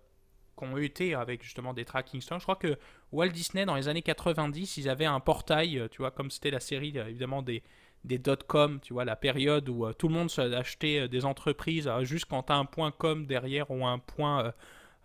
ont 0.63 0.77
été 0.77 1.13
avec 1.15 1.43
justement 1.43 1.73
des 1.73 1.85
tracking 1.85 2.21
stocks. 2.21 2.39
Je 2.39 2.45
crois 2.45 2.55
que 2.55 2.77
Walt 3.11 3.29
Disney, 3.29 3.65
dans 3.65 3.75
les 3.75 3.87
années 3.87 4.01
90, 4.01 4.77
ils 4.77 4.89
avaient 4.89 5.05
un 5.05 5.19
portail, 5.19 5.79
euh, 5.79 5.87
tu 5.89 5.99
vois, 5.99 6.11
comme 6.11 6.31
c'était 6.31 6.51
la 6.51 6.59
série 6.59 6.93
euh, 6.95 7.07
évidemment 7.07 7.41
des, 7.41 7.63
des 8.03 8.17
dot-com, 8.17 8.79
tu 8.81 8.93
vois, 8.93 9.05
la 9.05 9.15
période 9.15 9.67
où 9.69 9.85
euh, 9.85 9.93
tout 9.93 10.07
le 10.07 10.13
monde 10.13 10.29
achetait 10.37 11.07
des 11.07 11.25
entreprises 11.25 11.89
juste 12.01 12.25
quand 12.25 12.43
tu 12.43 12.53
as 12.53 12.57
un 12.57 12.65
point 12.65 12.91
.com 12.91 13.25
derrière 13.25 13.69
ou 13.71 13.85
un 13.85 13.99
point, 13.99 14.53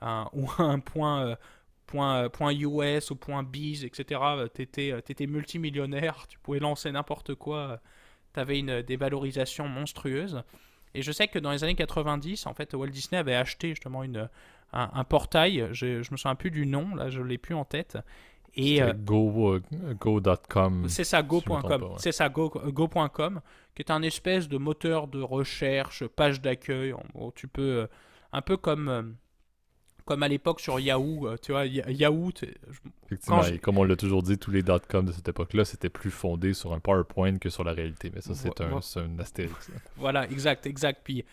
ou 0.32 0.48
un 0.58 0.78
point, 0.80 1.36
point, 1.94 2.28
point 2.28 2.52
US 2.52 3.10
ou 3.10 3.16
point 3.16 3.42
biz, 3.42 3.84
etc. 3.84 4.20
Tu 4.54 4.62
étais, 4.62 5.26
multimillionnaire, 5.26 6.26
tu 6.28 6.38
pouvais 6.38 6.58
lancer 6.58 6.90
n'importe 6.90 7.34
quoi, 7.34 7.80
tu 8.32 8.40
avais 8.40 8.58
une 8.58 8.82
dévalorisation 8.82 9.68
monstrueuse. 9.68 10.42
Et 10.94 11.02
je 11.02 11.12
sais 11.12 11.28
que 11.28 11.38
dans 11.38 11.50
les 11.50 11.64
années 11.64 11.74
90, 11.74 12.46
en 12.46 12.54
fait, 12.54 12.74
Walt 12.74 12.88
Disney 12.88 13.18
avait 13.18 13.34
acheté 13.34 13.70
justement 13.70 14.04
une, 14.04 14.28
un, 14.72 15.04
portail, 15.04 15.68
je, 15.72 16.02
je 16.02 16.12
me 16.12 16.16
souviens 16.16 16.34
plus 16.34 16.50
du 16.50 16.66
nom, 16.66 16.94
là 16.94 17.10
je 17.10 17.20
l'ai 17.20 17.38
plus 17.38 17.54
en 17.54 17.64
tête. 17.64 17.98
Et 18.56 18.82
euh, 18.82 18.92
go, 18.92 19.54
euh, 19.54 19.94
go.com. 19.98 20.86
C'est 20.88 21.04
ça, 21.04 21.22
go.com. 21.22 21.94
C'est 21.98 22.12
ça, 22.12 22.28
go.com, 22.28 23.40
qui 23.74 23.82
est 23.82 23.90
un 23.90 24.02
espèce 24.02 24.48
de 24.48 24.58
moteur 24.58 25.08
de 25.08 25.20
recherche, 25.20 26.06
page 26.06 26.40
d'accueil. 26.40 26.94
Tu 27.34 27.48
peux, 27.48 27.62
euh, 27.62 27.86
un 28.32 28.42
peu 28.42 28.56
comme, 28.56 29.16
comme 30.04 30.22
à 30.22 30.28
l'époque 30.28 30.60
sur 30.60 30.78
Yahoo, 30.80 31.36
tu 31.42 31.52
vois, 31.52 31.66
Yahoo. 31.66 32.30
Effectivement, 33.06 33.42
et 33.44 33.58
comme 33.58 33.78
on 33.78 33.84
l'a 33.84 33.96
toujours 33.96 34.22
dit, 34.22 34.38
tous 34.38 34.50
les 34.50 34.62
.com 34.62 35.04
de 35.04 35.12
cette 35.12 35.28
époque-là, 35.28 35.64
c'était 35.64 35.88
plus 35.88 36.10
fondé 36.10 36.52
sur 36.52 36.72
un 36.72 36.80
PowerPoint 36.80 37.38
que 37.38 37.48
sur 37.48 37.64
la 37.64 37.72
réalité. 37.72 38.10
Mais 38.14 38.20
ça, 38.20 38.34
c'est 38.34 38.60
un, 38.60 38.72
un, 38.72 39.18
astérix. 39.18 39.70
Voilà, 39.96 40.24
exact, 40.30 40.66
exact. 40.66 41.00
Puis 41.04 41.24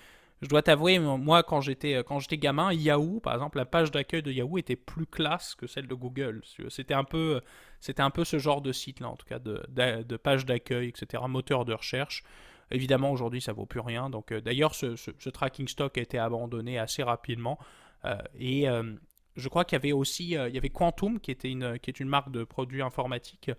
je 0.41 0.47
dois 0.47 0.63
t'avouer, 0.63 0.97
moi, 0.97 1.43
quand 1.43 1.61
j'étais, 1.61 2.03
quand 2.03 2.19
j'étais 2.19 2.37
gamin, 2.37 2.73
Yahoo, 2.73 3.19
par 3.19 3.35
exemple, 3.35 3.57
la 3.57 3.65
page 3.65 3.91
d'accueil 3.91 4.23
de 4.23 4.31
Yahoo 4.31 4.57
était 4.57 4.75
plus 4.75 5.05
classe 5.05 5.53
que 5.53 5.67
celle 5.67 5.87
de 5.87 5.93
Google. 5.93 6.41
C'était 6.69 6.95
un 6.95 7.03
peu, 7.03 7.41
c'était 7.79 8.01
un 8.01 8.09
peu 8.09 8.23
ce 8.23 8.39
genre 8.39 8.61
de 8.61 8.71
site-là, 8.71 9.09
en 9.09 9.15
tout 9.15 9.27
cas, 9.27 9.37
de, 9.37 9.63
de, 9.69 10.17
page 10.17 10.47
d'accueil, 10.47 10.89
etc., 10.89 11.23
moteur 11.27 11.63
de 11.63 11.73
recherche. 11.73 12.23
Évidemment, 12.71 13.11
aujourd'hui, 13.11 13.41
ça 13.41 13.53
vaut 13.53 13.67
plus 13.67 13.81
rien. 13.81 14.09
Donc, 14.09 14.31
euh, 14.31 14.41
d'ailleurs, 14.41 14.73
ce, 14.73 14.95
ce, 14.95 15.29
tracking 15.29 15.67
stock 15.67 15.97
a 15.97 16.01
été 16.01 16.17
abandonné 16.17 16.79
assez 16.79 17.03
rapidement. 17.03 17.59
Euh, 18.05 18.15
et 18.37 18.67
euh, 18.69 18.95
je 19.35 19.49
crois 19.49 19.65
qu'il 19.65 19.75
y 19.75 19.81
avait 19.81 19.91
aussi, 19.91 20.31
il 20.31 20.53
y 20.53 20.57
avait 20.57 20.69
Quantum, 20.69 21.19
qui 21.19 21.31
était 21.31 21.49
une, 21.49 21.79
qui 21.79 21.89
est 21.89 21.99
une 21.99 22.09
marque 22.09 22.31
de 22.31 22.43
produits 22.43 22.81
informatiques. 22.81 23.51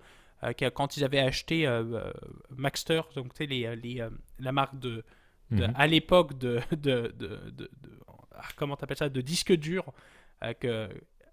quand 0.75 0.97
ils 0.97 1.05
avaient 1.05 1.21
acheté 1.21 1.67
Maxter, 2.51 3.03
donc 3.15 3.39
les, 3.39 3.75
les, 3.77 4.07
la 4.39 4.53
marque 4.53 4.79
de, 4.79 5.05
Mhm. 5.53 5.73
à 5.77 5.87
l'époque 5.87 6.39
de, 6.39 6.61
de, 6.73 7.13
de, 7.19 7.71
ah, 8.35 8.49
comment 8.57 8.77
t'appelles 8.77 8.97
ça, 8.97 9.09
de 9.09 9.21
disques 9.21 9.53
durs, 9.53 9.93
euh, 10.65 10.89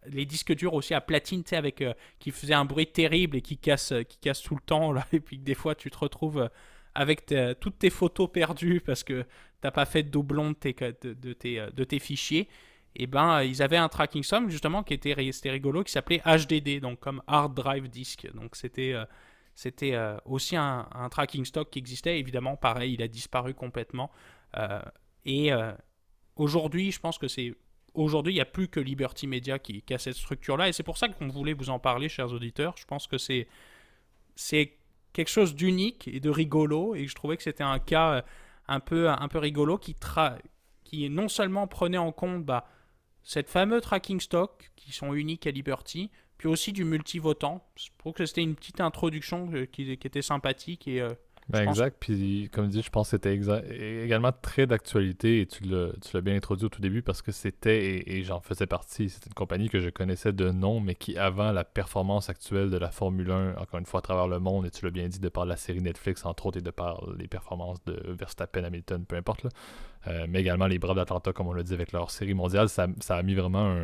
les 0.08 0.26
disques 0.26 0.54
durs 0.56 0.74
aussi 0.74 0.94
à 0.94 1.02
platine, 1.02 1.44
tu 1.44 1.50
sais, 1.50 1.56
avec 1.56 1.82
euh, 1.82 1.94
qui 2.20 2.32
faisaient 2.32 2.54
un 2.54 2.66
bruit 2.66 2.88
terrible 2.88 3.38
et 3.38 3.42
qui 3.42 3.58
cassent, 3.58 3.94
qui 4.08 4.18
casse 4.18 4.42
tout 4.42 4.56
le 4.56 4.62
temps 4.62 4.92
là, 4.92 5.06
et 5.14 5.20
puis 5.20 5.38
des 5.38 5.56
fois 5.56 5.76
tu 5.76 5.90
te 5.90 5.98
retrouves 5.98 6.40
euh, 6.40 6.48
avec 6.96 7.34
toutes 7.62 7.80
tes 7.80 7.90
photos 7.90 8.30
perdues 8.30 8.82
parce 8.82 9.04
que 9.04 9.24
t'as 9.62 9.72
pas 9.72 9.86
fait 9.86 10.04
de 10.04 10.10
doublon 10.10 10.50
de 10.50 10.56
tes, 10.56 10.74
de, 10.74 11.34
tes, 11.34 11.66
de 11.74 11.84
tes 11.84 12.00
fichiers. 12.00 12.50
Et 12.96 13.08
ben 13.08 13.44
ils 13.44 13.62
avaient 13.62 13.78
un 13.78 13.88
tracking 13.88 14.24
sum 14.24 14.50
justement 14.50 14.84
qui 14.84 14.94
était, 14.94 15.14
rigolo 15.14 15.84
qui 15.84 15.92
s'appelait 15.92 16.22
HDD 16.26 16.82
donc 16.82 17.00
comme 17.00 17.22
hard 17.28 17.54
drive 17.54 17.88
disk 17.88 18.28
donc 18.34 18.56
c'était 18.56 18.96
c'était 19.60 19.94
euh, 19.94 20.16
aussi 20.24 20.56
un, 20.56 20.88
tracking 21.12 21.44
stock 21.44 21.70
qui 21.70 21.80
existait. 21.80 22.18
Évidemment, 22.18 22.56
pareil, 22.56 22.94
il 22.94 23.02
a 23.02 23.10
disparu 23.10 23.54
complètement. 23.54 24.10
Euh, 24.58 24.80
et 25.26 25.52
euh, 25.52 25.74
aujourd'hui, 26.38 26.94
je 26.94 27.00
pense 27.02 27.18
que 27.18 27.28
c'est. 27.28 27.54
Aujourd'hui, 27.94 28.32
il 28.32 28.36
n'y 28.38 28.42
a 28.42 28.46
plus 28.46 28.70
que 28.70 28.80
Liberty 28.80 29.28
Media 29.28 29.60
qui, 29.60 29.84
a 29.92 29.98
cette 29.98 30.16
structure-là. 30.16 30.70
Et 30.70 30.72
c'est 30.72 30.84
pour 30.84 30.98
ça 30.98 31.10
qu'on 31.10 31.28
voulait 31.28 31.52
vous 31.52 31.70
en 31.70 31.78
parler, 31.78 32.08
chers 32.08 32.32
auditeurs. 32.32 32.76
Je 32.78 32.86
pense 32.86 33.06
que 33.06 33.18
c'est. 33.18 33.50
C'est 34.38 34.78
quelque 35.12 35.28
chose 35.28 35.54
d'unique 35.54 36.08
et 36.08 36.22
de 36.22 36.30
rigolo. 36.30 36.96
Et 36.96 37.08
je 37.08 37.16
trouvais 37.16 37.36
que 37.36 37.44
c'était 37.44 37.62
un 37.62 37.80
cas 37.80 38.24
un 38.70 38.80
peu, 38.80 39.10
un 39.10 39.28
peu 39.28 39.40
rigolo 39.40 39.78
qui, 39.78 39.94
tra 39.94 40.38
qui 40.86 41.10
non 41.10 41.28
seulement 41.28 41.68
prenait 41.68 41.98
en 41.98 42.14
compte 42.14 42.46
bah, 42.46 42.66
cette 43.24 43.50
fameux 43.50 43.82
tracking 43.82 44.20
stock 44.20 44.72
qui 44.76 44.92
sont 44.92 45.14
uniques 45.14 45.48
à 45.48 45.52
Liberty, 45.52 46.10
puis 46.38 46.48
aussi 46.48 46.72
du 46.72 46.86
multi-votant. 46.86 47.68
Je 47.76 47.90
trouve 47.98 48.14
que 48.14 48.26
c'était 48.26 48.42
une 48.42 48.56
petite 48.56 48.82
introduction 48.82 49.50
euh, 49.54 49.66
qui, 49.66 49.92
était 49.92 50.22
sympathique 50.22 50.88
et 50.88 51.02
euh, 51.02 51.10
ben 51.50 51.68
exact. 51.68 51.98
Puis, 52.00 52.48
comme 52.54 52.68
dit, 52.68 52.84
je 52.84 52.90
pense 52.92 53.08
que 53.08 53.18
c'était 53.18 53.34
également 54.04 54.32
très 54.32 54.68
d'actualité 54.68 55.42
et 55.42 55.48
tu 55.48 55.64
l'as 55.64 56.22
bien 56.22 56.36
introduit 56.36 56.68
au 56.68 56.70
tout 56.70 56.82
début 56.82 57.02
parce 57.02 57.24
que 57.24 57.32
c'était, 57.32 58.04
et, 58.08 58.24
j'en 58.24 58.40
faisais 58.40 58.68
partie, 58.68 59.10
c'était 59.10 59.28
une 59.28 59.34
compagnie 59.34 59.68
que 59.68 59.80
je 59.80 59.90
connaissais 59.90 60.32
de 60.32 60.52
nom, 60.52 60.80
mais 60.80 60.94
qui, 60.94 61.18
avant 61.18 61.52
la 61.52 61.64
performance 61.64 62.30
actuelle 62.30 62.70
de 62.70 62.78
la 62.78 62.92
Formule 62.92 63.32
1, 63.32 63.56
encore 63.58 63.80
une 63.80 63.88
fois 63.88 64.00
à 64.00 64.02
travers 64.04 64.28
le 64.28 64.40
monde, 64.40 64.68
et 64.68 64.70
tu 64.70 64.86
l'as 64.86 64.92
bien 64.92 65.08
dit, 65.08 65.20
de 65.20 65.30
par 65.30 65.46
la 65.46 65.56
série 65.56 65.82
Netflix, 65.82 66.24
entre 66.24 66.46
autres, 66.46 66.60
et 66.60 66.62
de 66.62 66.72
par 66.72 67.04
les 67.18 67.28
performances 67.28 67.84
de 67.86 68.00
Verstappen, 68.14 68.64
Hamilton, 68.64 69.06
peu 69.06 69.16
importe, 69.16 69.48
euh, 70.08 70.28
mais 70.30 70.42
également 70.42 70.68
les 70.68 70.78
Braves 70.78 70.98
d'Atlanta, 70.98 71.34
comme 71.34 71.48
on 71.48 71.54
l'a 71.54 71.64
dit 71.64 71.74
avec 71.74 71.94
leur 71.94 72.12
série 72.12 72.36
mondiale, 72.36 72.70
ça, 72.70 72.88
a 73.10 73.24
mis 73.24 73.34
vraiment, 73.34 73.76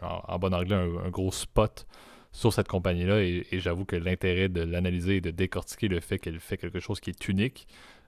en, 0.00 0.38
bon 0.38 0.54
anglais, 0.54 0.76
un 0.76 1.10
gros 1.10 1.32
spot 1.32 1.86
sur 2.32 2.52
cette 2.52 2.68
compagnie-là 2.68 3.22
et, 3.22 3.46
j'avoue 3.52 3.84
que 3.84 3.96
l'intérêt 3.96 4.48
de 4.48 4.62
l'analyser 4.62 5.16
et 5.16 5.20
de 5.20 5.30
décortiquer 5.30 5.88
le 5.88 6.00
fait 6.00 6.18
qu'elle 6.18 6.40
fait 6.40 6.56
quelque 6.56 6.80
chose 6.80 7.00
qui 7.00 7.10
est 7.10 7.28
unique, 7.28 7.66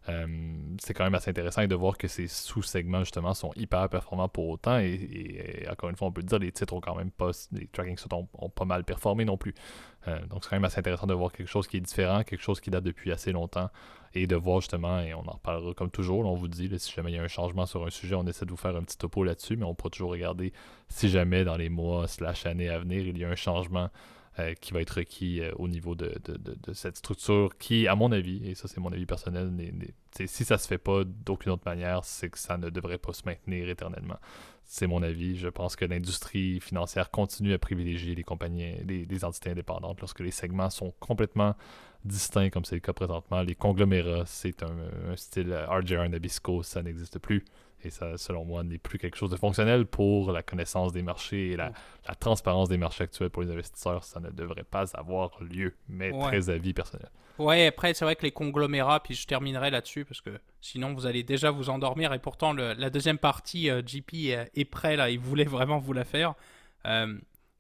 euh, 0.09 0.27
c'est 0.81 0.95
quand 0.95 1.05
même 1.05 1.15
assez 1.15 1.31
intéressant 1.31 1.65
de 1.65 1.75
voir 1.77 1.97
que 1.97 2.09
ces 2.09 2.27
sous-segments 2.27 3.01
justement 3.01 3.35
sont 3.35 3.53
hyper 3.55 3.89
performants 3.89 4.29
pour 4.29 4.49
autant 4.49 4.79
et, 4.79 5.65
encore 5.71 5.91
une 5.91 5.97
fois 5.97 6.09
on 6.09 6.13
peut 6.13 6.23
dire 6.23 6.41
les 6.41 6.51
titres 6.51 6.75
ont 6.75 6.81
quand 6.81 6.97
même 6.97 7.13
pas 7.13 7.31
les 7.53 7.69
tracking 7.69 7.97
ont, 8.13 8.29
ont 8.35 8.49
pas 8.49 8.65
mal 8.65 8.85
performé 8.85 9.25
non 9.25 9.37
plus. 9.37 9.55
Euh, 10.09 10.19
donc 10.27 10.43
c'est 10.43 10.51
quand 10.51 10.57
même 10.57 10.65
assez 10.65 10.81
intéressant 10.81 11.07
de 11.07 11.15
voir 11.15 11.31
quelque 11.31 11.49
chose 11.49 11.69
qui 11.69 11.77
est 11.77 11.81
différent 11.81 12.25
quelque 12.25 12.43
chose 12.43 12.61
qui 12.61 12.71
date 12.71 12.83
depuis 12.83 13.13
assez 13.13 13.31
longtemps 13.31 13.71
et 14.15 14.27
de 14.27 14.35
voir 14.35 14.61
justement 14.61 14.99
et 14.99 15.15
on 15.15 15.21
en 15.29 15.33
reparlera 15.33 15.73
comme 15.75 15.91
toujours 15.91 16.27
on 16.27 16.35
vous 16.35 16.49
dit 16.49 16.69
si 16.79 16.93
jamais 16.93 17.13
il 17.13 17.15
y 17.15 17.19
a 17.19 17.23
un 17.23 17.29
changement 17.29 17.67
sur 17.67 17.87
un 17.87 17.91
sujet 17.91 18.17
on 18.17 18.27
essaie 18.27 18.45
de 18.45 18.51
vous 18.51 18.57
faire 18.57 18.75
un 18.75 18.83
petit 18.83 18.99
topo 18.99 19.23
là-dessus 19.23 19.57
mais 19.57 19.65
on 19.65 19.75
pourra 19.77 19.91
toujours 19.91 20.11
regarder 20.11 20.53
si 20.89 21.09
jamais 21.09 21.45
dans 21.45 21.57
les 21.57 21.69
mois 21.69 22.09
slash 22.09 22.47
années 22.47 22.69
à 22.69 22.81
venir 22.81 23.07
il 23.07 23.17
y 23.17 23.25
a 23.25 23.29
un 23.29 23.37
changement 23.37 23.91
euh, 24.39 24.55
qui 24.55 24.73
va 24.73 24.81
être 24.81 24.97
requis 24.97 25.41
euh, 25.41 25.53
au 25.57 25.69
niveau 25.69 25.95
de, 25.95 26.15
cette 26.73 26.97
structure 26.97 27.51
qui, 27.59 27.87
à 27.87 27.95
mon 27.95 28.13
avis, 28.13 28.49
et 28.49 28.55
ça 28.55 28.67
c'est 28.67 28.81
mon 28.81 28.91
avis 28.91 29.05
personnel, 29.05 29.53
si 30.27 30.45
ça 30.45 30.57
se 30.57 30.67
fait 30.67 30.79
pas 30.79 31.05
d'aucune 31.05 31.53
autre 31.53 31.65
manière, 31.67 32.03
c'est 32.05 32.31
que 32.31 32.39
ça 32.39 32.57
ne 32.57 32.71
devrait 32.71 32.97
pas 32.97 33.13
se 33.13 33.23
maintenir 33.27 33.69
éternellement. 33.69 34.17
C'est 34.65 34.87
mon 34.87 35.03
avis. 35.03 35.37
Je 35.37 35.49
pense 35.49 35.77
que 35.77 35.85
l'industrie 35.85 36.61
financière 36.61 37.11
continue 37.11 37.53
à 37.53 37.59
privilégier 37.59 38.15
les 38.15 38.25
compagnies, 38.25 38.77
les, 38.85 39.25
entités 39.25 39.51
indépendantes 39.51 40.01
lorsque 40.01 40.21
les 40.21 40.31
segments 40.31 40.71
sont 40.71 40.95
complètement 40.99 41.55
distincts, 42.05 42.49
comme 42.49 42.65
c'est 42.65 42.77
le 42.77 42.81
cas 42.81 42.95
présentement. 42.95 43.43
Les 43.43 43.55
conglomérats, 43.55 44.25
c'est 44.25 44.63
un, 44.63 44.77
un, 45.11 45.17
style 45.17 45.55
RJR 45.69 46.09
Nabisco, 46.09 46.63
ça 46.63 46.83
n'existe 46.83 47.19
plus. 47.19 47.45
Et 47.85 47.91
ça, 47.91 48.17
selon 48.17 48.45
moi, 48.45 48.63
n'est 48.63 48.79
plus 48.79 48.99
quelque 48.99 49.17
chose 49.17 49.31
de 49.31 49.37
fonctionnel 49.37 49.87
pour 49.87 50.33
la 50.33 50.43
connaissance 50.43 50.93
des 50.93 51.03
marchés 51.03 51.51
et 51.51 51.57
la, 51.57 51.73
transparence 52.19 52.69
des 52.69 52.79
marchés 52.79 53.05
actuels 53.05 53.31
pour 53.31 53.43
les 53.43 53.51
investisseurs. 53.51 54.05
Ça 54.05 54.21
ne 54.21 54.31
devrait 54.31 54.65
pas 54.65 54.85
avoir 54.95 55.31
lieu, 55.43 55.75
mais 55.89 56.13
très 56.13 56.51
avis 56.51 56.73
personnel. 56.73 57.09
Ouais, 57.39 57.67
après, 57.67 57.95
c'est 57.95 58.05
vrai 58.05 58.15
que 58.15 58.23
les 58.23 58.31
conglomérats, 58.31 59.01
puis 59.03 59.15
je 59.15 59.27
terminerai 59.27 59.71
là-dessus 59.71 60.05
parce 60.05 60.21
que 60.21 60.31
sinon 60.61 60.93
vous 60.93 61.07
allez 61.07 61.23
déjà 61.23 61.51
vous 61.51 61.71
endormir. 61.71 62.13
Et 62.13 62.19
pourtant, 62.19 62.53
la 62.53 62.91
deuxième 62.91 63.19
partie, 63.19 63.71
euh, 63.71 63.83
JP 63.85 64.15
est, 64.55 64.71
prêt 64.71 64.97
là, 64.97 65.11
il 65.11 65.19
voulait 65.19 65.45
vraiment 65.45 65.79
vous 65.79 65.93
la 65.93 66.05
faire. 66.05 66.35
Euh, 66.87 67.19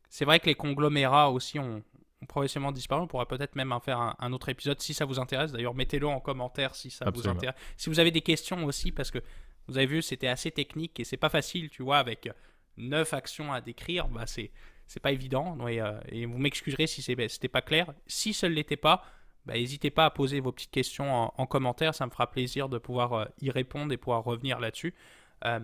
c'est 0.08 0.24
vrai 0.24 0.40
que 0.40 0.46
les 0.46 0.54
conglomérats 0.54 1.30
aussi 1.30 1.58
ont, 1.58 1.82
progressivement 2.28 2.70
disparu. 2.70 3.02
On 3.02 3.06
pourra 3.08 3.26
peut-être 3.26 3.56
même 3.56 3.72
en 3.72 3.80
faire 3.80 4.14
un, 4.16 4.32
autre 4.32 4.48
épisode 4.48 4.80
si 4.80 4.94
ça 4.94 5.04
vous 5.04 5.18
intéresse. 5.18 5.50
D'ailleurs, 5.50 5.74
mettez-le 5.74 6.06
en 6.06 6.20
commentaire 6.20 6.74
si 6.76 6.90
ça 6.90 7.10
vous 7.10 7.26
intéresse. 7.26 7.56
Si 7.76 7.90
vous 7.90 7.98
avez 7.98 8.12
des 8.12 8.20
questions 8.20 8.64
aussi, 8.64 8.92
parce 8.92 9.10
que 9.10 9.18
vous 9.68 9.78
avez 9.78 9.86
vu, 9.86 10.02
c'était 10.02 10.28
assez 10.28 10.50
technique 10.50 10.98
et 11.00 11.04
c'est 11.04 11.16
pas 11.16 11.28
facile, 11.28 11.70
tu 11.70 11.82
vois, 11.82 11.98
avec 11.98 12.28
neuf 12.76 13.12
actions 13.14 13.52
à 13.52 13.60
décrire, 13.60 14.08
bah 14.08 14.26
c'est 14.26 14.50
c'est 14.92 15.00
pas 15.00 15.12
évident. 15.12 15.56
Euh, 15.60 16.00
et, 16.08 16.26
vous 16.26 16.38
m'excuserez 16.38 16.86
si 16.86 17.02
c'était 17.02 17.48
pas 17.48 17.62
clair. 17.62 17.92
Si 18.06 18.34
ce 18.34 18.46
ne 18.46 18.52
l'était 18.52 18.76
pas, 18.76 19.02
bah, 19.46 19.54
n'hésitez 19.54 19.90
pas 19.90 20.04
à 20.04 20.10
poser 20.10 20.40
vos 20.40 20.52
petites 20.52 20.70
questions 20.70 21.32
en, 21.36 21.46
commentaire. 21.46 21.94
Ça 21.94 22.04
me 22.06 22.10
fera 22.10 22.30
plaisir 22.30 22.68
de 22.68 22.78
pouvoir 22.78 23.12
euh, 23.14 23.24
y 23.40 23.50
répondre 23.50 23.92
et 23.92 23.96
pouvoir 23.96 24.22
revenir 24.22 24.60
là-dessus. 24.60 24.94
Euh, 25.46 25.60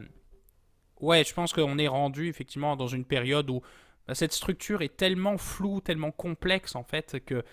ouais, 1.00 1.24
je 1.24 1.34
pense 1.34 1.52
qu'on 1.52 1.78
est 1.78 1.88
rendu 1.88 2.28
effectivement 2.28 2.74
dans 2.74 2.86
une 2.86 3.04
période 3.04 3.50
où 3.50 3.60
bah, 4.06 4.14
cette 4.14 4.32
structure 4.32 4.80
est 4.80 4.96
tellement 4.96 5.36
floue, 5.36 5.80
tellement 5.82 6.10
complexe 6.10 6.74
en 6.74 6.84
fait 6.84 7.22
que 7.24 7.44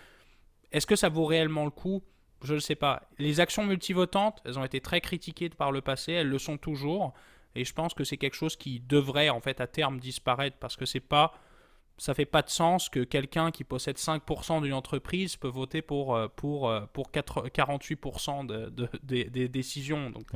est-ce 0.71 0.87
que 0.87 0.95
ça 0.95 1.09
vaut 1.09 1.25
réellement 1.25 1.65
le 1.65 1.71
coup? 1.71 2.03
Je 2.45 2.55
ne 2.55 2.59
sais 2.59 2.75
pas. 2.75 3.03
Les 3.17 3.39
actions 3.39 3.65
multivotantes, 3.65 4.41
elles 4.45 4.57
ont 4.57 4.63
été 4.63 4.79
très 4.79 5.01
critiquées 5.01 5.49
par 5.49 5.71
le 5.71 5.81
passé, 5.81 6.13
elles 6.13 6.29
le 6.29 6.39
sont 6.39 6.57
toujours. 6.57 7.13
Et 7.55 7.65
je 7.65 7.73
pense 7.73 7.93
que 7.93 8.03
c'est 8.03 8.17
quelque 8.17 8.35
chose 8.35 8.55
qui 8.55 8.79
devrait 8.79 9.29
en 9.29 9.39
fait 9.39 9.61
à 9.61 9.67
terme 9.67 9.99
disparaître 9.99 10.57
parce 10.59 10.75
que 10.75 10.85
c'est 10.85 10.99
pas 10.99 11.33
ça 11.97 12.13
fait 12.13 12.25
pas 12.25 12.41
de 12.41 12.49
sens 12.49 12.89
que 12.89 13.03
quelqu'un 13.03 13.51
qui 13.51 13.63
possède 13.63 13.97
5% 13.97 14.61
d'une 14.61 14.73
entreprise 14.73 15.37
peut 15.37 15.47
voter 15.47 15.81
pour, 15.81 16.15
euh, 16.15 16.27
pour, 16.27 16.69
euh, 16.69 16.81
pour 16.91 17.09
48% 17.11 18.45
de, 18.45 18.89
des 19.03 19.47
décisions. 19.47 20.09
Donc, 20.09 20.27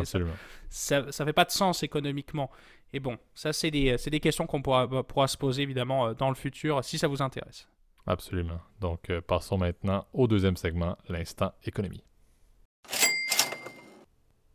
ça, 0.69 1.01
ne 1.01 1.11
fait 1.11 1.33
pas 1.33 1.45
de 1.45 1.51
sens 1.51 1.83
économiquement. 1.83 2.49
Et 2.93 2.99
bon, 2.99 3.17
ça, 3.35 3.53
c'est 3.53 3.71
des, 3.71 3.95
des, 3.97 4.19
questions 4.19 4.47
qu'on 4.47 4.61
pourra, 4.61 4.87
pourra 5.03 5.27
se 5.27 5.37
poser 5.37 5.63
évidemment 5.63 6.07
euh, 6.07 6.13
dans 6.13 6.29
le 6.29 6.35
futur 6.35 6.83
si 6.83 6.97
ça 6.97 7.07
vous 7.07 7.21
intéresse. 7.21 7.67
Absolument. 8.07 8.59
Donc, 8.81 9.09
euh, 9.09 9.21
passons 9.21 9.57
maintenant 9.57 10.05
au 10.13 10.27
deuxième 10.27 10.57
segment, 10.57 10.97
l'instant 11.07 11.53
économie. 11.63 12.03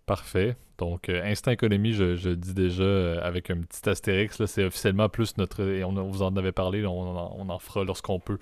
Parfait. 0.07 0.57
Donc, 0.77 1.09
euh, 1.09 1.23
instant 1.25 1.53
économie, 1.53 1.93
je, 1.93 2.31
dis 2.31 2.53
déjà 2.53 2.83
euh, 2.83 3.21
avec 3.23 3.51
un 3.51 3.61
petit 3.61 3.89
astérix, 3.89 4.45
c'est 4.47 4.65
officiellement 4.65 5.09
plus 5.09 5.37
notre, 5.39 5.63
et 5.63 5.85
on, 5.85 5.93
vous 5.93 6.23
en 6.23 6.37
avait 6.37 6.53
parlé, 6.53 6.85
on, 6.85 7.49
en, 7.49 7.59
fera 7.59 7.85
lorsqu'on 7.85 8.19
peut, 8.19 8.39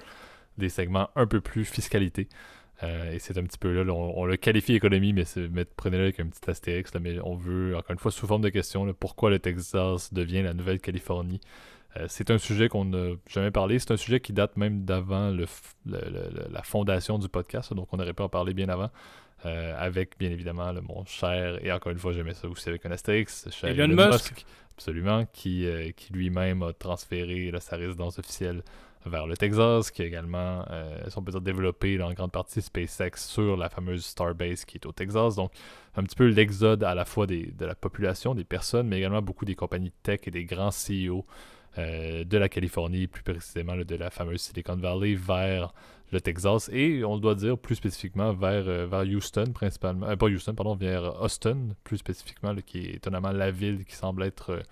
des 0.57 0.71
segments 0.71 1.11
un 1.15 1.27
peu 1.27 1.41
plus 1.41 1.65
fiscalité. 1.65 2.29
et 2.83 3.19
c'est 3.19 3.37
un 3.39 3.45
petit 3.45 3.59
peu 3.59 3.83
là, 3.83 3.93
on, 3.93 4.25
le 4.25 4.37
qualifie 4.37 4.75
économie, 4.75 5.13
mais, 5.13 5.25
prenez-le 5.77 6.05
avec 6.05 6.21
un 6.21 6.27
petit 6.27 6.51
astérix, 6.51 6.91
mais 7.01 7.21
on 7.23 7.37
veut, 7.37 7.77
encore 7.77 7.93
une 7.93 7.99
fois, 7.99 8.11
sous 8.11 8.27
forme 8.27 8.43
de 8.43 8.49
question, 8.49 8.93
pourquoi 8.95 9.31
le 9.31 9.39
Texas 9.39 10.13
devient 10.13 10.43
la 10.43 10.55
Nouvelle-Californie? 10.55 11.41
Euh, 11.97 12.07
c'est 12.09 12.31
un 12.31 12.39
sujet 12.39 12.69
qu'on 12.69 12.87
n'a 12.87 13.15
jamais 13.29 13.51
parlé. 13.51 13.79
C'est 13.79 13.93
un 13.93 13.97
sujet 13.97 14.21
qui 14.21 14.33
date 14.33 14.57
même 14.57 14.85
d'avant 14.85 15.35
la 15.85 16.63
fondation 16.63 17.19
du 17.19 17.29
podcast, 17.29 17.75
donc 17.75 17.89
on 17.93 17.99
aurait 17.99 18.15
pu 18.15 18.23
en 18.23 18.29
parler 18.29 18.55
bien 18.55 18.69
avant. 18.69 18.91
Euh, 19.45 19.75
avec 19.77 20.17
bien 20.21 20.31
évidemment 20.31 20.73
mon 20.83 21.05
cher, 21.05 21.59
et 21.65 21.73
encore 21.73 21.91
une 21.91 21.99
fois 21.99 22.13
j'aimais 22.13 22.33
ça 22.33 22.47
aussi 22.47 22.69
avec 22.69 22.87
un 22.87 22.93
Astérix, 22.93 23.49
cher 23.51 23.71
Elon, 23.71 23.89
Musk. 23.89 24.47
absolument, 24.77 25.25
qui, 25.33 25.67
euh, 25.67 25.91
qui 25.91 26.13
lui-même 26.13 26.63
a 26.63 26.73
transféré 26.73 27.53
sa 27.59 27.75
résidence 27.75 28.21
officielle 28.21 28.63
vers 29.05 29.27
le 29.27 29.37
Texas, 29.37 29.91
qui 29.91 30.03
a 30.03 30.05
également, 30.05 30.65
euh, 30.71 30.97
si 31.09 31.19
on 31.19 31.23
peut 31.25 31.33
dire, 31.33 31.41
développé 31.41 32.01
en 32.01 32.13
grande 32.13 32.31
partie 32.31 32.63
SpaceX 32.63 33.17
sur 33.17 33.57
la 33.57 33.69
fameuse 33.69 34.05
Starbase 34.05 34.65
qui 34.65 34.77
est 34.77 34.87
au 34.87 34.93
Texas. 34.93 35.35
Donc, 35.35 35.51
un 35.97 36.05
petit 36.05 36.15
peu 36.15 36.29
l'exode 36.29 36.85
à 36.85 36.95
la 36.95 37.05
fois 37.05 37.27
des, 37.27 37.47
de 37.47 37.67
la 37.67 37.75
population, 37.75 38.37
des 38.37 38.45
personnes, 38.45 38.87
mais 38.87 38.99
également 38.99 39.23
beaucoup 39.23 39.45
des 39.45 39.57
compagnies 39.57 39.93
tech 40.05 40.21
et 40.27 40.31
des 40.31 40.45
grands 40.45 40.71
CEO 40.71 41.27
euh, 41.79 42.25
de 42.25 42.37
la 42.37 42.51
Californie, 42.51 43.07
plus 43.07 43.23
précisément 43.23 43.75
de 43.77 43.97
la 43.97 44.11
fameuse 44.11 44.43
Silicon 44.43 44.77
Valley, 44.77 45.15
vers 45.15 45.73
le 46.13 46.21
Texas 46.21 46.69
et 46.71 47.03
on 47.03 47.17
doit 47.17 47.35
dire 47.35 47.57
plus 47.57 47.77
spécifiquement 47.77 48.35
vers, 48.35 48.65
euh, 48.69 49.05
Houston 49.07 49.47
principalement, 49.55 50.07
euh, 50.07 50.17
pas 50.17 50.27
Houston, 50.27 50.55
pardon, 50.55 50.75
vers 50.75 51.23
Austin 51.23 51.69
plus 51.83 51.97
spécifiquement, 51.97 52.55
qui 52.57 52.81
est 52.81 52.97
étonnamment 52.97 53.33
la 53.33 53.51
ville 53.51 53.87
qui 53.87 53.95
semble 53.95 54.23
être 54.23 54.63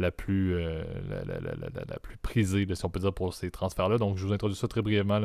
la 0.00 0.10
plus, 0.10 0.60
la, 0.60 1.98
plus 2.02 2.16
prisée, 2.16 2.66
si 2.72 2.84
on 2.84 2.90
peut 2.90 3.00
dire, 3.00 3.12
pour 3.12 3.34
ces 3.34 3.52
transferts-là. 3.52 3.98
Donc 3.98 4.16
je 4.16 4.26
vous 4.26 4.32
introduis 4.32 4.56
ça 4.56 4.66
très 4.66 4.82
brièvement. 4.82 5.20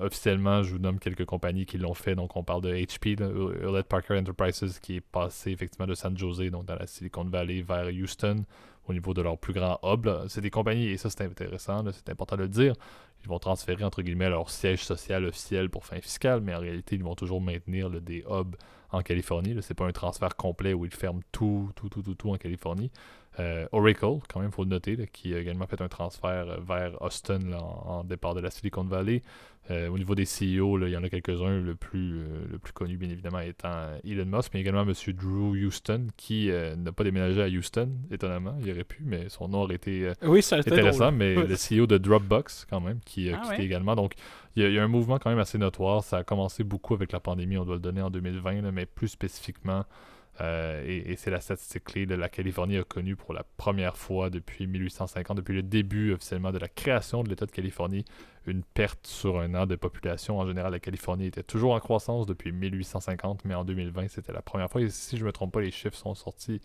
officiellement, 0.00 0.64
je 0.64 0.72
vous 0.72 0.80
nomme 0.80 0.98
quelques 0.98 1.24
compagnies 1.24 1.66
qui 1.66 1.78
l'ont 1.78 1.94
fait. 1.94 2.16
Donc, 2.16 2.36
on 2.36 2.42
parle 2.42 2.62
de 2.62 2.74
HP, 2.74 3.20
Hewlett 3.20 3.86
Parker 3.86 4.18
Enterprises, 4.18 4.80
qui 4.80 4.96
est 4.96 5.00
passé 5.00 5.50
effectivement 5.52 5.86
de 5.86 5.94
San 5.94 6.16
Jose, 6.16 6.50
donc 6.50 6.64
dans 6.64 6.76
la 6.76 6.86
Silicon 6.86 7.24
Valley, 7.24 7.62
vers 7.62 7.86
Houston 7.86 8.44
au 8.88 8.92
niveau 8.92 9.14
de 9.14 9.22
leur 9.22 9.38
plus 9.38 9.52
grand 9.52 9.78
hub. 9.82 10.08
C'est 10.28 10.40
des 10.40 10.50
compagnies, 10.50 10.88
et 10.88 10.96
ça 10.96 11.10
c'est 11.10 11.22
intéressant, 11.22 11.84
c'est 11.92 12.08
important 12.10 12.36
de 12.36 12.42
le 12.42 12.48
dire, 12.48 12.74
ils 13.22 13.28
vont 13.28 13.38
transférer 13.38 13.84
entre 13.84 14.02
guillemets 14.02 14.28
leur 14.28 14.50
siège 14.50 14.84
social 14.84 15.24
officiel 15.24 15.70
pour 15.70 15.86
fin 15.86 16.00
fiscale, 16.00 16.40
mais 16.40 16.54
en 16.54 16.58
réalité 16.58 16.96
ils 16.96 17.04
vont 17.04 17.14
toujours 17.14 17.40
maintenir 17.40 17.90
des 17.90 18.24
hubs 18.28 18.56
en 18.90 19.02
Californie. 19.02 19.56
C'est 19.62 19.74
pas 19.74 19.86
un 19.86 19.92
transfert 19.92 20.36
complet 20.36 20.74
où 20.74 20.84
ils 20.84 20.94
ferment 20.94 21.22
tout, 21.30 21.70
tout, 21.74 21.88
tout, 21.88 22.02
tout, 22.02 22.14
tout 22.14 22.30
en 22.30 22.36
Californie. 22.36 22.90
Euh, 23.40 23.66
Oracle, 23.72 24.18
quand 24.28 24.40
même, 24.40 24.50
il 24.50 24.54
faut 24.54 24.64
le 24.64 24.68
noter, 24.68 25.08
qui 25.12 25.34
a 25.34 25.38
également 25.38 25.66
fait 25.66 25.80
un 25.80 25.88
transfert 25.88 26.48
euh, 26.48 26.56
vers 26.66 27.00
Austin 27.00 27.52
en, 27.52 28.04
départ 28.04 28.34
de 28.34 28.40
la 28.40 28.50
Silicon 28.50 28.84
Valley. 28.84 29.22
Euh, 29.70 29.88
au 29.88 29.96
niveau 29.96 30.14
des 30.14 30.24
CEO, 30.24 30.84
il 30.84 30.90
y 30.90 30.96
en 30.96 31.04
a 31.04 31.08
quelques-uns, 31.08 31.60
le 31.60 31.74
plus, 31.76 32.20
le 32.50 32.58
plus 32.58 32.72
connu 32.72 32.96
bien 32.96 33.08
évidemment 33.08 33.38
étant 33.38 33.90
Elon 34.04 34.26
Musk, 34.26 34.50
mais 34.52 34.60
également 34.60 34.82
M. 34.82 34.92
Drew 35.14 35.52
Houston, 35.54 36.08
qui 36.16 36.50
n'a 36.50 36.90
pas 36.90 37.04
déménagé 37.04 37.40
à 37.40 37.46
Houston, 37.46 37.88
étonnamment, 38.10 38.56
il 38.60 38.70
aurait 38.72 38.82
pu, 38.82 39.02
mais 39.04 39.28
son 39.28 39.46
nom 39.46 39.62
aurait 39.62 39.76
été 39.76 40.10
oui, 40.22 40.42
ça 40.42 40.56
intéressant, 40.56 41.12
mais 41.12 41.36
le 41.36 41.54
CEO 41.54 41.86
de 41.86 41.96
Dropbox 41.96 42.66
quand 42.68 42.80
même, 42.80 42.98
qui 43.06 43.30
a 43.30 43.40
ah 43.40 43.50
quitté 43.50 43.62
également. 43.62 43.94
Donc 43.94 44.14
il 44.56 44.68
y, 44.68 44.78
a 44.80 44.82
un 44.82 44.88
mouvement 44.88 45.20
quand 45.20 45.30
même 45.30 45.38
assez 45.38 45.58
notoire, 45.58 46.02
ça 46.02 46.18
a 46.18 46.24
commencé 46.24 46.64
beaucoup 46.64 46.94
avec 46.94 47.12
la 47.12 47.20
pandémie, 47.20 47.56
on 47.56 47.64
doit 47.64 47.76
le 47.76 47.80
donner 47.80 48.02
en 48.02 48.10
2020, 48.10 48.72
mais 48.72 48.84
plus 48.84 49.08
spécifiquement 49.08 49.84
euh, 50.40 50.82
et, 50.86 51.16
c'est 51.16 51.30
la 51.30 51.40
statistique 51.40 51.84
clé. 51.84 52.06
de 52.06 52.14
la 52.14 52.28
Californie 52.28 52.78
a 52.78 52.84
connu 52.84 53.16
pour 53.16 53.34
la 53.34 53.44
première 53.58 53.96
fois 53.96 54.30
depuis 54.30 54.66
1850, 54.66 55.36
depuis 55.36 55.54
le 55.54 55.62
début 55.62 56.12
officiellement 56.12 56.52
de 56.52 56.58
la 56.58 56.68
création 56.68 57.22
de 57.22 57.28
l'État 57.28 57.46
de 57.46 57.50
Californie, 57.50 58.04
une 58.46 58.62
perte 58.62 59.06
sur 59.06 59.40
un 59.40 59.54
an 59.54 59.66
de 59.66 59.76
population. 59.76 60.38
En 60.38 60.46
général, 60.46 60.72
la 60.72 60.80
Californie 60.80 61.26
était 61.26 61.42
toujours 61.42 61.74
en 61.74 61.80
croissance 61.80 62.26
depuis 62.26 62.50
1850, 62.50 63.44
mais 63.44 63.54
en 63.54 63.64
2020, 63.64 64.08
c'était 64.08 64.32
la 64.32 64.42
première 64.42 64.70
fois. 64.70 64.80
Et 64.80 64.88
si 64.88 65.16
je 65.16 65.22
ne 65.22 65.26
me 65.26 65.32
trompe 65.32 65.52
pas, 65.52 65.60
les 65.60 65.70
chiffres 65.70 65.96
sont 65.96 66.14
sortis 66.14 66.60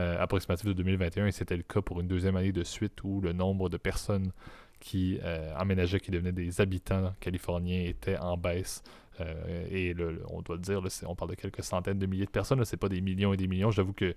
euh, 0.00 0.20
approximatifs 0.20 0.66
de 0.66 0.72
2021 0.72 1.28
et 1.28 1.32
c'était 1.32 1.56
le 1.56 1.62
cas 1.62 1.80
pour 1.80 2.00
une 2.00 2.08
deuxième 2.08 2.34
année 2.34 2.50
de 2.50 2.64
suite 2.64 3.04
où 3.04 3.20
le 3.20 3.32
nombre 3.32 3.68
de 3.68 3.76
personnes 3.76 4.32
qui 4.80 5.20
euh, 5.22 5.54
emménageaient, 5.56 6.00
qui 6.00 6.10
devenaient 6.10 6.32
des 6.32 6.60
habitants 6.60 7.14
californiens 7.20 7.84
était 7.84 8.18
en 8.18 8.36
baisse 8.36 8.82
euh, 9.20 9.66
et 9.70 9.94
on 10.28 10.42
doit 10.42 10.56
le 10.56 10.62
dire, 10.62 10.82
on 11.06 11.14
parle 11.14 11.30
de 11.30 11.36
quelques 11.36 11.62
centaines 11.62 11.98
de 11.98 12.06
milliers 12.06 12.26
de 12.26 12.30
personnes, 12.30 12.64
c'est 12.64 12.76
pas 12.76 12.88
des 12.88 13.00
millions 13.00 13.32
et 13.32 13.36
des 13.36 13.46
millions. 13.46 13.70
J'avoue 13.70 13.92
que 13.92 14.14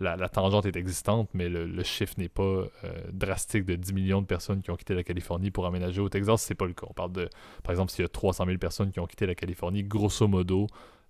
la, 0.00 0.28
tangente 0.28 0.66
est 0.66 0.76
existante, 0.76 1.28
mais 1.34 1.48
le, 1.48 1.82
chiffre 1.82 2.14
n'est 2.18 2.28
pas 2.28 2.42
euh, 2.42 2.68
drastique 3.12 3.64
de 3.64 3.74
10 3.74 3.92
millions 3.92 4.22
de 4.22 4.26
personnes 4.26 4.62
qui 4.62 4.70
ont 4.70 4.76
quitté 4.76 4.94
la 4.94 5.02
Californie 5.02 5.50
pour 5.50 5.66
aménager 5.66 6.00
au 6.00 6.08
Texas. 6.08 6.42
C'est 6.42 6.54
pas 6.54 6.66
le 6.66 6.72
cas. 6.72 6.86
On 6.88 6.92
parle 6.92 7.12
de, 7.12 7.28
par 7.64 7.72
exemple, 7.72 7.90
s'il 7.90 8.02
y 8.02 8.06
a 8.06 8.08
300 8.08 8.46
000 8.46 8.58
personnes 8.58 8.92
qui 8.92 9.00
ont 9.00 9.06
quitté 9.06 9.26
la 9.26 9.34
Californie, 9.34 9.82
grosso 9.82 10.28
modo, 10.28 10.68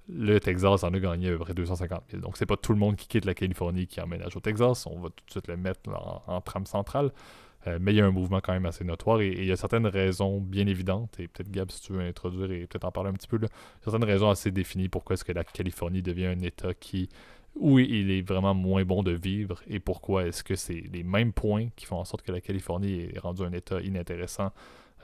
le 0.08 0.40
Texas 0.40 0.84
en 0.84 0.94
a 0.94 0.98
gagné 0.98 1.28
à 1.28 1.32
peu 1.32 1.38
près 1.38 1.54
250 1.54 2.02
000. 2.10 2.22
Donc, 2.22 2.38
c'est 2.38 2.46
pas 2.46 2.56
tout 2.56 2.72
le 2.72 2.78
monde 2.78 2.96
qui 2.96 3.08
quitte 3.08 3.26
la 3.26 3.34
Californie 3.34 3.86
qui 3.86 4.00
emménage 4.00 4.34
au 4.36 4.40
Texas. 4.40 4.86
On 4.86 4.98
va 5.00 5.10
tout 5.10 5.24
de 5.26 5.30
suite 5.30 5.48
le 5.48 5.58
mettre 5.58 5.90
en 6.26 6.40
trame 6.40 6.64
centrale. 6.64 7.12
Euh, 7.66 7.78
mais 7.80 7.92
il 7.92 7.96
y 7.96 8.00
a 8.00 8.06
un 8.06 8.12
mouvement 8.12 8.40
quand 8.40 8.52
même 8.52 8.66
assez 8.66 8.84
notoire 8.84 9.20
et, 9.20 9.32
il 9.32 9.44
y 9.44 9.52
a 9.52 9.56
certaines 9.56 9.86
raisons 9.86 10.40
bien 10.40 10.66
évidentes, 10.66 11.18
et 11.18 11.26
peut-être 11.26 11.50
Gab, 11.50 11.70
si 11.70 11.80
tu 11.82 11.92
veux 11.92 12.00
introduire 12.00 12.52
et 12.52 12.66
peut-être 12.66 12.84
en 12.84 12.92
parler 12.92 13.10
un 13.10 13.14
petit 13.14 13.26
peu, 13.26 13.38
là, 13.38 13.48
certaines 13.82 14.04
raisons 14.04 14.30
assez 14.30 14.50
définies 14.50 14.88
pourquoi 14.88 15.14
est-ce 15.14 15.24
que 15.24 15.32
la 15.32 15.44
Californie 15.44 16.02
devient 16.02 16.26
un 16.26 16.40
État 16.40 16.72
qui 16.74 17.08
où 17.56 17.78
il 17.78 18.10
est 18.10 18.22
vraiment 18.22 18.54
moins 18.54 18.84
bon 18.84 19.02
de 19.02 19.12
vivre 19.12 19.60
et 19.66 19.80
pourquoi 19.80 20.26
est-ce 20.26 20.44
que 20.44 20.54
c'est 20.54 20.84
les 20.92 21.02
mêmes 21.02 21.32
points 21.32 21.68
qui 21.74 21.86
font 21.86 21.96
en 21.96 22.04
sorte 22.04 22.22
que 22.22 22.30
la 22.30 22.40
Californie 22.40 23.08
est 23.12 23.18
rendue 23.18 23.42
un 23.42 23.52
État 23.52 23.80
inintéressant. 23.80 24.52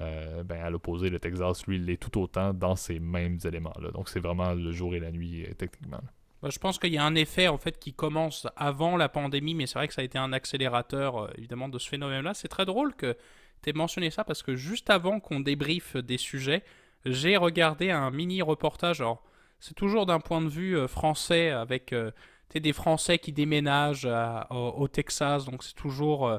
Euh, 0.00 0.42
ben, 0.42 0.60
à 0.60 0.70
l'opposé, 0.70 1.08
le 1.08 1.20
Texas, 1.20 1.66
lui, 1.66 1.78
l'est 1.78 1.96
tout 1.96 2.20
autant 2.20 2.52
dans 2.52 2.74
ces 2.76 2.98
mêmes 2.98 3.38
éléments-là. 3.44 3.90
Donc 3.90 4.08
c'est 4.08 4.20
vraiment 4.20 4.52
le 4.52 4.72
jour 4.72 4.94
et 4.94 5.00
la 5.00 5.12
nuit, 5.12 5.44
euh, 5.44 5.54
techniquement. 5.54 6.00
Je 6.50 6.59
pense 6.59 6.78
qu'il 6.78 6.92
y 6.92 6.98
a 6.98 7.04
un 7.04 7.14
effet 7.14 7.48
en 7.48 7.59
fait 7.59 7.78
qui 7.78 7.92
commence 7.92 8.46
avant 8.57 8.96
la 8.96 9.09
pandémie, 9.09 9.54
mais 9.54 9.66
c'est 9.66 9.78
vrai 9.78 9.88
que 9.88 9.94
ça 9.94 10.02
a 10.02 10.04
été 10.04 10.18
un 10.18 10.33
accélérateur 10.33 11.16
euh, 11.16 11.30
évidemment 11.38 11.68
de 11.68 11.78
ce 11.78 11.88
phénomène-là. 11.88 12.35
C'est 12.35 12.48
très 12.48 12.64
drôle 12.64 12.94
que 12.94 13.16
tu 13.62 13.70
aies 13.70 13.72
mentionné 13.72 14.11
ça 14.11 14.24
parce 14.24 14.42
que 14.42 14.54
juste 14.54 14.90
avant 14.90 15.20
qu'on 15.20 15.40
débriefe 15.40 15.96
des 15.96 16.18
sujets, 16.18 16.62
j'ai 17.04 17.37
regardé 17.37 17.90
un 17.90 18.11
mini 18.11 18.42
reportage. 18.42 19.02
C'est 19.61 19.74
toujours 19.74 20.07
d'un 20.07 20.20
point 20.20 20.40
de 20.40 20.48
vue 20.48 20.76
euh, 20.76 20.88
français 20.88 21.50
avec 21.50 21.92
euh, 21.92 22.11
des 22.54 22.72
Français 22.72 23.18
qui 23.18 23.33
déménagent 23.33 24.09
au, 24.50 24.87
Texas, 24.87 25.44
donc 25.44 25.64
c'est 25.64 25.74
toujours 25.74 26.38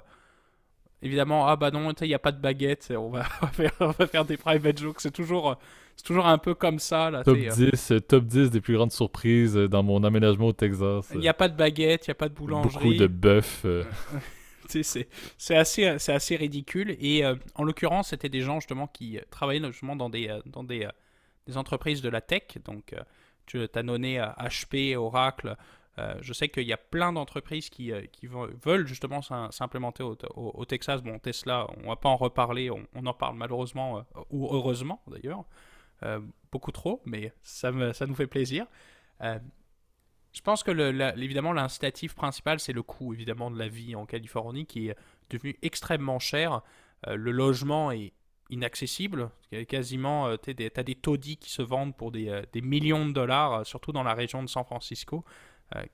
évidemment 1.01 1.45
ah 1.45 1.57
bah 1.57 1.71
non 1.71 1.91
il 1.91 2.07
n'y 2.07 2.13
a 2.13 2.19
pas 2.19 2.31
de 2.31 2.39
baguette, 2.39 2.93
on 2.97 3.09
va, 3.09 3.25
faire, 3.51 3.73
on 3.81 3.91
va 3.91 4.07
faire 4.07 4.23
des 4.23 4.37
private 4.37 4.77
jokes. 4.77 5.01
C'est 5.01 5.11
toujours 5.11 5.57
c'est 5.95 6.05
toujours 6.05 6.25
un 6.25 6.37
peu 6.37 6.53
comme 6.53 6.79
ça. 6.79 7.09
Là, 7.09 7.23
top, 7.23 7.37
10, 7.37 7.91
euh, 7.91 7.99
top 7.99 8.25
10 8.25 8.51
des 8.51 8.61
plus 8.61 8.75
grandes 8.75 8.91
surprises 8.91 9.55
euh, 9.55 9.67
dans 9.67 9.83
mon 9.83 10.03
aménagement 10.03 10.47
au 10.47 10.53
Texas. 10.53 11.09
Il 11.13 11.19
n'y 11.19 11.27
a 11.27 11.33
pas 11.33 11.47
de 11.47 11.55
baguette, 11.55 12.07
il 12.07 12.09
n'y 12.09 12.13
a 12.13 12.15
pas 12.15 12.29
de 12.29 12.33
boulangerie. 12.33 12.83
Beaucoup 12.83 12.99
de 12.99 13.07
bœuf. 13.07 13.61
Euh. 13.65 13.83
c'est 14.67 15.55
assez, 15.55 15.85
assez 15.85 16.35
ridicule. 16.35 16.97
Et 16.99 17.23
en 17.55 17.63
l'occurrence, 17.63 18.09
c'était 18.09 18.29
des 18.29 18.41
gens 18.41 18.59
justement 18.59 18.87
qui 18.87 19.19
travaillaient 19.29 19.71
justement 19.71 19.95
dans 19.95 20.09
des, 20.09 20.37
dans 20.47 20.63
des, 20.63 20.87
des 21.47 21.57
entreprises 21.57 22.01
de 22.01 22.09
la 22.09 22.19
tech. 22.19 22.57
Donc, 22.65 22.95
tu 23.45 23.61
as 23.61 23.83
donné 23.83 24.17
HP, 24.39 24.95
Oracle. 24.97 25.55
je 26.19 26.33
sais 26.33 26.49
qu'il 26.49 26.63
y 26.63 26.73
a 26.73 26.77
plein 26.77 27.13
d'entreprises 27.13 27.69
qui, 27.69 27.91
qui, 28.11 28.27
veulent 28.27 28.87
justement 28.87 29.21
s'implémenter 29.51 30.01
au, 30.01 30.17
au, 30.35 30.65
Texas. 30.65 31.03
Bon, 31.03 31.19
Tesla, 31.19 31.67
on 31.77 31.83
ne 31.83 31.87
va 31.87 31.95
pas 31.95 32.09
en 32.09 32.17
reparler, 32.17 32.71
on, 32.71 32.87
on 32.95 33.05
en 33.05 33.13
parle 33.13 33.37
malheureusement, 33.37 34.03
ou 34.31 34.49
heureusement 34.51 35.03
d'ailleurs. 35.07 35.45
Euh, 36.03 36.19
beaucoup 36.51 36.71
trop, 36.71 37.01
mais 37.05 37.33
ça, 37.41 37.71
ça 37.93 38.05
nous 38.05 38.15
fait 38.15 38.27
plaisir. 38.27 38.65
Euh, 39.21 39.39
je 40.33 40.41
pense 40.41 40.63
que 40.63 40.71
le, 40.71 41.01
évidemment 41.21 41.53
l'incitatif 41.53 42.15
principal 42.15 42.59
c'est 42.59 42.73
le 42.73 42.83
coût 42.83 43.13
évidemment 43.13 43.49
de 43.49 43.57
la 43.57 43.69
vie 43.69 43.95
en 43.95 44.05
Californie 44.05 44.65
qui 44.65 44.89
est 44.89 44.95
devenu 45.29 45.57
extrêmement 45.61 46.19
cher. 46.19 46.61
Euh, 47.07 47.15
le 47.15 47.31
logement 47.31 47.91
est 47.91 48.13
inaccessible. 48.49 49.31
Quasiment, 49.67 50.37
tu 50.37 50.51
as 50.51 50.83
des 50.83 50.95
taudis 50.95 51.37
qui 51.37 51.49
se 51.49 51.63
vendent 51.63 51.95
pour 51.97 52.11
des, 52.11 52.43
des, 52.53 52.61
millions 52.61 53.07
de 53.07 53.11
dollars, 53.11 53.65
surtout 53.65 53.91
dans 53.91 54.03
la 54.03 54.13
région 54.13 54.43
de 54.43 54.47
San 54.47 54.63
Francisco, 54.63 55.25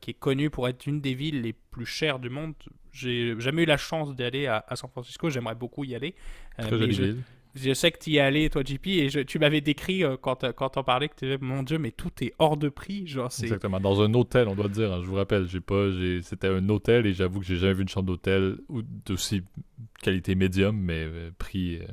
qui 0.01 0.11
est 0.11 0.15
connue 0.15 0.49
pour 0.49 0.67
être 0.67 0.85
une 0.85 0.99
des 0.99 1.13
villes 1.13 1.41
les 1.41 1.53
plus 1.53 1.85
chères 1.85 2.19
du 2.19 2.29
monde. 2.29 2.53
J'ai 2.91 3.39
jamais 3.39 3.63
eu 3.63 3.65
la 3.65 3.77
chance 3.77 4.13
d'aller 4.15 4.47
à, 4.47 4.65
San 4.75 4.89
Francisco, 4.89 5.29
j'aimerais 5.29 5.55
beaucoup 5.55 5.85
y 5.85 5.95
aller. 5.95 6.13
Très 6.57 6.69
jolie 6.71 6.93
ville. 6.93 7.23
Je 7.53 7.73
sais 7.73 7.91
que 7.91 7.99
tu 7.99 8.11
y 8.11 8.17
es 8.17 8.21
allé, 8.21 8.49
toi, 8.49 8.63
JP, 8.63 8.87
et 8.87 9.25
tu 9.25 9.37
m'avais 9.37 9.59
décrit 9.59 10.03
euh, 10.03 10.15
quand, 10.15 10.51
quand 10.53 10.77
on 10.77 10.83
parlait 10.83 11.09
que 11.09 11.15
tu 11.15 11.37
mon 11.43 11.63
Dieu, 11.63 11.77
mais 11.77 11.91
tout 11.91 12.11
est 12.21 12.33
hors 12.39 12.55
de 12.55 12.69
prix. 12.69 13.05
Genre, 13.07 13.29
Exactement. 13.41 13.79
Dans 13.79 14.01
un 14.01 14.13
hôtel, 14.13 14.47
on 14.47 14.55
doit 14.55 14.69
dire. 14.69 14.93
Hein, 14.93 15.01
je 15.01 15.07
vous 15.07 15.15
rappelle, 15.15 15.47
j'ai 15.47 15.59
pas, 15.59 15.89
c'était 16.21 16.47
un 16.47 16.67
hôtel 16.69 17.05
et 17.05 17.13
j'avoue 17.13 17.39
que 17.39 17.45
j'ai 17.45 17.57
jamais 17.57 17.73
vu 17.73 17.81
une 17.81 17.89
chambre 17.89 18.07
d'hôtel 18.07 18.57
d'aussi 19.05 19.43
qualité 20.01 20.35
médium, 20.35 20.77
mais 20.77 21.03
euh, 21.03 21.31
prix 21.37 21.79
euh, 21.79 21.87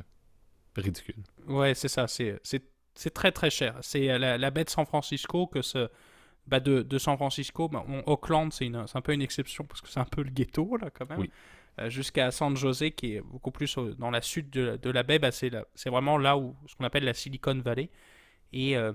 ridicule. 0.76 1.16
Ouais, 1.48 1.74
c'est 1.74 1.88
ça. 1.88 2.06
C'est, 2.06 2.40
c'est, 2.44 3.10
très 3.12 3.32
très 3.32 3.50
cher. 3.50 3.76
C'est 3.80 4.18
la, 4.18 4.38
la, 4.38 4.50
baie 4.50 4.64
de 4.64 4.70
San 4.70 4.86
Francisco 4.86 5.46
que 5.46 5.62
ce. 5.62 5.88
Bah 6.46 6.60
de, 6.60 6.80
de 6.80 6.96
San 6.96 7.14
Francisco, 7.18 7.68
bah, 7.68 7.84
Auckland, 8.06 8.50
c'est, 8.54 8.70
c'est 8.86 8.96
un 8.96 9.02
peu 9.02 9.12
une 9.12 9.20
exception 9.20 9.64
parce 9.64 9.82
que 9.82 9.88
c'est 9.88 10.00
un 10.00 10.06
peu 10.06 10.22
le 10.22 10.30
ghetto, 10.30 10.78
là, 10.78 10.88
quand 10.88 11.06
même. 11.10 11.18
Oui. 11.18 11.30
Euh, 11.78 11.90
jusqu'à 11.90 12.30
San 12.30 12.56
José, 12.56 12.90
qui 12.90 13.14
est 13.14 13.20
beaucoup 13.20 13.50
plus 13.50 13.76
dans 13.98 14.10
la 14.10 14.20
sud 14.20 14.50
de, 14.50 14.90
la 14.90 15.02
baie, 15.02 15.18
bah, 15.18 15.30
c'est, 15.30 15.50
vraiment 15.86 16.18
là 16.18 16.36
où 16.36 16.56
ce 16.66 16.74
qu'on 16.74 16.84
appelle 16.84 17.04
la 17.04 17.14
Silicon 17.14 17.58
Valley. 17.58 17.90
Et 18.52 18.76
euh, 18.76 18.92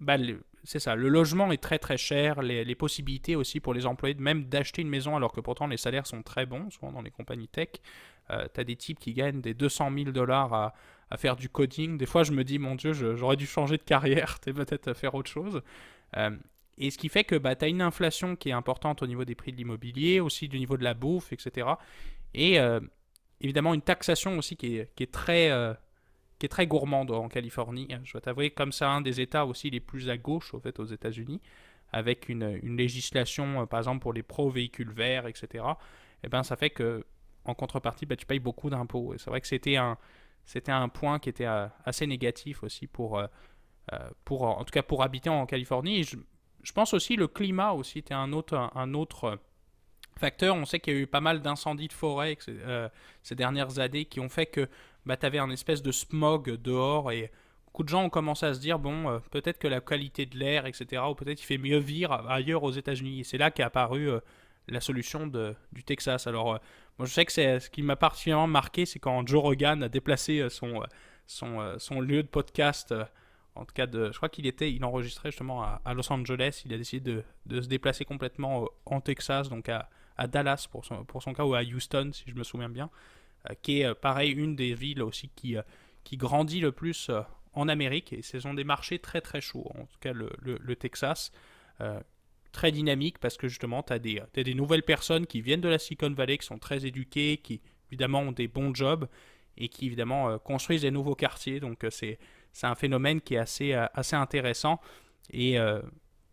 bah, 0.00 0.16
c'est 0.62 0.78
ça, 0.78 0.94
le 0.94 1.08
logement 1.08 1.52
est 1.52 1.62
très 1.62 1.78
très 1.78 1.98
cher, 1.98 2.40
les, 2.40 2.74
possibilités 2.74 3.36
aussi 3.36 3.60
pour 3.60 3.74
les 3.74 3.84
employés 3.84 4.14
même 4.14 4.44
d'acheter 4.44 4.82
une 4.82 4.88
maison 4.88 5.16
alors 5.16 5.32
que 5.32 5.40
pourtant 5.40 5.66
les 5.66 5.76
salaires 5.76 6.06
sont 6.06 6.22
très 6.22 6.46
bons, 6.46 6.70
souvent 6.70 6.92
dans 6.92 7.02
les 7.02 7.10
compagnies 7.10 7.48
tech. 7.48 7.68
Euh, 8.30 8.46
tu 8.54 8.64
des 8.64 8.76
types 8.76 8.98
qui 8.98 9.12
gagnent 9.12 9.42
des 9.42 9.52
200 9.52 9.90
000 9.94 10.10
dollars 10.12 10.54
à, 10.54 10.74
faire 11.18 11.36
du 11.36 11.48
coding. 11.48 11.96
Des 11.96 12.06
fois, 12.06 12.24
je 12.24 12.32
me 12.32 12.42
dis, 12.42 12.58
mon 12.58 12.74
Dieu, 12.74 12.92
j'aurais 12.92 13.36
dû 13.36 13.46
changer 13.46 13.76
de 13.76 13.82
carrière, 13.82 14.40
peut-être 14.44 14.88
à 14.88 14.94
faire 14.94 15.14
autre 15.14 15.30
chose. 15.30 15.62
Et 16.78 16.90
ce 16.90 16.98
qui 16.98 17.08
fait 17.08 17.24
que 17.24 17.36
bah, 17.36 17.54
tu 17.54 17.64
as 17.64 17.68
une 17.68 17.82
inflation 17.82 18.36
qui 18.36 18.48
est 18.48 18.52
importante 18.52 19.02
au 19.02 19.06
niveau 19.06 19.24
des 19.24 19.34
prix 19.34 19.52
de 19.52 19.56
l'immobilier, 19.56 20.20
aussi 20.20 20.48
du 20.48 20.58
niveau 20.58 20.76
de 20.76 20.84
la 20.84 20.94
bouffe, 20.94 21.32
etc. 21.32 21.68
Et 22.34 22.58
euh, 22.58 22.80
évidemment 23.40 23.74
une 23.74 23.82
taxation 23.82 24.36
aussi 24.38 24.56
qui 24.56 24.78
est, 24.78 24.94
qui 24.96 25.04
est 25.04 25.12
très, 25.12 25.50
euh, 25.50 25.72
qui 26.38 26.46
est 26.46 26.48
très 26.48 26.66
gourmande 26.66 27.12
en 27.12 27.28
Californie. 27.28 27.88
Je 28.02 28.12
dois 28.12 28.20
t'avouer, 28.20 28.50
comme 28.50 28.72
c'est 28.72 28.84
un 28.84 29.00
des 29.00 29.20
États 29.20 29.46
aussi 29.46 29.70
les 29.70 29.80
plus 29.80 30.10
à 30.10 30.16
gauche, 30.16 30.52
au 30.52 30.60
fait, 30.60 30.80
aux 30.80 30.84
États-Unis, 30.84 31.40
avec 31.92 32.28
une, 32.28 32.58
législation, 32.76 33.62
euh, 33.62 33.66
par 33.66 33.78
exemple, 33.78 34.00
pour 34.00 34.12
les 34.12 34.24
pro-véhicules 34.24 34.90
verts, 34.90 35.28
etc., 35.28 35.64
eh 36.24 36.28
ben, 36.28 36.42
ça 36.42 36.56
fait 36.56 36.70
que, 36.70 37.04
en 37.44 37.54
contrepartie, 37.54 38.06
ben, 38.06 38.16
tu 38.16 38.26
payes 38.26 38.40
beaucoup 38.40 38.70
d'impôts. 38.70 39.14
Et 39.14 39.18
c'est 39.18 39.30
vrai 39.30 39.40
que 39.40 39.46
c'était 39.46 39.76
un, 39.76 39.96
c'était 40.44 40.72
un 40.72 40.88
point 40.88 41.18
qui 41.20 41.28
était 41.28 41.46
assez 41.84 42.06
négatif 42.06 42.62
aussi 42.62 42.86
pour, 42.86 43.22
pour, 44.24 44.42
en 44.42 44.64
tout 44.64 44.72
cas, 44.72 44.82
pour 44.82 45.02
habiter 45.02 45.28
en 45.28 45.44
Californie. 45.44 46.06
Je 46.64 46.72
pense 46.72 46.94
aussi 46.94 47.14
le 47.14 47.28
climat 47.28 47.72
aussi 47.72 47.98
était 48.00 48.14
un 48.14 48.32
autre, 48.32 48.70
un 48.74 48.94
autre 48.94 49.38
facteur. 50.16 50.56
On 50.56 50.64
sait 50.64 50.80
qu'il 50.80 50.94
y 50.94 50.96
a 50.96 51.00
eu 51.00 51.06
pas 51.06 51.20
mal 51.20 51.42
d'incendies 51.42 51.88
de 51.88 51.92
forêt 51.92 52.36
euh, 52.48 52.88
ces 53.22 53.34
dernières 53.34 53.78
années 53.78 54.06
qui 54.06 54.18
ont 54.18 54.30
fait 54.30 54.46
que 54.46 54.68
bah, 55.04 55.16
tu 55.16 55.26
avais 55.26 55.38
un 55.38 55.50
espèce 55.50 55.82
de 55.82 55.92
smog 55.92 56.50
dehors 56.62 57.12
et 57.12 57.30
beaucoup 57.66 57.82
de 57.82 57.90
gens 57.90 58.04
ont 58.04 58.10
commencé 58.10 58.46
à 58.46 58.54
se 58.54 58.60
dire 58.60 58.78
bon, 58.78 59.10
euh, 59.10 59.18
peut-être 59.30 59.58
que 59.58 59.68
la 59.68 59.80
qualité 59.80 60.24
de 60.24 60.38
l'air, 60.38 60.64
etc., 60.64 61.02
ou 61.10 61.14
peut-être 61.14 61.42
il 61.42 61.44
fait 61.44 61.58
mieux 61.58 61.78
vivre 61.78 62.12
ailleurs 62.30 62.62
aux 62.62 62.72
États-Unis. 62.72 63.20
Et 63.20 63.24
c'est 63.24 63.38
là 63.38 63.50
qu'est 63.50 63.62
apparue 63.62 64.08
euh, 64.08 64.20
la 64.68 64.80
solution 64.80 65.26
du 65.26 65.84
Texas. 65.84 66.26
Alors, 66.26 66.58
moi 66.98 67.06
je 67.06 67.12
sais 67.12 67.26
que 67.26 67.32
c'est 67.32 67.60
ce 67.60 67.68
qui 67.68 67.82
m'a 67.82 67.96
particulièrement 67.96 68.46
marqué, 68.46 68.86
c'est 68.86 68.98
quand 68.98 69.26
Joe 69.26 69.42
Rogan 69.42 69.82
a 69.82 69.90
déplacé 69.90 70.48
son, 70.48 70.82
son, 71.26 71.74
son 71.76 72.00
lieu 72.00 72.22
de 72.22 72.28
podcast 72.28 72.94
en 73.56 73.64
tout 73.64 73.74
cas, 73.74 73.86
je 73.90 74.16
crois 74.16 74.28
qu'il 74.28 74.46
était, 74.46 74.72
il 74.72 74.84
enregistrait 74.84 75.30
justement 75.30 75.62
à, 75.62 75.94
Los 75.94 76.12
Angeles. 76.12 76.62
Il 76.66 76.74
a 76.74 76.78
décidé 76.78 77.22
de, 77.46 77.60
se 77.60 77.68
déplacer 77.68 78.04
complètement 78.04 78.68
en 78.84 79.00
Texas, 79.00 79.48
donc 79.48 79.68
à, 79.68 79.88
Dallas 80.26 80.66
pour 80.70 80.84
son, 80.84 81.04
pour 81.04 81.22
son 81.22 81.34
cas, 81.34 81.44
ou 81.44 81.54
à 81.54 81.62
Houston, 81.62 82.10
si 82.12 82.24
je 82.26 82.34
me 82.34 82.42
souviens 82.42 82.68
bien, 82.68 82.90
euh, 83.48 83.54
qui 83.62 83.80
est 83.80 83.86
euh, 83.86 83.94
pareil 83.94 84.32
une 84.32 84.56
des 84.56 84.74
villes 84.74 85.02
aussi 85.02 85.30
qui, 85.36 85.56
euh, 85.56 85.62
qui 86.02 86.16
grandit 86.16 86.60
le 86.60 86.72
plus 86.72 87.10
en 87.52 87.68
Amérique. 87.68 88.12
Et 88.12 88.22
ce 88.22 88.40
sont 88.40 88.54
des 88.54 88.64
marchés 88.64 88.98
très 88.98 89.20
très 89.20 89.40
chauds, 89.40 89.70
en 89.78 89.86
tout 89.86 89.98
cas 90.00 90.12
le, 90.12 90.30
le, 90.40 90.76
Texas. 90.76 91.30
très 92.50 92.72
dynamique 92.72 93.18
parce 93.18 93.36
que 93.36 93.48
justement, 93.48 93.82
tu 93.84 93.92
as, 93.92 93.96
as, 93.96 94.42
des 94.42 94.54
nouvelles 94.54 94.82
personnes 94.82 95.26
qui 95.26 95.40
viennent 95.40 95.60
de 95.60 95.68
la 95.68 95.78
Silicon 95.78 96.10
Valley, 96.10 96.38
qui 96.38 96.46
sont 96.46 96.58
très 96.58 96.86
éduquées, 96.86 97.38
qui 97.38 97.60
évidemment 97.90 98.20
ont 98.20 98.32
des 98.32 98.48
bons 98.48 98.74
jobs 98.74 99.08
et 99.56 99.68
qui 99.68 99.86
évidemment 99.86 100.38
construisent 100.40 100.82
des 100.82 100.90
nouveaux 100.90 101.14
quartiers. 101.14 101.60
Donc 101.60 101.86
c'est 101.90 102.18
un 102.62 102.74
phénomène 102.74 103.20
qui 103.20 103.34
est 103.34 103.38
assez, 103.38 103.72
assez 103.72 104.16
intéressant. 104.16 104.80
Et 105.30 105.58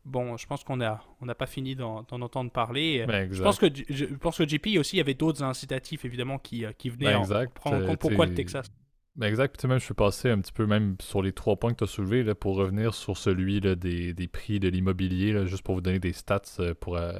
bon, 0.05 0.37
je 0.37 0.45
pense 0.47 0.63
qu'on 0.63 0.77
n'a 0.77 1.01
on 1.21 1.25
n'a 1.25 1.35
pas 1.35 1.45
fini 1.45 1.75
d'en 1.75 2.05
entendre 2.09 2.51
parler. 2.51 3.05
Ben, 3.07 3.31
je, 3.31 3.41
pense 3.43 3.59
que, 3.59 3.67
je 3.89 4.05
pense 4.05 4.37
que 4.37 4.47
JP 4.47 4.77
aussi, 4.79 4.95
il 4.95 4.99
y 4.99 5.01
avait 5.01 5.13
d'autres 5.13 5.43
incitatifs, 5.43 6.05
évidemment, 6.05 6.39
qui, 6.39 6.65
euh, 6.65 6.71
qui 6.77 6.89
venaient 6.89 7.13
ben, 7.27 7.47
prendre 7.53 7.83
en 7.83 7.87
compte 7.87 7.99
pourquoi 7.99 8.25
le 8.25 8.33
Texas. 8.33 8.71
Ben 9.17 9.27
exact. 9.27 9.65
même, 9.65 9.77
je 9.77 9.83
suis 9.83 9.93
passé 9.93 10.29
un 10.29 10.39
petit 10.39 10.53
peu 10.53 10.65
même 10.65 10.95
sur 11.01 11.21
les 11.21 11.33
trois 11.33 11.57
points 11.57 11.73
que 11.73 11.79
tu 11.79 11.83
as 11.83 11.87
soulevés 11.87 12.23
là, 12.23 12.33
pour 12.33 12.55
revenir 12.55 12.93
sur 12.93 13.17
celui 13.17 13.59
là, 13.59 13.75
des, 13.75 14.13
des, 14.13 14.27
prix 14.29 14.61
de 14.61 14.69
l'immobilier, 14.69 15.45
juste 15.47 15.63
pour 15.63 15.75
vous 15.75 15.81
donner 15.81 15.99
des 15.99 16.13
stats, 16.13 16.41
euh, 16.59 16.73
pour 16.73 16.95
euh, 16.95 17.11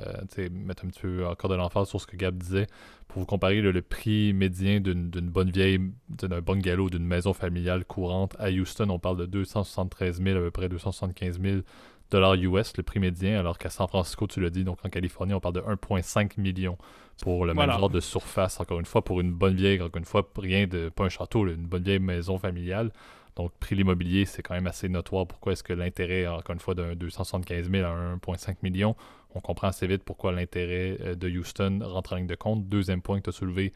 mettre 0.52 0.86
un 0.86 0.88
petit 0.88 1.02
peu 1.02 1.28
encore 1.28 1.50
de 1.50 1.56
l'emphase 1.56 1.89
sur 1.89 2.00
ce 2.00 2.08
que 2.08 2.16
Gab 2.16 2.38
disait, 2.38 2.68
pour 3.10 3.20
vous 3.20 3.26
comparer 3.26 3.60
le 3.60 3.82
prix 3.82 4.32
médian 4.32 4.80
d'une 4.80 5.10
bonne 5.10 5.52
vieille, 5.52 5.80
d'un 6.08 6.39
bungalow, 6.39 6.89
d'une 6.89 7.06
maison 7.06 7.34
familiale 7.34 7.84
courante 7.84 8.38
à 8.39 8.50
Houston, 8.50 8.89
on 8.89 9.00
parle 9.00 9.18
de 9.18 9.26
273 9.26 10.24
000, 10.24 10.38
à 10.38 10.42
peu 10.42 10.52
près 10.52 10.70
275 10.70 11.42
000 11.42 11.58
dollars 12.10 12.36
US, 12.36 12.76
le 12.78 12.84
prix 12.84 13.02
médian, 13.02 13.38
alors 13.38 13.58
qu'à 13.58 13.70
San 13.70 13.88
Francisco, 13.89 14.28
tu 14.28 14.39
l'as 14.39 14.50
dit, 14.50 14.64
donc 14.64 14.78
en 14.86 14.89
Californie, 14.89 15.34
on 15.34 15.42
parle 15.42 15.56
de 15.56 15.62
1,5 15.62 16.39
million 16.39 16.78
pour 17.22 17.46
le 17.46 17.54
même 17.54 17.72
genre 17.72 17.90
de 17.90 18.00
surface, 18.00 18.60
encore 18.60 18.80
une 18.80 18.86
fois, 18.86 19.04
pour 19.04 19.22
une 19.22 19.32
bonne 19.32 19.56
vieille, 19.56 19.82
encore 19.82 19.98
une 19.98 20.06
fois, 20.06 20.30
rien 20.38 20.68
de, 20.68 20.90
pas 20.90 21.06
un 21.06 21.10
château, 21.10 21.48
une 21.48 21.68
bonne 21.68 21.84
vieille 21.84 22.00
maison 22.00 22.38
familiale. 22.38 22.92
Donc, 23.36 23.52
prix 23.60 23.76
de 23.76 23.82
l'immobilier, 23.82 24.26
c'est 24.26 24.42
quand 24.42 24.54
même 24.54 24.68
assez 24.68 24.90
notoire. 24.90 25.26
Pourquoi 25.26 25.54
est-ce 25.54 25.64
que 25.64 25.74
l'intérêt, 25.74 26.28
encore 26.28 26.54
une 26.54 26.60
fois, 26.60 26.76
d'un 26.76 26.96
275 26.96 27.72
000 27.72 27.86
à 27.88 28.16
1,5 28.16 28.58
million, 28.62 28.96
on 29.34 29.40
comprend 29.40 29.70
assez 29.70 29.88
vite 29.88 30.04
pourquoi 30.04 30.34
l'intérêt 30.34 30.98
euh, 31.02 31.16
de 31.16 31.30
Houston 31.30 31.80
rentre 31.82 32.14
en 32.14 32.18
ligne 32.18 32.28
de 32.28 32.36
compte. 32.36 32.68
Deuxième 32.68 33.02
point 33.02 33.20
que 33.20 33.24
tu 33.24 33.30
as 33.30 33.34
soulevé, 33.34 33.72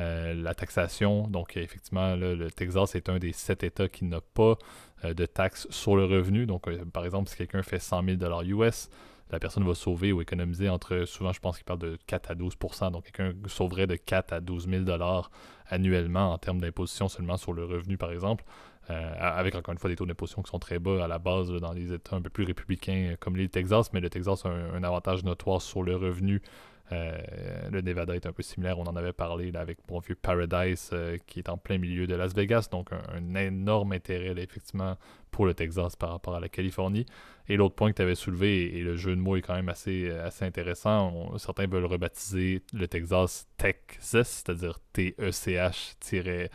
euh, 0.00 0.34
la 0.34 0.54
taxation. 0.54 1.26
Donc, 1.26 1.56
effectivement, 1.56 2.14
le 2.14 2.50
Texas 2.50 2.94
est 2.94 3.08
un 3.08 3.18
des 3.18 3.32
sept 3.32 3.64
États 3.64 3.88
qui 3.88 4.04
n'a 4.04 4.20
pas 4.20 4.56
euh, 5.04 5.14
de 5.14 5.26
taxes 5.26 5.68
sur 5.70 5.94
le 5.94 6.04
revenu. 6.04 6.44
Donc, 6.44 6.66
euh, 6.66 6.84
par 6.92 7.04
exemple, 7.04 7.28
si 7.28 7.36
quelqu'un 7.36 7.62
fait 7.62 7.78
100 7.78 8.02
000 8.18 8.42
US, 8.44 8.90
la 9.30 9.38
personne 9.38 9.66
va 9.66 9.74
sauver 9.74 10.12
ou 10.12 10.20
économiser 10.20 10.68
entre, 10.68 11.04
souvent, 11.04 11.32
je 11.32 11.40
pense 11.40 11.56
qu'il 11.56 11.64
parle 11.64 11.80
de 11.80 11.98
4 12.06 12.30
à 12.30 12.34
12% 12.34 12.92
Donc, 12.92 13.04
quelqu'un 13.04 13.34
sauverait 13.46 13.86
de 13.86 13.96
4 13.96 14.32
à 14.32 14.40
12 14.40 14.68
000 14.68 14.84
annuellement 15.68 16.32
en 16.32 16.38
termes 16.38 16.60
d'imposition 16.60 17.08
seulement 17.08 17.36
sur 17.36 17.52
le 17.52 17.64
revenu, 17.64 17.98
par 17.98 18.10
exemple. 18.10 18.44
avec 18.88 19.54
encore 19.54 19.72
une 19.72 19.78
fois 19.78 19.90
des 19.90 19.96
taux 19.96 20.06
d'imposition 20.06 20.42
qui 20.42 20.50
sont 20.50 20.58
très 20.58 20.78
bas 20.78 21.04
à 21.04 21.08
la 21.08 21.18
base 21.18 21.50
dans 21.50 21.72
les 21.72 21.92
États 21.92 22.16
un 22.16 22.22
peu 22.22 22.30
plus 22.30 22.44
républicains 22.44 23.16
comme 23.20 23.36
l'île 23.36 23.50
Texas, 23.50 23.92
mais 23.92 24.00
le 24.00 24.08
Texas 24.08 24.46
a 24.46 24.48
un, 24.48 24.82
avantage 24.82 25.24
notoire 25.24 25.60
sur 25.60 25.82
le 25.82 25.94
revenu 25.94 26.40
euh, 26.92 27.18
le 27.70 27.82
Nevada 27.82 28.14
est 28.14 28.24
un 28.26 28.32
peu 28.32 28.42
similaire, 28.42 28.78
on 28.78 28.84
en 28.84 28.96
avait 28.96 29.12
parlé 29.12 29.52
avec 29.54 29.78
mon 29.90 29.98
vieux 29.98 30.14
Paradise 30.14 30.88
euh, 30.92 31.18
qui 31.26 31.38
est 31.40 31.50
en 31.50 31.58
plein 31.58 31.76
milieu 31.78 32.06
de 32.06 32.14
Las 32.14 32.34
Vegas, 32.34 32.68
donc 32.70 32.90
un, 32.92 33.34
énorme 33.34 33.92
intérêt 33.92 34.34
effectivement 34.42 34.96
pour 35.30 35.44
le 35.44 35.52
Texas 35.52 35.96
par 35.96 36.10
rapport 36.10 36.34
à 36.34 36.40
la 36.40 36.48
Californie. 36.48 37.04
Et 37.48 37.56
l'autre 37.56 37.74
point 37.74 37.90
que 37.90 37.96
tu 37.96 38.02
avais 38.02 38.14
soulevé, 38.14 38.78
et, 38.78 38.82
le 38.82 38.96
jeu 38.96 39.14
de 39.14 39.20
mots 39.20 39.36
est 39.36 39.42
quand 39.42 39.54
même 39.54 39.68
assez, 39.68 40.10
assez 40.10 40.46
intéressant, 40.46 41.36
certains 41.38 41.66
veulent 41.66 41.84
rebaptiser 41.84 42.62
le 42.72 42.88
Texas 42.88 43.46
Texas, 43.58 44.28
c'est-à-dire 44.44 44.78
T-E-C-H-XAS, 44.92 46.50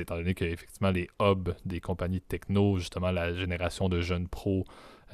étant 0.00 0.16
donné 0.16 0.34
qu'effectivement 0.34 0.90
les 0.90 1.08
hubs 1.20 1.54
des 1.64 1.80
compagnies 1.80 2.20
techno, 2.20 2.78
justement 2.78 3.10
la 3.10 3.34
génération 3.34 3.88
de 3.88 4.00
jeunes 4.00 4.28
pros, 4.28 4.64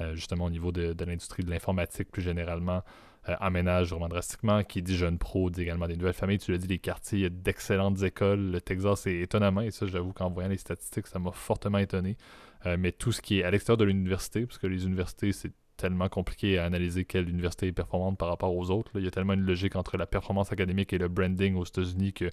euh, 0.01 0.13
justement 0.13 0.45
au 0.45 0.49
niveau 0.49 0.71
de, 0.71 0.93
de 0.93 1.05
l'industrie 1.05 1.43
de 1.43 1.49
l'informatique 1.49 2.11
plus 2.11 2.21
généralement, 2.21 2.77
euh, 2.77 2.81
aménage 3.25 3.89
vraiment 3.89 4.07
drastiquement. 4.07 4.63
Qui 4.63 4.81
dit 4.81 4.95
jeune 4.95 5.17
pro, 5.17 5.49
dit 5.49 5.61
également 5.61 5.87
des 5.87 5.97
nouvelles 5.97 6.13
familles. 6.13 6.39
Tu 6.39 6.51
l'as 6.51 6.57
dit, 6.57 6.67
les 6.67 6.79
quartiers, 6.79 7.19
il 7.19 7.21
y 7.21 7.25
a 7.25 7.29
d'excellentes 7.29 8.01
écoles. 8.03 8.51
Le 8.51 8.61
Texas 8.61 9.07
est 9.07 9.19
étonnamment, 9.21 9.61
et 9.61 9.71
ça, 9.71 9.85
j'avoue 9.87 10.13
qu'en 10.13 10.29
voyant 10.29 10.49
les 10.49 10.57
statistiques, 10.57 11.07
ça 11.07 11.19
m'a 11.19 11.31
fortement 11.31 11.77
étonné. 11.77 12.17
Euh, 12.65 12.77
mais 12.79 12.91
tout 12.91 13.11
ce 13.11 13.21
qui 13.21 13.39
est 13.39 13.43
à 13.43 13.51
l'extérieur 13.51 13.77
de 13.77 13.85
l'université, 13.85 14.45
parce 14.45 14.57
que 14.57 14.67
les 14.67 14.85
universités, 14.85 15.31
c'est 15.31 15.51
tellement 15.77 16.07
compliqué 16.07 16.57
à 16.57 16.65
analyser 16.65 17.03
quelle 17.05 17.29
université 17.29 17.67
est 17.67 17.73
performante 17.73 18.17
par 18.17 18.29
rapport 18.29 18.55
aux 18.55 18.71
autres. 18.71 18.91
Il 18.95 19.03
y 19.03 19.07
a 19.07 19.11
tellement 19.11 19.33
une 19.33 19.45
logique 19.45 19.75
entre 19.75 19.97
la 19.97 20.05
performance 20.05 20.51
académique 20.51 20.93
et 20.93 20.97
le 20.97 21.09
branding 21.09 21.55
aux 21.55 21.65
États-Unis 21.65 22.13
que 22.13 22.29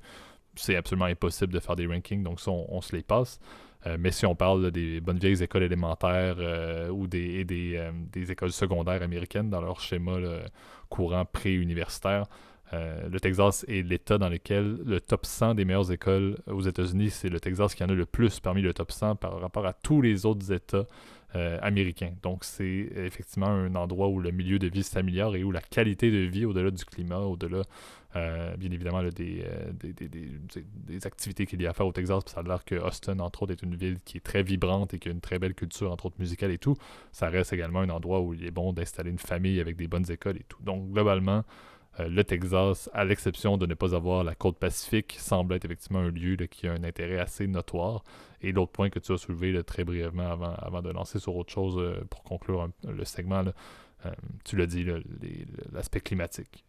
c'est 0.55 0.77
absolument 0.77 1.07
impossible 1.07 1.53
de 1.53 1.59
faire 1.59 1.77
des 1.77 1.87
rankings, 1.87 2.23
donc 2.23 2.39
ça, 2.39 2.51
on 2.51 2.81
se 2.81 2.95
les 2.95 3.03
passe. 3.03 3.41
Euh, 3.87 3.97
mais 3.99 4.11
si 4.11 4.27
on 4.27 4.35
parle 4.35 4.71
des 4.71 5.01
bonnes 5.01 5.19
vieilles 5.19 5.43
écoles 5.43 5.65
élémentaires 5.65 6.37
euh, 6.39 6.89
ou 6.89 7.07
des, 7.07 7.45
euh, 7.51 7.91
des, 8.13 8.31
écoles 8.31 8.53
secondaires 8.53 9.03
américaines 9.03 9.51
dans 9.51 9.61
leur 9.61 9.81
schéma 9.81 10.13
courant 10.89 11.25
pré-universitaire, 11.25 12.27
le 12.73 13.19
Texas 13.21 13.67
est 13.69 13.87
l'État 13.87 14.17
dans 14.17 14.31
lequel 14.31 14.79
le 14.87 14.99
top 14.99 15.27
100 15.27 15.57
des 15.57 15.67
meilleures 15.67 15.93
écoles 15.93 16.39
aux 16.47 16.63
États-Unis, 16.63 17.11
c'est 17.11 17.29
le 17.29 17.39
Texas 17.39 17.75
qui 17.75 17.85
en 17.85 17.89
a 17.91 17.93
le 17.93 18.07
plus 18.07 18.41
parmi 18.41 18.63
le 18.63 18.73
top 18.73 18.93
100 18.93 19.17
par 19.17 19.39
rapport 19.39 19.67
à 19.67 19.75
tous 19.75 20.01
les 20.01 20.25
autres 20.25 20.51
États 20.53 20.87
américains. 21.61 22.13
Donc 22.23 22.45
c'est 22.45 22.89
effectivement 22.97 23.49
un 23.49 23.75
endroit 23.75 24.09
où 24.09 24.21
le 24.21 24.31
milieu 24.31 24.59
de 24.59 24.69
vie 24.69 24.83
s'améliore 24.83 25.37
et 25.37 25.45
où 25.45 25.51
la 25.51 25.61
qualité 25.61 26.11
de 26.11 26.27
vie, 26.27 26.47
au-delà 26.47 26.71
du 26.71 26.85
climat, 26.87 27.19
au-delà 27.19 27.63
euh, 28.15 28.55
bien 28.57 28.71
évidemment, 28.71 29.01
euh, 29.01 29.11
des, 29.11 29.45
des, 29.93 31.07
activités 31.07 31.47
qu'il 31.47 31.63
y 31.63 31.67
a 31.67 31.71
à 31.71 31.73
faire 31.73 31.87
au 31.87 31.93
Texas. 31.93 32.23
ça 32.27 32.41
a 32.41 32.43
l'air 32.43 32.65
que 32.65 32.75
Austin, 32.75 33.19
entre 33.21 33.43
autres, 33.43 33.53
est 33.53 33.63
une 33.63 33.75
ville 33.75 33.99
qui 34.05 34.19
est 34.19 34.21
très 34.21 34.43
vibrante 34.43 34.93
et 34.95 34.99
qui 34.99 35.09
a 35.09 35.13
une 35.13 35.21
très 35.21 35.39
belle 35.39 35.55
culture, 35.55 35.91
entre 35.91 36.07
autres 36.07 36.19
musicale 36.19 36.51
et 36.51 36.59
tout. 36.59 36.77
Ça 37.11 37.29
reste 37.29 37.53
également 37.53 37.81
un 37.81 37.89
endroit 37.89 38.21
où 38.21 38.35
il 38.35 38.45
est 38.45 38.51
bon 38.51 38.73
d'installer 38.73 39.11
une 39.11 39.19
famille 39.19 39.61
avec 39.61 39.77
des 39.77 39.89
bonnes 39.89 40.11
écoles 40.11 40.37
et 40.37 40.45
tout. 40.49 40.63
Donc, 40.63 40.91
globalement, 40.91 41.45
euh, 42.01 42.09
le 42.09 42.25
Texas, 42.25 42.89
à 42.93 43.05
l'exception 43.05 43.57
de 43.57 43.67
ne 43.67 43.75
pas 43.75 43.95
avoir 43.95 44.25
la 44.25 44.35
côte 44.35 44.59
pacifique, 44.59 45.17
semble 45.19 45.55
être 45.55 45.65
effectivement 45.65 46.01
un 46.01 46.11
lieu 46.11 46.37
qui 46.37 46.67
a 46.67 46.73
un 46.73 46.85
intérêt 46.85 47.19
assez 47.19 47.47
notoire. 47.47 48.05
Et 48.41 48.53
l'autre 48.53 48.73
point 48.73 48.91
que 48.91 48.99
tu 48.99 49.13
as 49.13 49.19
soulevé 49.19 49.63
très 49.63 49.85
brièvement 49.85 50.31
avant, 50.31 50.55
avant 50.55 50.83
de 50.83 50.91
lancer 50.91 51.19
sur 51.19 51.37
autre 51.37 51.53
chose 51.53 51.81
pour 52.11 52.23
conclure 52.25 52.69
le 52.89 53.05
segment, 53.05 53.45
tu 54.45 54.57
l'as 54.57 54.67
dit, 54.67 54.85
l'aspect 55.73 56.01
climatique 56.01 56.65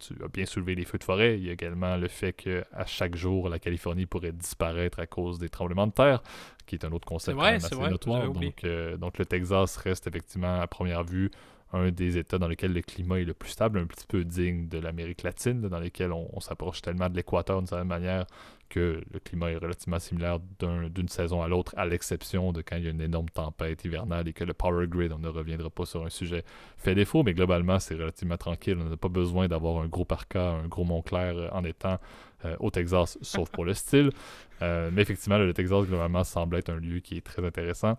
tu 0.00 0.14
as 0.24 0.28
bien 0.28 0.46
soulevé 0.46 0.74
les 0.74 0.84
feux 0.84 0.98
de 0.98 1.04
forêt. 1.04 1.38
Il 1.38 1.44
y 1.44 1.50
a 1.50 1.52
également 1.52 1.96
le 1.96 2.08
fait 2.08 2.32
qu'à 2.32 2.86
chaque 2.86 3.14
jour, 3.14 3.48
la 3.48 3.58
Californie 3.58 4.06
pourrait 4.06 4.32
disparaître 4.32 4.98
à 4.98 5.06
cause 5.06 5.38
des 5.38 5.48
tremblements 5.48 5.86
de 5.86 5.92
terre, 5.92 6.22
qui 6.66 6.74
est 6.74 6.84
un 6.84 6.92
autre 6.92 7.06
concept 7.06 7.38
assez 7.38 7.76
notoire. 7.76 8.30
Donc, 8.30 8.64
euh, 8.64 8.96
donc, 8.96 9.18
le 9.18 9.26
Texas 9.26 9.76
reste 9.76 10.06
effectivement, 10.06 10.60
à 10.60 10.66
première 10.66 11.04
vue, 11.04 11.30
un 11.72 11.90
des 11.90 12.18
États 12.18 12.38
dans 12.38 12.48
lesquels 12.48 12.72
le 12.72 12.82
climat 12.82 13.20
est 13.20 13.24
le 13.24 13.34
plus 13.34 13.50
stable, 13.50 13.78
un 13.78 13.86
petit 13.86 14.06
peu 14.06 14.24
digne 14.24 14.68
de 14.68 14.78
l'Amérique 14.78 15.22
latine, 15.22 15.60
dans 15.60 15.78
lesquels 15.78 16.12
on, 16.12 16.40
s'approche 16.40 16.82
tellement 16.82 17.08
de 17.08 17.16
l'équateur 17.16 17.58
d'une 17.58 17.66
certaine 17.66 17.86
manière 17.86 18.26
que 18.68 19.02
le 19.12 19.18
climat 19.18 19.50
est 19.50 19.56
relativement 19.56 19.98
similaire 19.98 20.38
d'une 20.60 21.08
saison 21.08 21.42
à 21.42 21.48
l'autre, 21.48 21.74
à 21.76 21.86
l'exception 21.86 22.52
de 22.52 22.62
quand 22.62 22.76
il 22.76 22.84
y 22.84 22.86
a 22.86 22.90
une 22.90 23.00
énorme 23.00 23.28
tempête 23.28 23.84
hivernale 23.84 24.28
et 24.28 24.32
que 24.32 24.44
le 24.44 24.54
power 24.54 24.86
grid, 24.86 25.12
on 25.12 25.18
ne 25.18 25.28
reviendra 25.28 25.70
pas 25.70 25.84
sur 25.84 26.04
un 26.04 26.10
sujet, 26.10 26.44
fait 26.76 26.94
défaut, 26.94 27.22
mais 27.22 27.34
globalement, 27.34 27.78
c'est 27.78 27.94
relativement 27.94 28.36
tranquille. 28.36 28.78
On 28.80 28.88
n'a 28.88 28.96
pas 28.96 29.08
besoin 29.08 29.48
d'avoir 29.48 29.82
un 29.82 29.88
gros 29.88 30.04
parka, 30.04 30.52
un 30.52 30.68
gros 30.68 30.84
Montclair 30.84 31.36
euh, 31.36 31.48
en 31.52 31.64
étant 31.64 31.98
euh, 32.44 32.56
au 32.60 32.70
Texas, 32.70 33.18
sauf 33.22 33.50
pour 33.50 33.64
le 33.64 33.74
style. 33.74 34.10
Euh, 34.62 34.90
mais 34.92 35.02
effectivement, 35.02 35.38
le 35.38 35.52
Texas, 35.52 35.86
globalement, 35.86 36.24
semble 36.24 36.56
être 36.56 36.70
un 36.70 36.76
lieu 36.76 37.00
qui 37.00 37.16
est 37.16 37.26
très 37.26 37.44
intéressant. 37.44 37.98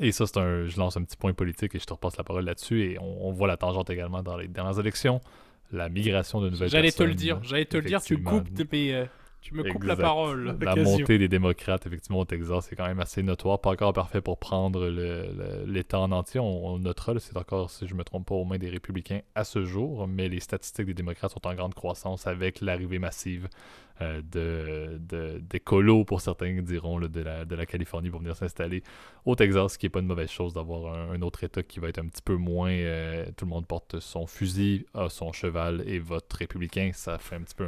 Et 0.00 0.12
ça, 0.12 0.26
c'est 0.26 0.38
un. 0.38 0.66
Je 0.66 0.78
lance 0.78 0.96
un 0.96 1.02
petit 1.02 1.16
point 1.16 1.32
politique 1.32 1.74
et 1.74 1.78
je 1.78 1.84
te 1.84 1.92
repasse 1.92 2.16
la 2.16 2.24
parole 2.24 2.44
là-dessus. 2.44 2.82
Et 2.82 2.98
on, 2.98 3.30
voit 3.32 3.48
la 3.48 3.56
tangente 3.56 3.90
également 3.90 4.22
dans 4.22 4.36
les 4.36 4.48
dernières 4.48 4.78
élections. 4.78 5.20
La 5.72 5.88
migration 5.88 6.40
de 6.40 6.50
nouvelles 6.50 6.68
J'allais 6.68 6.92
te 6.92 7.02
le 7.02 7.14
dire, 7.14 7.40
j'allais 7.42 7.64
te 7.64 7.76
le 7.76 7.82
dire, 7.82 8.00
tu 8.00 8.22
coupes 8.22 8.48
mes, 8.72 9.06
tu 9.46 9.54
me 9.54 9.62
coupes 9.62 9.84
la 9.84 9.94
parole. 9.94 10.58
La 10.60 10.74
montée 10.74 11.18
des 11.18 11.28
démocrates, 11.28 11.86
effectivement, 11.86 12.18
au 12.18 12.24
Texas, 12.24 12.66
c'est 12.68 12.74
quand 12.74 12.86
même 12.86 12.98
assez 12.98 13.22
notoire. 13.22 13.60
Pas 13.60 13.70
encore 13.70 13.92
parfait 13.92 14.20
pour 14.20 14.38
prendre 14.38 14.88
l'État 15.66 16.00
en 16.00 16.10
entier. 16.10 16.40
On, 16.40 16.78
notera, 16.80 17.12
c'est 17.20 17.36
encore, 17.36 17.70
si 17.70 17.86
je 17.86 17.94
ne 17.94 17.98
me 17.98 18.04
trompe 18.04 18.26
pas, 18.26 18.34
aux 18.34 18.44
mains 18.44 18.58
des 18.58 18.70
républicains 18.70 19.20
à 19.36 19.44
ce 19.44 19.64
jour, 19.64 20.08
mais 20.08 20.28
les 20.28 20.40
statistiques 20.40 20.86
des 20.86 20.94
démocrates 20.94 21.30
sont 21.30 21.46
en 21.46 21.54
grande 21.54 21.74
croissance 21.74 22.26
avec 22.26 22.60
l'arrivée 22.60 22.98
massive 22.98 23.44
euh, 23.44 23.85
de, 24.00 24.98
de, 25.00 25.38
d'écolos, 25.38 26.04
pour 26.04 26.20
certains 26.20 26.60
diront, 26.62 27.00
de, 27.00 27.20
la, 27.20 27.44
de 27.44 27.54
la 27.54 27.66
Californie 27.66 28.10
pour 28.10 28.20
venir 28.20 28.36
s'installer 28.36 28.82
au 29.24 29.34
Texas, 29.34 29.72
ce 29.72 29.78
qui 29.78 29.86
n'est 29.86 29.90
pas 29.90 30.00
une 30.00 30.06
mauvaise 30.06 30.30
chose 30.30 30.54
d'avoir 30.54 30.94
un, 30.94 31.20
autre 31.22 31.44
État 31.44 31.62
qui 31.62 31.80
va 31.80 31.88
être 31.88 31.98
un 31.98 32.06
petit 32.06 32.22
peu 32.22 32.36
moins... 32.36 32.70
Euh, 32.70 33.26
tout 33.36 33.44
le 33.44 33.50
monde 33.50 33.66
porte 33.66 33.98
son 34.00 34.26
fusil, 34.26 34.86
a 34.94 35.08
son 35.08 35.32
cheval 35.32 35.82
et 35.86 35.98
vote 35.98 36.32
républicain. 36.32 36.90
Ça 36.92 37.18
fait 37.18 37.36
un 37.36 37.40
petit 37.40 37.54
peu 37.54 37.66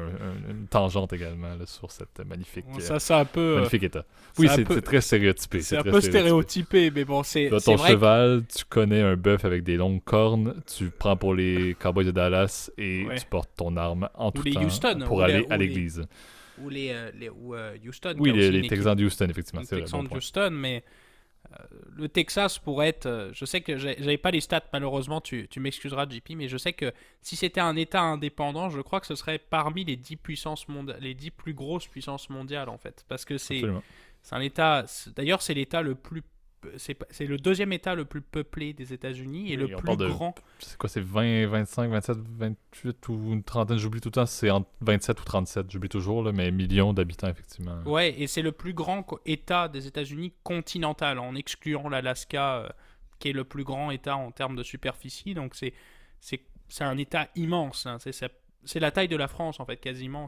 une 0.48 0.66
tangente 0.66 1.12
également 1.12 1.56
sur 1.66 1.90
cette 1.90 2.20
magnifique, 2.26 2.64
ça, 2.78 2.98
c'est 2.98 3.14
un 3.14 3.24
peu, 3.24 3.40
euh, 3.40 3.54
magnifique 3.56 3.82
État. 3.82 4.04
Oui, 4.38 4.48
c'est, 4.54 4.64
très 4.82 5.00
stéréotypé. 5.00 5.60
C'est, 5.60 5.78
un 5.78 5.82
peu 5.82 6.00
stéréotypé, 6.00 6.90
mais 6.90 7.04
bon, 7.04 7.22
c'est... 7.22 7.48
ton 7.48 7.76
cheval, 7.76 8.44
tu 8.54 8.64
connais 8.64 9.02
un 9.02 9.16
bœuf 9.16 9.44
avec 9.44 9.64
des 9.64 9.76
longues 9.76 10.02
cornes, 10.04 10.54
tu 10.66 10.90
prends 10.90 11.16
pour 11.16 11.34
les 11.34 11.74
Cowboys 11.80 12.06
de 12.06 12.10
Dallas 12.10 12.70
et 12.78 13.06
tu 13.18 13.26
portes 13.26 13.50
ton 13.56 13.76
arme 13.76 14.08
en 14.14 14.30
tout 14.30 14.44
temps 14.44 14.98
pour 15.06 15.22
aller 15.22 15.46
à 15.50 15.56
l'église 15.56 16.06
ou 16.62 16.68
les, 16.68 16.90
euh, 16.90 17.10
les 17.14 17.28
ou, 17.28 17.54
euh, 17.54 17.76
Houston. 17.86 18.14
Oui, 18.18 18.32
les, 18.32 18.66
Texans 18.66 18.94
de 18.94 19.04
Houston, 19.04 19.26
effectivement. 19.28 19.60
Les 19.60 19.66
Texans 19.66 20.06
de 20.06 20.14
Houston, 20.14 20.50
mais 20.52 20.84
euh, 21.52 21.56
le 21.96 22.08
Texas 22.08 22.58
pourrait 22.58 22.88
être. 22.88 23.30
je 23.32 23.44
sais 23.44 23.60
que 23.60 23.76
j'avais 23.76 24.18
pas 24.18 24.30
les 24.30 24.40
stats, 24.40 24.64
malheureusement, 24.72 25.20
tu, 25.20 25.48
tu 25.48 25.60
m'excuseras, 25.60 26.06
JP, 26.08 26.30
mais 26.36 26.48
je 26.48 26.56
sais 26.56 26.72
que 26.72 26.92
si 27.22 27.36
c'était 27.36 27.60
un 27.60 27.76
État 27.76 28.02
indépendant, 28.02 28.70
je 28.70 28.80
crois 28.80 29.00
que 29.00 29.06
ce 29.06 29.14
serait 29.14 29.38
parmi 29.38 29.84
les 29.84 29.96
10 29.96 30.16
puissances 30.16 30.68
mondiales, 30.68 30.98
les 31.00 31.14
10 31.14 31.30
plus 31.30 31.54
grosses 31.54 31.86
puissances 31.86 32.30
mondiales, 32.30 32.68
en 32.68 32.78
fait. 32.78 33.04
Parce 33.08 33.24
que 33.24 33.38
c'est 33.38 33.62
un 34.30 34.40
État. 34.40 34.84
D'ailleurs, 35.16 35.42
c'est 35.42 35.54
l'État 35.54 35.82
le 35.82 35.94
plus 35.94 36.22
c'est 36.76 37.26
le 37.26 37.36
deuxième 37.36 37.72
État 37.72 37.94
le 37.94 38.04
plus 38.04 38.20
peuplé 38.20 38.72
des 38.72 38.92
États-Unis 38.92 39.52
et 39.52 39.56
le 39.56 39.68
plus 39.68 39.96
grand. 39.96 40.34
C'est 40.58 40.76
quoi, 40.76 40.88
c'est 40.88 41.00
20, 41.00 41.46
25, 41.46 41.90
27, 41.90 42.16
28 42.18 43.08
ou 43.08 43.32
une 43.32 43.42
trentaine, 43.42 43.78
j'oublie 43.78 44.00
tout 44.00 44.08
le 44.08 44.12
temps, 44.12 44.26
c'est 44.26 44.50
entre 44.50 44.68
27 44.80 45.20
ou 45.20 45.24
37, 45.24 45.70
j'oublie 45.70 45.88
toujours, 45.88 46.22
là, 46.22 46.32
mais 46.32 46.50
millions 46.50 46.92
d'habitants, 46.92 47.28
effectivement. 47.28 47.80
Ouais, 47.86 48.14
et 48.20 48.26
c'est 48.26 48.42
le 48.42 48.52
plus 48.52 48.72
grand 48.72 49.06
État 49.26 49.68
des 49.68 49.86
États-Unis 49.86 50.32
continental, 50.42 51.18
en 51.18 51.34
excluant 51.34 51.88
l'Alaska, 51.88 52.56
euh, 52.56 52.68
qui 53.18 53.28
est 53.28 53.32
le 53.32 53.44
plus 53.44 53.64
grand 53.64 53.90
État 53.90 54.16
en 54.16 54.30
termes 54.30 54.56
de 54.56 54.62
superficie. 54.62 55.34
Donc 55.34 55.54
c'est 55.54 55.72
un 56.80 56.98
État 56.98 57.28
immense. 57.34 57.86
Hein, 57.86 57.98
c'est 57.98 58.12
c'est 58.64 58.80
la 58.80 58.90
taille 58.90 59.08
de 59.08 59.16
la 59.16 59.28
France 59.28 59.60
en 59.60 59.64
fait 59.64 59.76
quasiment. 59.76 60.26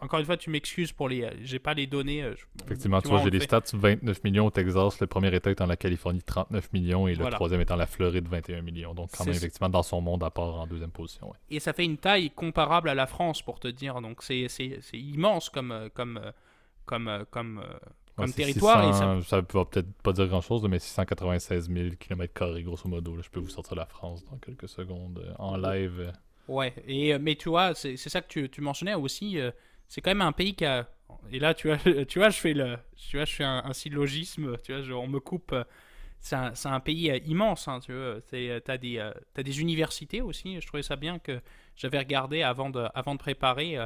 Encore 0.00 0.20
une 0.20 0.26
fois, 0.26 0.36
tu 0.36 0.50
m'excuses 0.50 0.92
pour 0.92 1.08
les, 1.08 1.30
j'ai 1.42 1.58
pas 1.58 1.74
les 1.74 1.86
données. 1.86 2.22
Euh, 2.22 2.34
Effectivement, 2.64 3.00
tu, 3.00 3.08
vois, 3.08 3.22
j'ai 3.22 3.30
des 3.30 3.40
stats 3.40 3.62
29 3.72 4.24
millions 4.24 4.46
au 4.46 4.50
Texas, 4.50 5.00
le 5.00 5.06
premier 5.06 5.34
État 5.34 5.50
étant 5.50 5.66
la 5.66 5.76
Californie 5.76 6.22
39 6.22 6.72
millions 6.72 7.08
et 7.08 7.14
le 7.14 7.30
troisième 7.30 7.60
étant 7.60 7.76
la 7.76 7.86
Floride 7.86 8.28
21 8.28 8.62
millions. 8.62 8.94
Donc 8.94 9.10
quand 9.16 9.24
même 9.24 9.34
effectivement 9.34 9.68
dans 9.68 9.82
son 9.82 10.00
monde 10.00 10.22
à 10.24 10.30
part 10.30 10.60
en 10.60 10.66
deuxième 10.66 10.90
position. 10.90 11.32
Et 11.48 11.60
ça 11.60 11.72
fait 11.72 11.84
une 11.84 11.98
taille 11.98 12.30
comparable 12.30 12.88
à 12.88 12.94
la 12.94 13.06
France 13.06 13.42
pour 13.42 13.60
te 13.60 13.68
dire. 13.68 14.00
Donc 14.00 14.22
c'est 14.22 14.48
immense 14.92 15.48
comme 15.48 15.72
euh, 15.72 15.88
comme 15.92 16.18
euh, 16.18 16.30
comme 16.84 17.24
comme 17.30 17.62
comme 18.16 18.32
territoire. 18.32 18.94
ça... 18.94 19.36
ne 19.36 19.40
va 19.52 19.64
peut-être 19.64 19.90
pas 20.02 20.12
dire 20.12 20.26
grand-chose, 20.26 20.62
mais 20.68 20.78
696 20.78 21.70
000 21.70 21.94
km 21.98 22.60
grosso 22.60 22.88
modo. 22.88 23.16
je 23.22 23.30
peux 23.30 23.40
vous 23.40 23.48
sortir 23.48 23.76
la 23.76 23.86
France 23.86 24.24
dans 24.26 24.36
quelques 24.36 24.68
secondes 24.68 25.34
en 25.38 25.56
live. 25.56 26.12
Ouais, 26.50 26.74
et, 26.88 27.14
euh, 27.14 27.18
mais 27.20 27.36
tu 27.36 27.48
vois, 27.48 27.76
c'est 27.76 27.96
ça 27.96 28.20
que 28.20 28.26
tu, 28.26 28.50
tu 28.50 28.60
mentionnais 28.60 28.94
aussi. 28.94 29.38
Euh, 29.38 29.52
c'est 29.86 30.00
quand 30.00 30.10
même 30.10 30.20
un 30.20 30.32
pays 30.32 30.54
qui 30.56 30.64
a. 30.64 30.88
Et 31.30 31.38
là, 31.38 31.54
tu 31.54 31.68
vois, 31.68 31.78
tu 32.06 32.18
vois 32.18 32.30
je 32.30 32.38
fais, 32.40 32.54
le, 32.54 32.76
tu 32.96 33.16
vois, 33.16 33.24
je 33.24 33.36
fais 33.36 33.44
un, 33.44 33.72
syllogisme. 33.72 34.58
Tu 34.64 34.74
vois, 34.74 34.98
on 34.98 35.06
me 35.06 35.20
coupe. 35.20 35.52
Euh, 35.52 35.62
c'est 36.18 36.34
un, 36.34 36.52
un, 36.64 36.80
pays 36.80 37.06
immense. 37.24 37.68
Hein, 37.68 37.78
tu 37.78 37.92
vois. 37.92 38.20
Tu 38.28 38.50
as, 38.50 38.78
des, 38.78 38.98
as 38.98 39.42
des 39.42 39.60
universités 39.60 40.22
aussi. 40.22 40.60
Je 40.60 40.66
trouvais 40.66 40.82
ça 40.82 40.96
bien 40.96 41.20
que 41.20 41.40
j'avais 41.76 41.98
regardé 41.98 42.42
avant 42.42 42.68
de, 42.68 42.84
avant 42.94 43.14
de 43.14 43.20
préparer. 43.20 43.78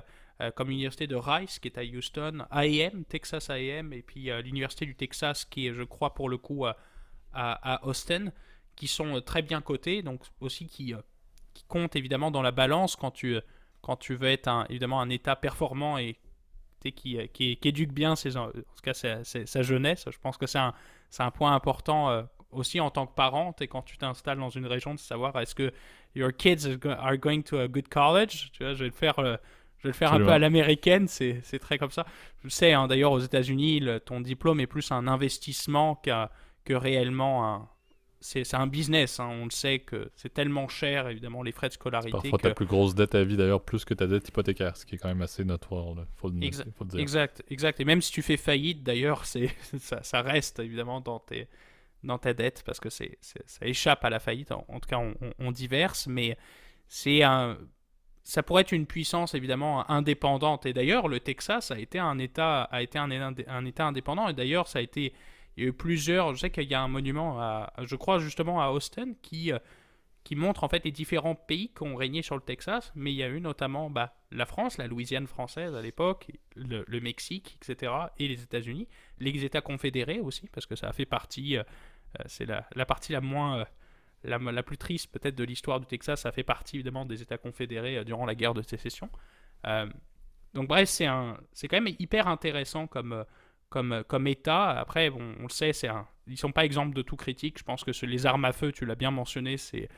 comme 0.56 0.68
l'université 0.70 1.06
de 1.06 1.16
Rice 1.16 1.58
qui 1.58 1.68
est 1.68 1.78
à 1.78 1.82
Houston, 1.82 2.46
AM, 2.50 3.04
Texas 3.04 3.50
AM, 3.50 3.92
et 3.92 4.02
puis 4.02 4.30
l'université 4.42 4.86
du 4.86 4.96
Texas 4.96 5.44
qui 5.44 5.68
est, 5.68 5.74
je 5.74 5.82
crois, 5.82 6.14
pour 6.14 6.30
le 6.30 6.38
coup, 6.38 6.64
à, 6.64 6.76
à 7.34 7.84
Austin, 7.86 8.32
qui 8.74 8.88
sont 8.88 9.20
très 9.20 9.42
bien 9.42 9.60
cotés, 9.60 10.02
donc 10.02 10.22
aussi 10.40 10.66
qui 10.66 10.94
qui 11.54 11.64
compte 11.64 11.96
évidemment 11.96 12.30
dans 12.30 12.42
la 12.42 12.50
balance 12.50 12.96
quand 12.96 13.10
tu, 13.10 13.38
quand 13.80 13.96
tu 13.96 14.14
veux 14.14 14.28
être 14.28 14.48
un, 14.48 14.66
évidemment 14.68 15.00
un 15.00 15.08
État 15.08 15.36
performant 15.36 15.98
et 15.98 16.18
qui, 16.90 17.18
qui, 17.32 17.56
qui, 17.56 17.68
éduque 17.68 17.92
bien 17.92 18.16
ses, 18.16 18.36
en 18.36 18.50
tout 18.50 18.62
cas 18.82 18.94
sa, 18.94 19.62
jeunesse. 19.62 20.06
Je 20.10 20.18
pense 20.18 20.36
que 20.36 20.46
c'est 20.46 20.58
un, 20.58 20.74
un, 21.18 21.30
point 21.30 21.54
important 21.54 22.10
euh, 22.10 22.22
aussi 22.50 22.80
en 22.80 22.90
tant 22.90 23.06
que 23.06 23.14
parent 23.14 23.54
et 23.60 23.68
quand 23.68 23.82
tu 23.82 23.96
t'installes 23.96 24.38
dans 24.38 24.50
une 24.50 24.66
région 24.66 24.94
de 24.94 24.98
savoir 24.98 25.38
est-ce 25.40 25.54
que 25.54 25.72
your 26.14 26.30
kids 26.36 26.78
are 26.84 27.16
going 27.16 27.42
to 27.42 27.58
a 27.58 27.68
good 27.68 27.88
college. 27.88 28.50
Tu 28.52 28.62
vois, 28.62 28.74
je 28.74 28.80
vais 28.80 28.90
le 28.90 28.92
faire. 28.92 29.18
Euh, 29.18 29.36
je 29.78 29.88
vais 29.88 29.92
le 29.92 29.98
faire 29.98 30.14
un 30.14 30.18
peu 30.18 30.30
à 30.30 30.38
l'américaine, 30.38 31.08
c'est 31.08 31.58
très 31.60 31.76
comme 31.76 31.90
ça. 31.90 32.06
Je 32.42 32.48
sais, 32.48 32.72
hein, 32.72 32.86
d'ailleurs, 32.86 33.12
aux 33.12 33.18
États-Unis, 33.18 33.82
ton 34.06 34.22
diplôme 34.22 34.58
est 34.60 34.66
plus 34.66 34.90
un 34.90 35.06
investissement 35.06 36.00
que 36.64 36.72
réellement 36.72 37.46
un, 37.46 37.68
c'est 38.24 38.54
un 38.54 38.66
business. 38.66 39.20
Hein. 39.20 39.28
On 39.28 39.44
le 39.44 39.50
sait 39.50 39.80
que 39.80 40.10
c'est 40.16 40.32
tellement 40.32 40.66
cher, 40.66 41.08
évidemment, 41.08 41.42
les 41.42 41.52
frais 41.52 41.68
de 41.68 41.74
scolarité. 41.74 42.10
Parfois, 42.10 42.38
ta 42.38 42.54
plus 42.54 42.64
grosse 42.64 42.94
dette 42.94 43.14
à 43.14 43.22
vie, 43.22 43.36
d'ailleurs, 43.36 43.62
plus 43.62 43.84
que 43.84 43.92
ta 43.92 44.06
dette 44.06 44.26
hypothécaire, 44.26 44.78
ce 44.78 44.86
qui 44.86 44.94
est 44.94 44.98
quand 44.98 45.08
même 45.08 45.20
assez 45.20 45.44
notoire, 45.44 45.88
il 45.98 46.04
faut, 46.16 46.30
le, 46.30 46.42
exact, 46.42 46.82
dire. 46.84 47.00
Exact, 47.00 47.42
exact. 47.50 47.80
Et 47.80 47.84
même 47.84 48.00
si 48.00 48.10
tu 48.10 48.22
fais 48.22 48.38
faillite, 48.38 48.82
d'ailleurs, 48.82 49.26
ça, 49.26 50.02
ça 50.02 50.22
reste 50.22 50.58
évidemment 50.58 51.02
dans, 51.02 51.18
tes, 51.18 51.48
dans 52.02 52.16
ta 52.16 52.32
dette 52.32 52.62
parce 52.64 52.80
que 52.80 52.88
c'est 52.88 53.18
ça 53.20 53.66
échappe 53.66 54.02
à 54.06 54.10
la 54.10 54.20
faillite. 54.20 54.52
En, 54.52 54.80
tout 54.80 54.88
cas, 54.88 54.98
on, 54.98 55.14
on, 55.38 55.52
diverse, 55.52 56.06
mais 56.06 56.38
c'est 56.88 57.22
un. 57.22 57.58
Ça 58.22 58.42
pourrait 58.42 58.62
être 58.62 58.72
une 58.72 58.86
puissance 58.86 59.34
évidemment 59.34 59.90
indépendante. 59.90 60.64
Et 60.64 60.72
d'ailleurs, 60.72 61.08
le 61.08 61.20
Texas 61.20 61.70
a 61.70 61.78
été 61.78 61.98
un 61.98 62.18
État, 62.18 62.62
a 62.62 62.80
été 62.80 62.98
un, 62.98 63.10
un 63.10 63.64
État 63.66 63.84
indépendant. 63.84 64.28
Et 64.28 64.32
d'ailleurs, 64.32 64.66
ça 64.66 64.78
a 64.78 64.82
été 64.82 65.12
il 65.56 65.62
y 65.62 65.66
a 65.66 65.70
eu 65.70 65.72
plusieurs. 65.72 66.34
Je 66.34 66.40
sais 66.40 66.50
qu'il 66.50 66.68
y 66.68 66.74
a 66.74 66.80
un 66.80 66.88
monument, 66.88 67.40
à, 67.40 67.72
je 67.82 67.96
crois 67.96 68.18
justement 68.18 68.60
à 68.60 68.68
Austin, 68.68 69.14
qui, 69.22 69.52
euh, 69.52 69.58
qui 70.24 70.36
montre 70.36 70.64
en 70.64 70.68
fait 70.68 70.84
les 70.84 70.90
différents 70.90 71.34
pays 71.34 71.70
qui 71.70 71.82
ont 71.82 71.94
régné 71.96 72.22
sur 72.22 72.34
le 72.34 72.40
Texas. 72.40 72.92
Mais 72.94 73.12
il 73.12 73.16
y 73.16 73.22
a 73.22 73.28
eu 73.28 73.40
notamment 73.40 73.90
bah, 73.90 74.16
la 74.30 74.46
France, 74.46 74.78
la 74.78 74.86
Louisiane 74.86 75.26
française 75.26 75.74
à 75.74 75.82
l'époque, 75.82 76.30
le, 76.56 76.84
Mexique, 77.00 77.58
etc. 77.60 77.92
Et 78.18 78.28
les 78.28 78.42
États-Unis. 78.42 78.88
Les 79.18 79.44
États 79.44 79.60
confédérés 79.60 80.20
aussi, 80.20 80.48
parce 80.48 80.66
que 80.66 80.76
ça 80.76 80.88
a 80.88 80.92
fait 80.92 81.06
partie. 81.06 81.56
Euh, 81.56 81.62
euh, 82.20 82.24
c'est 82.26 82.46
la, 82.46 82.66
la, 82.74 82.86
partie 82.86 83.12
la 83.12 83.20
moins. 83.20 83.64
La, 84.24 84.38
la, 84.38 84.62
plus 84.62 84.78
triste 84.78 85.12
peut-être 85.12 85.34
de 85.34 85.44
l'histoire 85.44 85.80
du 85.80 85.86
Texas, 85.86 86.22
ça 86.22 86.32
fait 86.32 86.44
partie 86.44 86.76
évidemment 86.76 87.04
des 87.04 87.20
États 87.20 87.36
confédérés 87.36 88.06
durant 88.06 88.24
la 88.24 88.34
guerre 88.34 88.54
de 88.54 88.62
sécession. 88.62 89.10
donc 90.54 90.66
bref, 90.66 90.88
c'est 90.88 91.04
quand 91.04 91.82
même 91.82 91.94
hyper 91.98 92.26
intéressant 92.26 92.86
comme, 92.86 93.26
comme, 93.68 94.04
comme 94.06 94.26
État. 94.26 94.70
Après, 94.70 95.10
bon, 95.10 95.34
on 95.40 95.44
le 95.44 95.48
sait, 95.48 95.72
ils 96.26 96.38
sont 96.38 96.52
pas 96.52 96.64
exemples 96.64 96.94
de 96.94 97.02
tout 97.02 97.16
critique. 97.16 97.58
Je 97.58 97.64
pense 97.64 97.84
que 97.84 98.06
les 98.06 98.26
armes 98.26 98.44
à 98.44 98.52
feu, 98.52 98.72
tu 98.72 98.86
l'as 98.86 98.94
bien 98.94 99.10
mentionné, 99.10 99.56
c'est, 99.56 99.88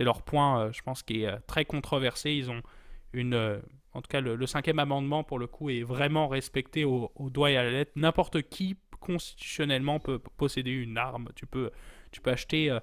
leur 0.00 0.22
point, 0.22 0.60
euh, 0.60 0.72
je 0.72 0.82
pense, 0.82 1.02
qui 1.02 1.22
est 1.22 1.26
euh, 1.26 1.38
très 1.46 1.64
controversé. 1.64 2.32
Ils 2.32 2.50
ont 2.50 2.62
une, 3.12 3.34
euh, 3.34 3.58
en 3.92 4.02
tout 4.02 4.08
cas, 4.08 4.20
le, 4.20 4.46
cinquième 4.46 4.78
amendement, 4.78 5.24
pour 5.24 5.38
le 5.38 5.46
coup, 5.46 5.70
est 5.70 5.82
vraiment 5.82 6.28
respecté 6.28 6.84
au, 6.84 7.12
doigt 7.30 7.50
et 7.50 7.56
à 7.56 7.62
la 7.62 7.70
lettre. 7.70 7.92
N'importe 7.96 8.42
qui, 8.42 8.76
constitutionnellement, 9.00 10.00
peut 10.00 10.18
posséder 10.18 10.72
une 10.72 10.98
arme. 10.98 11.28
Tu 11.34 11.46
peux, 11.46 11.70
tu 12.10 12.20
peux 12.20 12.30
acheter, 12.30 12.76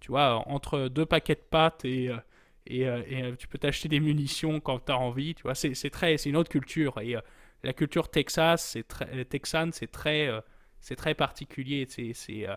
tu 0.00 0.10
vois, 0.10 0.42
entre 0.46 0.88
deux 0.88 1.06
paquets 1.06 1.34
de 1.34 1.40
pâtes 1.40 1.84
et... 1.84 2.10
et, 2.66 2.86
tu 3.38 3.48
peux 3.48 3.58
t'acheter 3.58 3.88
des 3.88 4.00
munitions 4.00 4.60
quand 4.60 4.86
tu 4.86 4.92
as 4.92 4.98
envie, 4.98 5.34
tu 5.34 5.42
vois, 5.42 5.54
c'est, 5.54 5.74
c'est 5.74 5.90
très, 5.90 6.16
c'est 6.16 6.30
une 6.30 6.36
autre 6.36 6.50
culture, 6.50 6.98
et 7.00 7.16
la 7.66 7.72
culture 7.72 8.08
Texas, 8.08 8.70
c'est 8.72 8.86
très, 8.86 9.08
euh, 9.12 9.24
texane, 9.24 9.72
c'est 9.72 9.90
très, 9.90 10.28
euh, 10.28 10.40
c'est 10.80 10.94
très 10.94 11.14
particulier. 11.14 11.86
C'est, 11.88 12.12
c'est, 12.14 12.48
euh, 12.48 12.54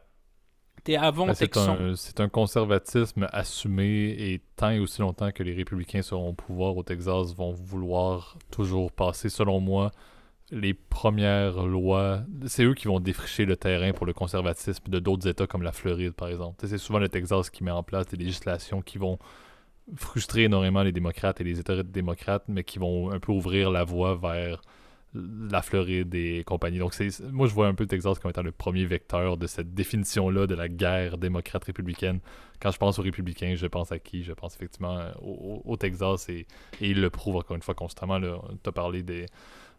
avant 0.98 1.26
ben, 1.26 1.34
c'est 1.34 1.58
un, 1.58 1.96
c'est 1.96 2.20
un 2.20 2.30
conservatisme 2.30 3.28
assumé 3.32 4.16
et 4.18 4.42
tant 4.56 4.70
et 4.70 4.80
aussi 4.80 5.02
longtemps 5.02 5.32
que 5.32 5.44
les 5.44 5.54
républicains 5.54 6.02
seront 6.02 6.30
au 6.30 6.34
pouvoir 6.34 6.78
au 6.78 6.84
Texas 6.84 7.36
vont 7.36 7.52
vouloir 7.52 8.38
toujours 8.50 8.92
passer, 8.92 9.30
selon 9.30 9.60
moi, 9.60 9.92
les 10.52 10.74
premières 10.74 11.64
lois. 11.64 12.22
C'est 12.46 12.64
eux 12.64 12.76
qui 12.76 12.88
vont 12.88 13.00
défricher 13.00 13.46
le 13.46 13.58
terrain 13.58 13.92
pour 13.94 14.06
le 14.06 14.14
conservatisme 14.14 14.90
de 14.90 15.00
d'autres 15.00 15.28
États 15.28 15.48
comme 15.48 15.64
la 15.64 15.72
Floride, 15.72 16.14
par 16.14 16.30
exemple. 16.30 16.56
C'est 16.66 16.78
souvent 16.78 17.00
le 17.00 17.10
Texas 17.10 17.50
qui 17.50 17.64
met 17.64 17.72
en 17.72 17.84
place 17.84 18.06
des 18.08 18.18
législations 18.18 18.82
qui 18.82 19.00
vont 19.00 19.18
frustrer 19.96 20.44
énormément 20.44 20.84
les 20.84 20.92
démocrates 20.92 21.42
et 21.42 21.44
les 21.44 21.60
États 21.60 21.82
démocrates, 21.82 22.44
mais 22.48 22.64
qui 22.64 22.78
vont 22.78 23.12
un 23.12 23.20
peu 23.20 23.32
ouvrir 23.32 23.72
la 23.72 23.84
voie 23.84 24.16
vers 24.16 24.62
la 25.14 25.62
Floride 25.62 26.14
et 26.14 26.44
compagnie. 26.44 26.78
Donc, 26.78 26.94
c'est, 26.94 27.20
moi, 27.32 27.48
je 27.48 27.54
vois 27.54 27.68
un 27.68 27.74
peu 27.74 27.84
le 27.84 27.88
Texas 27.88 28.20
comme 28.20 28.30
étant 28.30 28.44
le 28.44 28.52
premier 28.52 28.86
vecteur 28.86 29.38
de 29.38 29.48
cette 29.48 29.74
définition-là 29.74 30.46
de 30.46 30.56
la 30.56 30.68
guerre 30.68 31.18
démocrate-républicaine. 31.18 32.20
Quand 32.62 32.72
je 32.72 32.78
pense 32.78 33.00
aux 33.00 33.02
républicains, 33.02 33.56
je 33.56 33.66
pense 33.66 33.92
à 33.92 34.00
qui? 34.00 34.24
Je 34.24 34.34
pense 34.34 34.56
effectivement 34.56 35.00
au, 35.22 35.78
Texas 35.78 36.30
et, 36.30 36.46
et, 36.82 36.90
il 36.90 37.02
le 37.02 37.10
prouve 37.10 37.38
encore 37.38 37.56
une 37.56 37.62
fois 37.62 37.74
constamment. 37.74 38.20
Tu 38.20 38.70
as 38.70 38.72
parlé 38.72 39.02
des, 39.02 39.26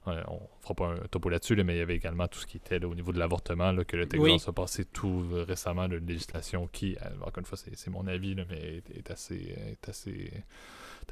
on 0.07 0.13
ne 0.13 0.39
fera 0.61 0.75
pas 0.75 0.87
un 0.87 1.07
topo 1.11 1.29
là-dessus, 1.29 1.57
mais 1.63 1.75
il 1.75 1.79
y 1.79 1.83
avait 1.83 1.97
également 1.97 2.27
tout 2.27 2.39
ce 2.39 2.47
qui 2.47 2.57
était 2.57 2.83
au 2.85 2.95
niveau 2.95 3.13
de 3.13 3.19
l'avortement, 3.19 3.75
que 3.85 3.97
le 3.97 4.07
Texas 4.07 4.49
a 4.49 4.53
passé 4.53 4.85
tout 4.87 5.25
récemment, 5.47 5.85
une 5.85 6.07
législation 6.07 6.69
qui, 6.73 6.97
euh, 6.97 7.09
encore 7.21 7.39
une 7.39 7.45
fois, 7.45 7.59
c'est 7.59 7.91
mon 7.91 8.07
avis, 8.07 8.35
mais 8.35 8.83
est, 8.95 9.11
assez, 9.11 9.55
assez, 9.87 10.33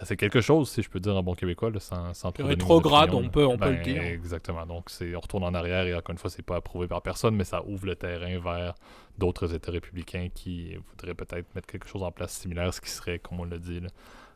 assez 0.00 0.16
quelque 0.16 0.40
chose, 0.40 0.70
si 0.70 0.82
je 0.82 0.88
peux 0.88 1.00
dire 1.00 1.14
en 1.16 1.22
bon 1.22 1.34
québécois, 1.34 1.70
sans, 1.78 2.14
sans 2.14 2.32
trop 2.32 2.46
Rétrograde, 2.46 3.12
on 3.12 3.28
peut, 3.28 3.44
on 3.44 3.58
peut 3.58 3.70
le 3.70 3.76
ben, 3.76 3.82
dire. 3.82 4.02
Exactement. 4.02 4.64
Donc, 4.64 4.90
on 5.00 5.20
retourne 5.20 5.44
en 5.44 5.52
arrière 5.54 5.86
et 5.86 5.94
encore 5.94 6.12
une 6.12 6.18
fois, 6.18 6.30
c'est 6.30 6.42
pas 6.42 6.56
approuvé 6.56 6.88
par 6.88 7.02
personne, 7.02 7.36
mais 7.36 7.44
ça 7.44 7.62
ouvre 7.66 7.86
le 7.86 7.96
terrain 7.96 8.38
vers 8.38 8.74
d'autres 9.18 9.54
États 9.54 9.72
républicains 9.72 10.28
qui 10.34 10.76
voudraient 10.76 11.14
peut-être 11.14 11.54
mettre 11.54 11.66
quelque 11.66 11.88
chose 11.88 12.02
en 12.02 12.12
place 12.12 12.32
similaire, 12.32 12.72
ce 12.72 12.80
qui 12.80 12.90
serait, 12.90 13.18
comme 13.18 13.40
on 13.40 13.44
l'a 13.44 13.58
dit, 13.58 13.82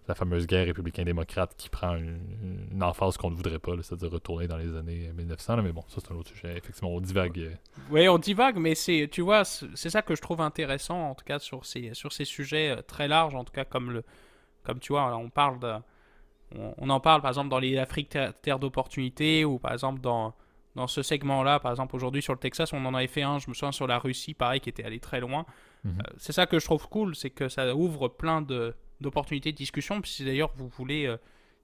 la 0.09 0.15
fameuse 0.15 0.47
guerre 0.47 0.67
républicain-démocrate 0.67 1.55
qui 1.57 1.69
prend 1.69 1.97
une, 1.97 2.83
emphase 2.83 3.17
qu'on 3.17 3.31
ne 3.31 3.37
voudrait 3.37 3.59
pas, 3.59 3.73
c'est-à-dire 3.83 4.11
retourner 4.11 4.49
dans 4.49 4.57
les 4.57 4.77
années 4.77 5.13
1900. 5.17 5.63
mais 5.63 5.73
bon, 5.73 5.85
ça 5.89 6.01
c'est 6.01 6.13
un 6.13 6.17
autre 6.17 6.31
sujet. 6.31 6.57
Effectivement, 6.57 6.91
on 6.91 7.01
divague. 7.01 7.39
Euh. 7.39 7.55
Oui, 7.91 8.09
on 8.09 8.19
divague, 8.19 8.57
mais 8.57 8.75
c'est, 8.75 9.09
tu 9.11 9.21
vois, 9.21 9.45
c'est 9.45 9.91
ça 9.91 10.03
que 10.03 10.15
je 10.15 10.21
trouve 10.21 10.41
intéressant, 10.41 11.11
en 11.11 11.15
tout 11.15 11.25
cas 11.25 11.39
sur 11.39 11.65
ces, 11.65 11.95
sur 11.95 12.13
ces 12.13 12.25
sujets 12.25 12.71
euh, 12.71 12.83
très 12.83 13.07
larges, 13.07 13.35
en 13.35 13.45
tout 13.45 13.53
cas 13.53 13.65
comme 13.65 13.91
le, 13.91 14.05
comme 14.65 14.81
tu 14.81 14.93
vois, 14.93 15.17
on 15.17 15.31
parle 15.31 15.61
de, 15.61 15.75
on, 16.57 16.91
en 16.91 17.01
parle 17.01 17.23
par 17.23 17.31
exemple 17.31 17.49
dans 17.49 17.61
les 17.61 17.79
Afrique 17.79 18.17
terre 18.43 18.59
d'opportunité 18.59 19.45
ou 19.45 19.59
par 19.59 19.73
exemple 19.73 20.01
dans 20.01 20.35
dans 20.75 20.87
ce 20.87 21.03
segment-là, 21.03 21.61
par 21.61 21.71
exemple 21.71 21.95
aujourd'hui 21.97 22.23
sur 22.23 22.33
le 22.33 22.39
Texas, 22.39 22.73
on 22.73 22.85
en 22.87 22.95
avait 22.95 23.07
fait 23.07 23.23
un, 23.23 23.39
je 23.39 23.49
me 23.49 23.55
souviens 23.55 23.73
sur 23.73 23.87
la 23.87 23.99
Russie, 23.99 24.35
pareil, 24.35 24.61
qui 24.61 24.71
était 24.71 24.85
allé 24.85 25.01
très 25.01 25.21
loin. 25.21 25.45
Mhm. 25.85 25.99
Euh, 25.99 26.03
c'est 26.17 26.33
ça 26.33 26.47
que 26.47 26.59
je 26.59 26.65
trouve 26.65 26.89
cool, 26.89 27.15
c'est 27.15 27.31
que 27.31 27.49
ça 27.49 27.75
ouvre 27.75 28.09
plein 28.09 28.41
de 28.41 28.75
d'opportunités 29.03 29.53
de 29.53 29.57
discussion. 29.57 30.01
Si 30.05 30.25
d'ailleurs 30.25 30.53
vous 30.57 30.69
voulez 30.69 31.07
euh, 31.07 31.17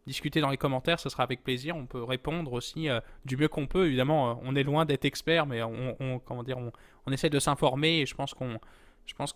discuter 0.07 0.41
dans 0.41 0.51
les 0.51 0.57
commentaires, 0.57 1.01
ce 1.01 1.09
sera 1.09 1.23
avec 1.23 1.43
plaisir. 1.43 1.77
On 1.77 1.87
peut 1.87 2.03
répondre 2.03 2.53
aussi 2.53 2.89
euh, 2.89 3.01
du 3.25 3.37
mieux 3.37 3.49
qu'on 3.49 3.67
peut. 3.67 3.87
Évidemment, 3.87 4.31
euh, 4.31 4.35
on 4.43 4.55
est 4.57 4.63
loin 4.63 4.85
d'être 4.85 5.05
expert, 5.05 5.47
mais 5.47 5.63
on, 5.63 6.21
comment 6.25 6.43
dire, 6.43 6.59
on, 6.59 7.13
essaie 7.13 7.31
de 7.31 7.39
s'informer 7.39 8.01
et 8.01 8.07
je 8.07 8.15
pense 8.15 8.35
qu'on, 8.35 8.59
je 9.07 9.15
pense 9.15 9.33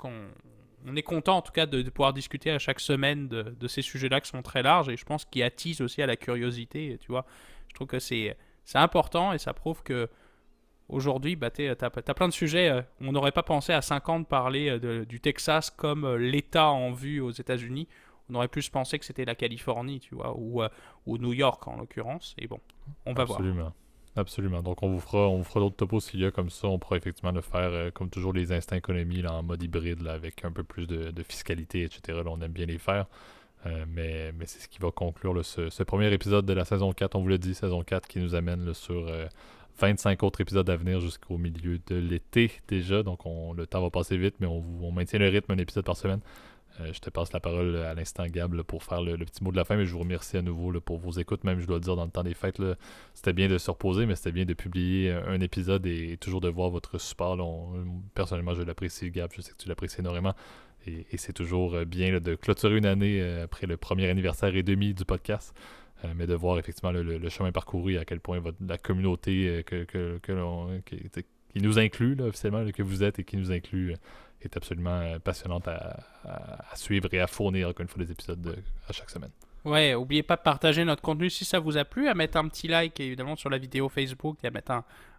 on 0.87 0.97
est 0.97 1.03
content 1.03 1.39
en 1.39 1.43
tout 1.43 1.53
cas 1.53 1.65
de, 1.65 1.89
pouvoir 1.89 2.13
discuter 2.13 2.51
à 2.51 2.59
chaque 2.59 2.81
semaine 2.81 3.29
de, 3.29 3.69
ces 3.69 3.81
sujets-là 3.81 4.21
qui 4.21 4.29
sont 4.29 4.43
très 4.43 4.63
larges 4.63 4.91
et 4.91 4.97
je 4.97 5.05
pense 5.07 5.25
qu'ils 5.25 5.43
attisent 5.43 5.81
aussi 5.81 6.03
à 6.03 6.07
la 6.07 6.17
curiosité. 6.17 6.99
Tu 7.01 7.09
vois, 7.09 7.25
je 7.69 7.75
trouve 7.75 7.87
que 7.87 7.99
c'est 7.99 8.37
c'est 8.65 8.79
important 8.79 9.33
et 9.33 9.39
ça 9.39 9.55
prouve 9.55 9.83
que 9.83 10.09
Aujourd'hui, 10.93 11.37
bah, 11.37 11.51
tu 11.51 11.67
as, 11.67 11.75
plein 11.91 12.29
de 12.29 12.35
sujets. 12.35 12.69
Euh, 12.69 12.83
on 13.01 13.13
n'aurait 13.13 13.33
pas 13.33 13.43
pensé 13.43 13.73
à 13.73 13.81
50 13.81 14.29
parler 14.29 14.69
euh, 14.69 15.07
du 15.07 15.21
Texas 15.21 15.71
comme 15.71 16.05
euh, 16.05 16.19
l'État 16.19 16.69
en 16.69 16.93
vue 16.93 17.21
aux 17.21 17.31
États-Unis. 17.31 17.89
On 18.29 18.35
aurait 18.35 18.49
plus 18.49 18.69
pensé 18.69 18.99
que 18.99 19.07
c'était 19.07 19.25
la 19.25 19.35
Californie, 19.35 20.01
tu 20.01 20.15
vois, 20.15 20.37
ou, 20.37 20.63
New 21.07 21.33
York 21.33 21.67
en 21.67 21.79
l'occurrence. 21.79 22.35
Et 22.39 22.47
bon, 22.47 22.61
on 23.07 23.15
va 23.15 23.23
Absolument. 23.23 23.55
voir. 23.55 23.73
Absolument. 24.17 24.63
Donc, 24.63 24.83
on 24.83 24.91
vous 24.91 25.01
fera, 25.01 25.31
on 25.31 25.43
fera 25.43 25.61
d'autres 25.61 25.77
topos 25.77 26.01
s'il 26.01 26.21
y 26.21 26.27
a 26.27 26.31
comme 26.31 26.51
ça. 26.51 26.69
On 26.69 26.79
pourra 26.79 26.99
effectivement 26.99 27.33
le 27.33 27.41
faire, 27.41 27.91
comme 27.95 28.11
toujours, 28.11 28.35
les 28.35 28.53
instincts 28.53 28.77
économie 28.77 29.27
en 29.27 29.43
mode 29.43 29.63
hybride, 29.63 30.07
avec 30.07 30.45
un 30.45 30.53
peu 30.53 30.63
plus 30.63 30.87
de, 30.87 31.23
fiscalité, 31.23 31.85
etc. 31.85 32.21
Là, 32.23 32.31
on 32.31 32.41
aime 32.43 32.53
bien 32.53 32.67
les 32.67 32.79
faire. 32.79 33.07
mais 33.89 34.31
c'est 34.45 34.61
ce 34.61 34.69
qui 34.69 34.79
va 34.79 34.91
conclure 34.91 35.43
ce, 35.43 35.83
premier 35.85 36.13
épisode 36.13 36.45
de 36.45 36.53
la 36.53 36.67
saison 36.67 36.93
4. 36.93 37.17
On 37.17 37.23
vous 37.23 37.29
l'a 37.29 37.39
dit, 37.39 37.55
saison 37.55 37.83
4 37.83 38.07
qui 38.07 38.19
nous 38.19 38.35
amène 38.35 38.75
sur 38.75 39.11
25 39.79 40.23
autres 40.23 40.41
épisodes 40.41 40.69
à 40.69 40.77
venir 40.77 41.01
jusqu'au 41.01 41.39
milieu 41.39 41.81
de 41.87 41.97
l'été 41.97 42.53
déjà. 42.69 43.03
Donc 43.03 43.27
on, 43.27 43.53
le 43.53 43.67
temps 43.67 43.83
va 43.83 43.91
passer 43.91 44.17
vite, 44.17 44.35
mais 44.41 44.47
on, 44.47 44.93
maintient 44.93 45.19
le 45.19 45.29
rythme 45.29 45.53
un 45.53 45.59
épisode 45.59 45.85
par 45.85 45.97
semaine. 45.97 46.21
Euh, 46.81 46.91
je 46.93 47.01
te 47.01 47.11
passe 47.11 47.33
la 47.35 47.41
parole 47.41 47.77
à 47.77 47.95
l'instant, 47.95 48.25
Gab, 48.27 48.63
pour 48.63 48.83
faire 48.83 49.03
le, 49.03 49.19
petit 49.19 49.45
mot 49.45 49.51
de 49.51 49.57
la 49.57 49.65
fin, 49.65 49.77
mais 49.77 49.85
je 49.85 49.93
vous 49.93 49.99
remercie 49.99 50.39
à 50.39 50.43
nouveau 50.43 50.73
pour 50.81 50.99
vos 50.99 51.13
écoutes. 51.13 51.45
Même, 51.45 51.61
je 51.61 51.67
dois 51.67 51.81
dire, 51.81 51.97
dans 51.97 52.05
le 52.05 52.11
temps 52.11 52.23
des 52.23 52.33
fêtes, 52.33 52.63
c'était 53.13 53.35
bien 53.35 53.49
de 53.49 53.59
se 53.59 53.71
reposer, 53.71 54.07
mais 54.07 54.15
c'était 54.15 54.33
bien 54.33 54.47
de 54.47 54.55
publier 54.55 55.11
un 55.11 55.41
épisode 55.41 55.87
et, 55.87 56.17
toujours 56.19 56.41
de 56.41 56.49
voir 56.49 56.71
votre 56.71 56.99
support. 56.99 57.37
personnellement, 58.15 58.55
je 58.55 58.63
l'apprécie, 58.63 59.11
Gab. 59.11 59.31
Je 59.35 59.43
sais 59.43 59.53
que 59.53 59.59
tu 59.59 59.69
l'apprécies 59.69 60.01
énormément. 60.01 60.35
Et, 60.87 61.17
c'est 61.17 61.33
toujours 61.33 61.85
bien 61.87 62.19
de 62.21 62.35
clôturer 62.35 62.77
une 62.77 62.87
année 62.87 63.21
euh, 63.21 63.45
après 63.45 63.67
le 63.67 63.77
premier 63.77 64.09
anniversaire 64.09 64.55
et 64.57 64.63
demi 64.63 64.95
du 64.95 65.05
podcast. 65.05 65.55
Euh, 66.05 66.09
mais 66.17 66.27
de 66.27 66.35
voir 66.35 66.59
effectivement 66.59 66.91
le, 66.91 67.29
chemin 67.29 67.53
parcouru 67.53 67.97
à 67.99 68.05
quel 68.05 68.21
point 68.21 68.41
la 68.67 68.79
communauté 68.79 69.49
euh, 69.49 69.63
que, 69.63 69.85
que, 69.85 70.19
qui, 70.85 71.61
nous 71.61 71.79
inclut 71.79 72.21
officiellement, 72.21 72.65
que 72.73 72.83
vous 72.83 73.03
êtes 73.03 73.19
et 73.19 73.25
qui 73.25 73.37
nous 73.37 73.53
inclut, 73.53 73.93
euh, 73.93 73.97
est 74.41 74.57
absolument 74.57 75.19
passionnante 75.21 75.69
à, 75.69 76.01
suivre 76.75 77.09
et 77.13 77.21
à 77.21 77.29
fournir 77.29 77.69
encore 77.69 77.83
une 77.83 77.89
fois 77.89 78.03
des 78.03 78.11
épisodes 78.11 78.57
à 78.89 78.93
chaque 78.93 79.11
semaine. 79.11 79.31
Ouais, 79.65 79.93
n'oubliez 79.93 80.25
pas 80.25 80.35
de 80.35 80.43
partager 80.43 80.85
notre 80.85 81.03
contenu 81.03 81.31
si 81.31 81.45
ça 81.45 81.61
vous 81.61 81.77
a 81.77 81.85
plu, 81.85 82.09
à 82.09 82.15
mettre 82.15 82.37
un 82.37 82.49
petit 82.49 82.67
like 82.67 82.99
évidemment 82.99 83.37
sur 83.37 83.49
la 83.51 83.59
vidéo 83.59 83.89
Facebook 83.89 84.39
et 84.43 84.49
à 84.49 84.51
mettre 84.51 84.73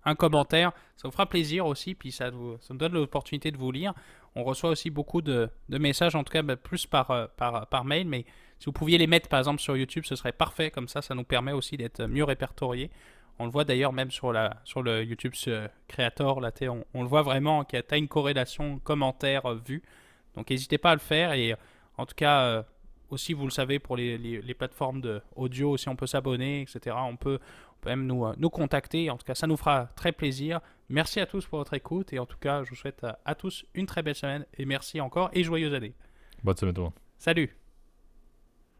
un, 0.03 0.15
commentaire. 0.15 0.73
Ça 0.97 1.07
vous 1.07 1.13
fera 1.13 1.25
plaisir 1.25 1.65
aussi, 1.65 1.95
puis 1.95 2.11
ça, 2.11 2.29
vous, 2.31 2.57
nous 2.69 2.75
donne 2.75 2.91
l'opportunité 2.91 3.51
de 3.51 3.57
vous 3.57 3.71
lire. 3.71 3.93
On 4.35 4.43
reçoit 4.43 4.71
aussi 4.71 4.89
beaucoup 4.89 5.21
de, 5.21 5.49
messages, 5.69 6.15
en 6.15 6.25
tout 6.25 6.33
cas 6.33 6.41
bah, 6.41 6.57
plus 6.57 6.85
par, 6.85 7.29
par, 7.37 7.67
par 7.67 7.85
mail, 7.85 8.05
mais 8.05 8.25
si 8.59 8.65
vous 8.65 8.71
pouviez 8.71 8.97
les 8.97 9.07
mettre 9.07 9.29
par 9.29 9.39
exemple 9.39 9.61
sur 9.61 9.75
YouTube, 9.75 10.03
ce 10.05 10.15
serait 10.15 10.31
parfait. 10.31 10.71
Comme 10.71 10.87
ça, 10.87 11.01
ça 11.01 11.15
nous 11.15 11.23
permet 11.23 11.51
aussi 11.51 11.77
d'être 11.77 12.05
mieux 12.05 12.23
répertoriés. 12.23 12.89
On 13.39 13.45
le 13.45 13.51
voit 13.51 13.65
d'ailleurs 13.65 13.93
même 13.93 14.11
sur, 14.11 14.31
la, 14.31 14.61
sur 14.63 14.83
le 14.83 15.03
YouTube 15.03 15.33
Creator, 15.87 16.39
là, 16.39 16.51
on, 16.61 16.85
on, 16.93 17.01
le 17.01 17.07
voit 17.07 17.23
vraiment 17.23 17.63
qu'il 17.63 17.79
y 17.79 17.93
a 17.93 17.97
une 17.97 18.07
corrélation 18.07 18.79
commentaire-vue. 18.79 19.81
Euh, 19.83 20.35
Donc 20.35 20.49
n'hésitez 20.49 20.77
pas 20.77 20.91
à 20.91 20.93
le 20.93 20.99
faire. 20.99 21.33
Et 21.33 21.55
en 21.97 22.05
tout 22.05 22.15
cas, 22.15 22.41
euh, 22.43 22.63
aussi 23.09 23.33
vous 23.33 23.45
le 23.45 23.51
savez, 23.51 23.79
pour 23.79 23.97
les, 23.97 24.17
les, 24.17 24.53
plateformes 24.53 25.01
de 25.01 25.21
audio, 25.35 25.71
aussi 25.71 25.89
on 25.89 25.95
peut 25.95 26.07
s'abonner, 26.07 26.61
etc. 26.61 26.95
On 26.99 27.17
peut, 27.17 27.39
même 27.85 28.05
nous, 28.05 28.25
euh, 28.25 28.33
nous 28.37 28.49
contacter. 28.49 29.09
En 29.09 29.17
tout 29.17 29.25
cas, 29.25 29.35
ça 29.35 29.47
nous 29.47 29.57
fera 29.57 29.87
très 29.95 30.11
plaisir. 30.11 30.59
Merci 30.89 31.19
à 31.19 31.25
tous 31.25 31.45
pour 31.47 31.57
votre 31.57 31.73
écoute. 31.73 32.13
Et 32.13 32.19
en 32.19 32.27
tout 32.27 32.37
cas, 32.37 32.63
je 32.63 32.69
vous 32.69 32.75
souhaite 32.75 33.03
à, 33.03 33.19
à 33.25 33.33
tous 33.33 33.65
une 33.73 33.87
très 33.87 34.03
belle 34.03 34.15
semaine. 34.15 34.45
Et 34.57 34.65
merci 34.65 35.01
encore 35.01 35.31
et 35.33 35.43
joyeuse 35.43 35.73
année. 35.73 35.95
Bonne 36.43 36.57
semaine 36.57 36.75
tout 36.75 36.81
le 36.81 36.85
monde. 36.85 36.93
Salut 37.17 37.62